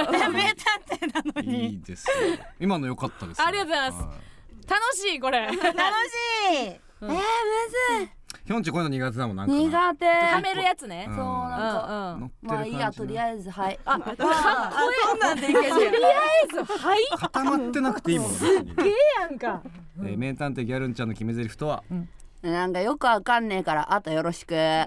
[0.86, 2.14] 偵なのいいですよ。
[2.60, 3.46] 今の良かったですよ。
[3.46, 4.02] ありがとうございます。
[4.04, 4.10] は
[4.68, 5.46] 楽しいこれ。
[5.46, 5.60] 楽しい。
[5.66, 7.14] えーむ
[7.98, 8.08] ずい
[8.48, 9.58] きょんちこういうの苦手だもんなんかな。
[9.58, 10.06] 苦手。
[10.06, 11.04] はめるやつね。
[11.08, 12.14] そうなんか。
[12.16, 12.32] うんうん。
[12.40, 13.78] まあいいやとりあえずはい。
[13.84, 14.26] あかっこえ
[15.06, 16.08] そんなんでいけるとりあ
[16.44, 16.98] えずはい。
[17.18, 19.60] 固まってなくていいもん別にええやんか。
[19.98, 21.84] えー名探偵ギャルンちゃんの決め台詞とは？
[22.40, 24.56] なんかよくわかんねえからあとよろしく。
[24.56, 24.86] あ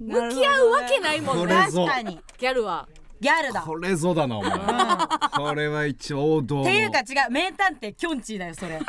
[0.00, 1.54] 向き合うわけないもんね。
[1.54, 2.18] 確かに。
[2.38, 2.88] ギャルは。
[3.20, 3.60] ギャルだ。
[3.60, 4.50] っこれぞだなお前。
[4.50, 6.64] これは一応王道の。
[6.64, 7.30] ていうか違う。
[7.30, 8.80] 名探偵キョンチーだよそれ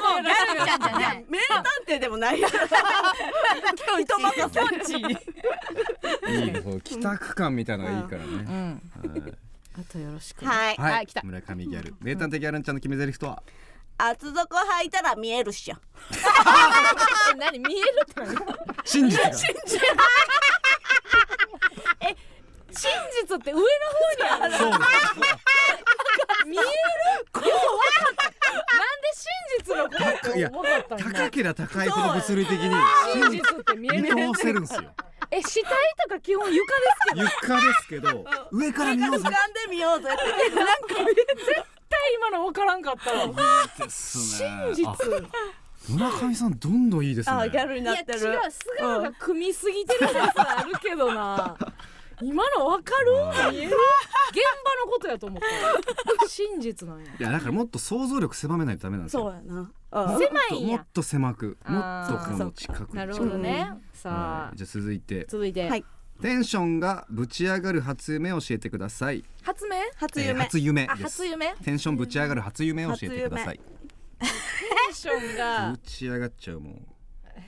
[0.00, 1.24] もうギャルちゃんじゃない。
[1.28, 2.38] 名探偵でもない。
[2.42, 4.94] 人任せキョンチ。
[4.94, 8.80] ーいいねこう帰宅感みたいなのがいいからね、
[9.78, 10.44] あとよろしく。
[10.44, 10.76] はい。
[10.76, 11.22] はい、はい来た。
[11.22, 11.94] 村上ギャル。
[12.00, 13.42] 名探偵ギャルンちゃんの決め台詞とは？
[13.98, 15.76] 厚底履いたら見えるっしょ。
[17.32, 18.36] え 何見えるって何？
[18.84, 19.30] 真実が
[22.72, 22.90] 真
[23.22, 24.54] 実って上の方にある。
[24.56, 24.72] そう
[26.46, 26.66] 見える
[27.32, 27.56] こう分か
[28.10, 29.26] ったなんで真
[29.58, 30.50] 実のこといや
[31.12, 32.80] 高ければ高いほど物理的に真
[33.14, 34.82] 真実実って見える見通せるんですよ
[35.30, 35.70] え死体
[36.02, 37.22] とか基本床ですけど。
[37.22, 39.24] 床ですけど上から見ようぜ。
[39.24, 39.36] 掴んで
[39.70, 41.26] みようぜなんか絶
[41.88, 43.28] 対今の分からんかったわ。
[43.78, 44.74] ですね。
[44.74, 44.86] 真実。
[44.88, 44.96] あ
[45.88, 47.36] 村上さんどんどんいいですね。
[47.36, 47.96] あギャルにいや違う。
[47.96, 48.18] なってる
[48.50, 51.56] 素顔が組みすぎてる説あるけどな
[52.22, 53.52] 今の分かる？
[53.52, 53.74] 見える現
[54.64, 56.28] 場のことやと思った。
[56.28, 57.06] 真実なんや。
[57.06, 59.22] いやだからもっと想像力狭めないとダメなんですよ。
[59.22, 59.70] そうやな。
[59.92, 60.18] うん。
[60.18, 62.94] 狭いもっと狭くもっとこの近く。
[62.94, 63.68] なるほどね。
[63.92, 64.12] さあ。
[64.48, 65.26] はいじゃあ続いて。
[65.28, 65.84] 続いて、はい。
[66.20, 69.24] テンションがぶち上がる初夢を教えてください。
[69.42, 69.76] 初夢？
[69.96, 70.30] 初夢。
[70.30, 71.54] えー初夢初夢？
[71.64, 73.56] テンションぶち上がる初夢を教えてください。
[73.58, 73.62] テ
[74.90, 75.70] ンションが。
[75.72, 76.86] ぶち上がっちゃうもん。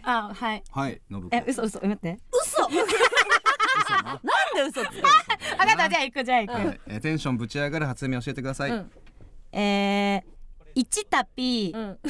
[0.05, 0.65] あはい。
[0.71, 2.19] はい信子え嘘嘘待って
[4.05, 4.21] なん
[4.73, 5.09] で嘘つく
[5.59, 6.81] あ かったじゃあ行くじゃあ行く、はい。
[6.89, 8.91] えーテンションぶち上がる初夢教えてください、うん。
[9.53, 11.99] えー、1タピー、うん。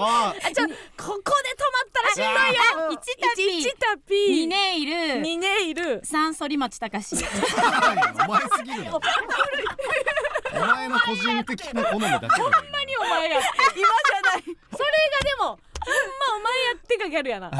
[0.00, 2.62] ああちょここで止まったらしんどいよ。
[2.92, 8.90] 1タピ1タピー2ーネイル2ネイル3反町隆史ーお前すぎるな。
[8.94, 13.40] お前の個人的な好みだけだよ何お前や。
[13.40, 13.42] 今
[13.76, 14.42] じゃない。
[14.42, 17.48] それがでもまお前やってかギャルやな。
[17.48, 17.50] あ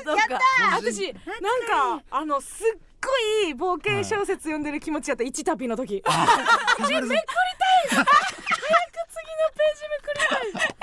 [0.00, 0.38] ーそっか。
[0.76, 3.18] 私なんかあのすっご
[3.48, 6.02] い冒険小説読んでる気持ちやった1タピーの時。
[6.04, 7.26] 始まるぞ早く
[7.90, 8.06] 次の
[9.54, 10.81] ページめくりたい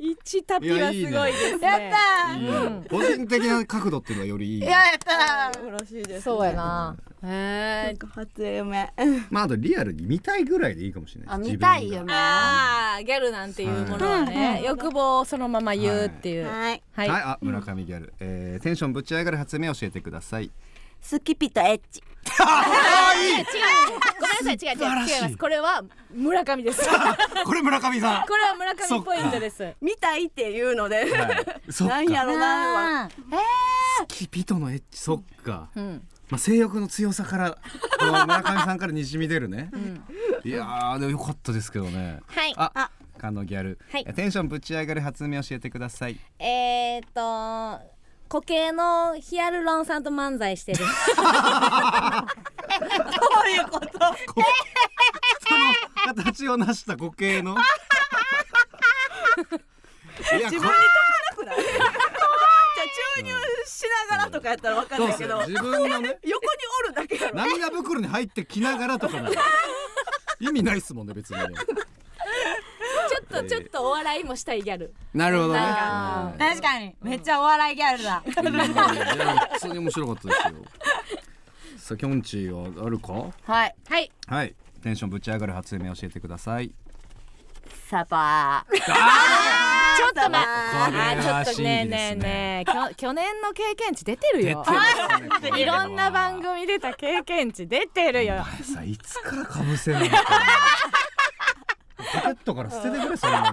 [0.00, 1.68] 1タピーはすごいですね。
[1.68, 6.20] やったいいよ個人的な角度っていうのがよりいいーやった素晴らしいですね。
[6.20, 6.96] そうやな。
[7.22, 8.92] へえなんか初夢。
[9.28, 11.34] まああとリアルに見たいぐらいでいいかもしれない。
[11.34, 12.04] あ見たいよが。
[12.04, 16.46] ねあーギャルなんていうものはね欲望をそのまま言うっていう。
[16.46, 16.82] はい。
[16.92, 17.08] はい。
[17.08, 20.50] はい、あ村上ギャル、えー、テンションぶち上がる初夢教えてください。
[21.02, 22.02] スキピとエッチ
[22.40, 22.44] ご
[23.26, 25.36] めんなさい違う違う違います。
[25.36, 25.82] これは
[26.12, 26.88] 村上です。
[26.88, 26.94] こ
[27.46, 28.26] これ村上さん。
[28.28, 29.74] れは村上ポイントです。
[29.80, 31.04] 見たいっていうので。
[31.14, 33.08] はい、そっなんやかろなは
[34.08, 36.08] キピトのエッチそっか、うん。
[36.28, 37.58] まあ性欲の強さから
[37.98, 39.70] この村上さんからにじみ出るね、
[40.44, 42.20] いやーでもよかったですけどね。
[42.26, 42.54] はい。
[42.56, 42.90] ああ。
[43.18, 44.04] カノギャル、はい。
[44.06, 46.18] えテンションぶち上がる初夢教えてください。
[46.38, 47.99] えーっと
[48.30, 50.78] 固形のヒアルロン酸と漫才してる。
[50.78, 50.86] どう
[53.50, 53.88] いうこと？
[53.90, 54.14] その
[56.06, 57.56] 形を成した固形の？
[60.36, 60.76] いや自分に解か
[61.30, 61.56] なくない？
[61.64, 61.88] じゃあ
[63.16, 63.34] 注入
[63.66, 65.40] しながらとかやったらわかんそうないけど。
[65.48, 66.18] 自分のね。
[66.22, 66.48] 横に
[66.84, 67.34] おるだけやろ。
[67.34, 69.42] 涙袋に入ってきながらとかなら
[70.38, 71.46] 意味ないっすもんね別にね
[73.10, 74.94] ちょっとちょっとお笑いもしたいギャル。
[75.14, 75.54] なるほど。
[75.54, 76.44] ねなんか。
[76.50, 76.94] 確かに。
[77.02, 78.22] めっちゃお笑いギャルだ。
[78.24, 80.54] 普通に面白かったですよ。
[81.78, 83.12] さあきょんちぃはあるか？
[83.52, 83.74] はい。
[83.88, 84.12] はい。
[84.26, 84.54] はい。
[84.82, 86.72] テンションぶち上がる初夢教えてください。
[87.88, 88.76] サバー。
[88.76, 94.64] ちょっと待これはあーちょっとねねえねねえきょ 去年の経験値出てるよ。
[95.56, 98.44] いろんな番組出た経験値出てるよ。
[98.86, 100.24] いつからかぶせんのか
[102.00, 103.40] ポケットから捨ててくれそんな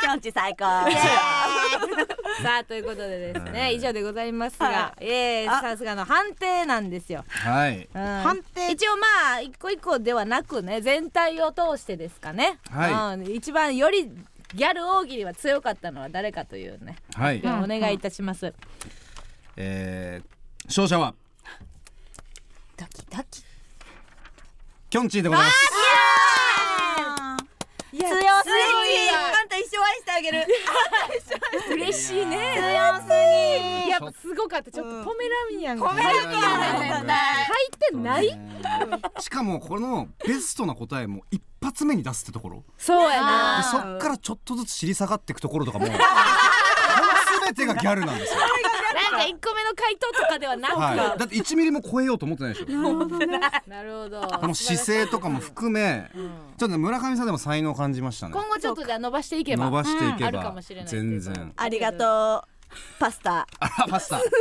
[0.00, 0.64] キョンチ最高。
[2.42, 3.52] さあということでですはい。
[3.52, 7.24] ね以上でございますがはえーさすがの判定なんですよ。
[7.28, 7.88] はい。
[7.92, 8.72] 判定。
[8.72, 12.92] 一応まあ一個一個ではなくね全体を通してですかね、はい。
[13.18, 13.34] うん。
[13.34, 14.10] 一番より
[14.54, 17.40] ギャル大喜利は強かったのは誰かというねはい。
[17.44, 18.52] お願いいたします、
[19.56, 21.14] えー勝者は
[22.76, 23.42] ドキドキ。
[24.90, 26.01] きょんちぃでございます
[27.98, 28.10] 強すぎ。
[28.10, 30.46] あんた一生愛してあげる。
[31.72, 32.54] 嬉しいね。
[32.56, 33.02] 強す
[33.84, 33.90] ぎ。
[33.90, 34.70] やっぱすごかった。
[34.70, 38.40] ちょっとポメラミアンがポメラミアンだ入ってんない？
[39.20, 42.64] しかもこのベストな答えも一発目に出すってところ。
[42.78, 43.58] そうやな。
[43.58, 45.98] でそっからちょっとずつ尻下がっていくところとかも この
[47.44, 48.40] 全てがギャルなんですよ、
[49.22, 52.66] なんか一個目の回答とかではなく、はい、だって1ミリも超えようと思ってないでしょ。
[53.68, 54.20] なるほど。
[54.20, 58.32] この姿勢とかも含めちょっとね村上さんでも才能を感じましたね。
[58.34, 59.64] 今後ちょっとじゃあ伸ばしていけば。
[59.66, 61.52] 伸ばしていけあるかばもしれない全然。
[61.56, 62.48] ありがとう。
[62.98, 63.46] パスタ。
[63.60, 64.20] あらパスタ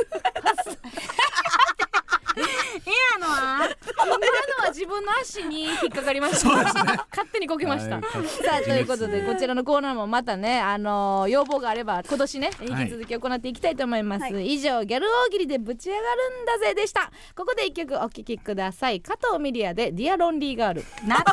[2.36, 4.18] 今のは今の
[4.64, 16.06] は自分の足に引っかかりました、勝手にこけました、はいさあということでこちらのコーナーもまたねあのー要望があれば今年ね引き続き行っていきたいと思います、以上ギャル大喜利でぶち上がる
[16.44, 17.12] んだぜでした。
[17.36, 19.02] ここで一曲お聴きください。
[19.02, 21.24] 加藤ミリアでディアロンリーガール夏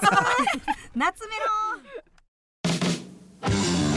[0.95, 1.37] 夏メ
[3.83, 3.88] ロ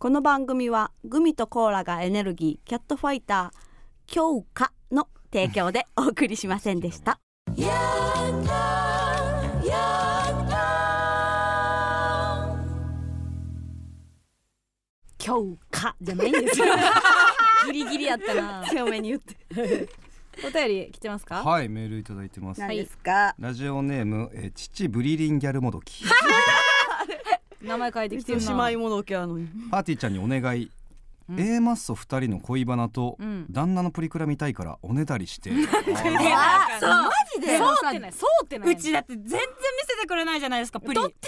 [0.00, 3.58] この番組はグミとコーラがエネルギーキャットファイター
[4.06, 7.18] 強化の提供でお送りしませんでした。
[15.18, 16.66] 強化じゃないんですよ。
[17.66, 18.64] ギリギリやったな。
[18.68, 19.36] 強めに言って。
[20.46, 21.42] お便り来てますか？
[21.42, 22.60] はいメールいただいてます。
[22.60, 26.04] 何ですか、ラジオネーム、えー、父ブリリンギャルもどき
[27.62, 29.48] 名前書いてきてる姉な妹ものけやのに。
[29.70, 30.70] パーティーちゃんにお願い、
[31.36, 33.46] A マッソ2人の恋バナと、うん。
[33.50, 35.50] 旦那のプリクラ見たいからおねだりして。
[35.52, 35.54] あ
[36.80, 36.90] そう。
[36.90, 37.58] マジで？
[37.58, 38.12] そうってない。
[38.12, 38.72] そうってない。
[38.72, 39.46] うちだって全然見
[39.86, 41.10] せてくれないじゃないですかプリずっ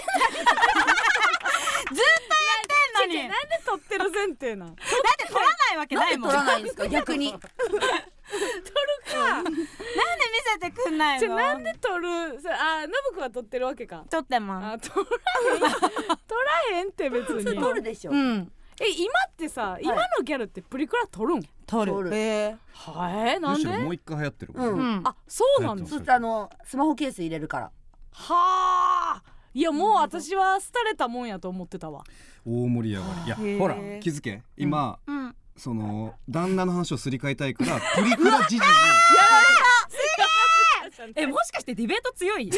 [3.11, 3.17] に。
[3.27, 3.35] なんで
[3.65, 4.75] 撮ってる前提なん？
[4.75, 4.85] だっ
[5.17, 6.29] て取らないわけないもん。
[6.29, 6.87] 取らないんですか？
[6.87, 7.31] 逆に。
[7.31, 7.39] なん
[9.43, 9.57] で見
[10.53, 11.19] せてくんないの？
[11.19, 12.07] じゃあなんで撮る？
[12.07, 12.11] あ
[12.87, 14.05] ノブくんは撮ってるわけか。
[14.09, 15.03] 撮ってまあ撮らへ
[15.57, 15.59] ん。
[15.59, 15.65] 撮
[16.71, 17.43] らへんって別に。
[17.59, 18.11] 取るでしょ。
[18.11, 18.51] すうん。
[18.79, 21.41] え今ってさ今のギャルってプリクラ撮るん？
[21.67, 21.91] 撮る。
[21.91, 22.15] 取る。
[22.15, 23.67] えはいなんで？
[23.67, 25.03] むしろもう一回流行ってる、うんうん。
[25.05, 27.71] あそうなんですそしてあのスマホケース入れるから。
[28.13, 28.90] はあ
[29.53, 32.03] いやもう私は廃れたもんやと思ってたわ。
[32.45, 33.25] 大盛り上がり。
[33.25, 35.35] いやほら気づけ今、うん。
[35.57, 38.63] その旦那の話をすり替えたいからプリクラじじじ
[41.15, 42.49] えもしかしてディベート強い？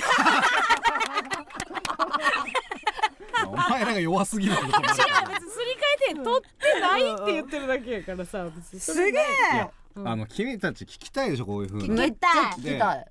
[3.46, 5.66] お前らが弱すぎるってこと違う別にすり
[6.12, 9.12] 替えて撮ってないって言ってるだけやからさすげえ
[9.54, 11.90] いやあの君たち聞きたいでしょこういうふうに。
[11.90, 12.30] 聞きた
[12.78, 12.80] い。
[12.80, 13.04] か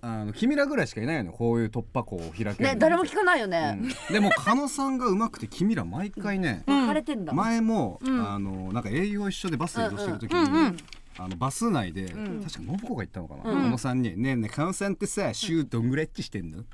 [0.00, 1.32] あの君らぐらいしかいないよね。
[1.36, 3.78] こういう突破口を開けるね誰も聞かないよね。
[3.80, 4.14] うん。
[4.14, 7.24] でも加野さんが上手くて君ら毎回ね、聞かれてん。
[7.24, 8.08] だ前も、ん。
[8.08, 10.76] あのなんか営業一緒でバスで移動してる時に、うんうんうん
[11.18, 12.42] あのバス内で、ん。
[12.42, 13.62] 確か信子が言ったのかな、うん。
[13.64, 16.64] 加野さんに「ねえねえ加野さんってさ週どんぐらいエッチしてんの?」うん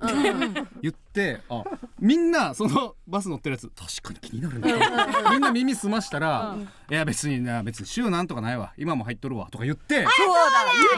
[0.83, 1.63] 言ってあ
[2.01, 3.69] みんなそのバス乗ってるやつ
[4.03, 6.57] 確かに気になるなみんな耳澄ましたら
[6.91, 8.73] 「いや別にな別に週なんとかないわ。
[8.77, 10.05] 今も入っとるわ」とか言って。
[10.05, 10.35] そう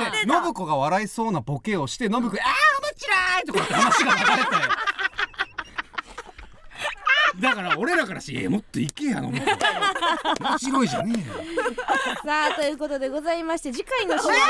[0.06, 0.10] だ。
[0.10, 4.50] で信子が笑いそうなボケをして信子が「あー面白い!」とかって話が流れて
[7.40, 11.34] だから俺らからし「えもっといけや信子面白いじゃねえよ」
[12.24, 14.44] さあということでございまして次回の収録は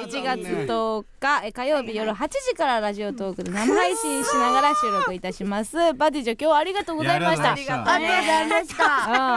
[0.00, 5.92] 1月10日え火曜日夜8時からラジオトークで生配信しながら収録いたします。
[5.94, 7.54] バディジョ今日はありがとうございました。
[7.56, 8.84] いやありがとうございました。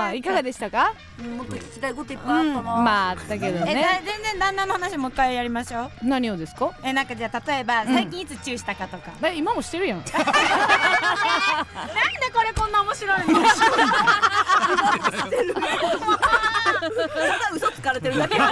[0.07, 0.93] うんいかがでしたか？
[1.19, 2.61] うんもっと聞きたいこといっぱいあったな。
[2.61, 5.91] まあだけどえねだ全然旦那の話もう一回やりましょう。
[6.03, 6.71] 何をですか？
[6.83, 10.03] えなんかじゃあ例えば最近いつチューしたかとか、え今もしてるやん
[12.19, 13.41] でこれこんな面白いの？
[16.81, 18.37] ただ嘘つかれてるだけ。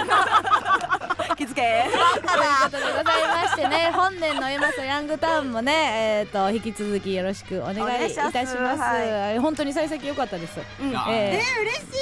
[1.36, 1.62] 気づけ。
[1.90, 2.02] という
[2.64, 5.72] ことでございましてね本年のエマソヤングタウンもね
[6.20, 8.28] えっ、と引き続きよろしくお願いいたします。
[8.30, 8.46] お願い。
[8.46, 10.90] しますは本当に幸先良かったです、うん。
[11.08, 11.40] え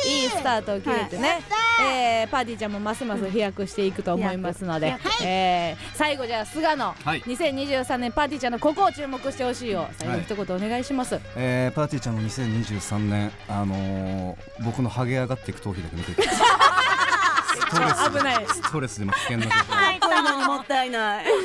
[0.05, 0.24] ーい。
[0.26, 1.40] いスタートを切れてね、
[1.80, 7.22] えーパーティーちゃんもますます飛躍していくと思いますので、えー最後じゃあ菅野、はい。
[7.22, 18.47] 2023年パーティーちゃんのここを注目してほしいよ最後一言お願いします、えー、パーティーちゃんの2023年あのー、僕のハゲ上がっていく頭皮だけ見ててストレス危ない。
[18.47, 21.27] ストレスでも危険なことこういうのにもったいない。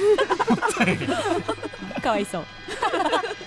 [2.02, 2.46] かわいそう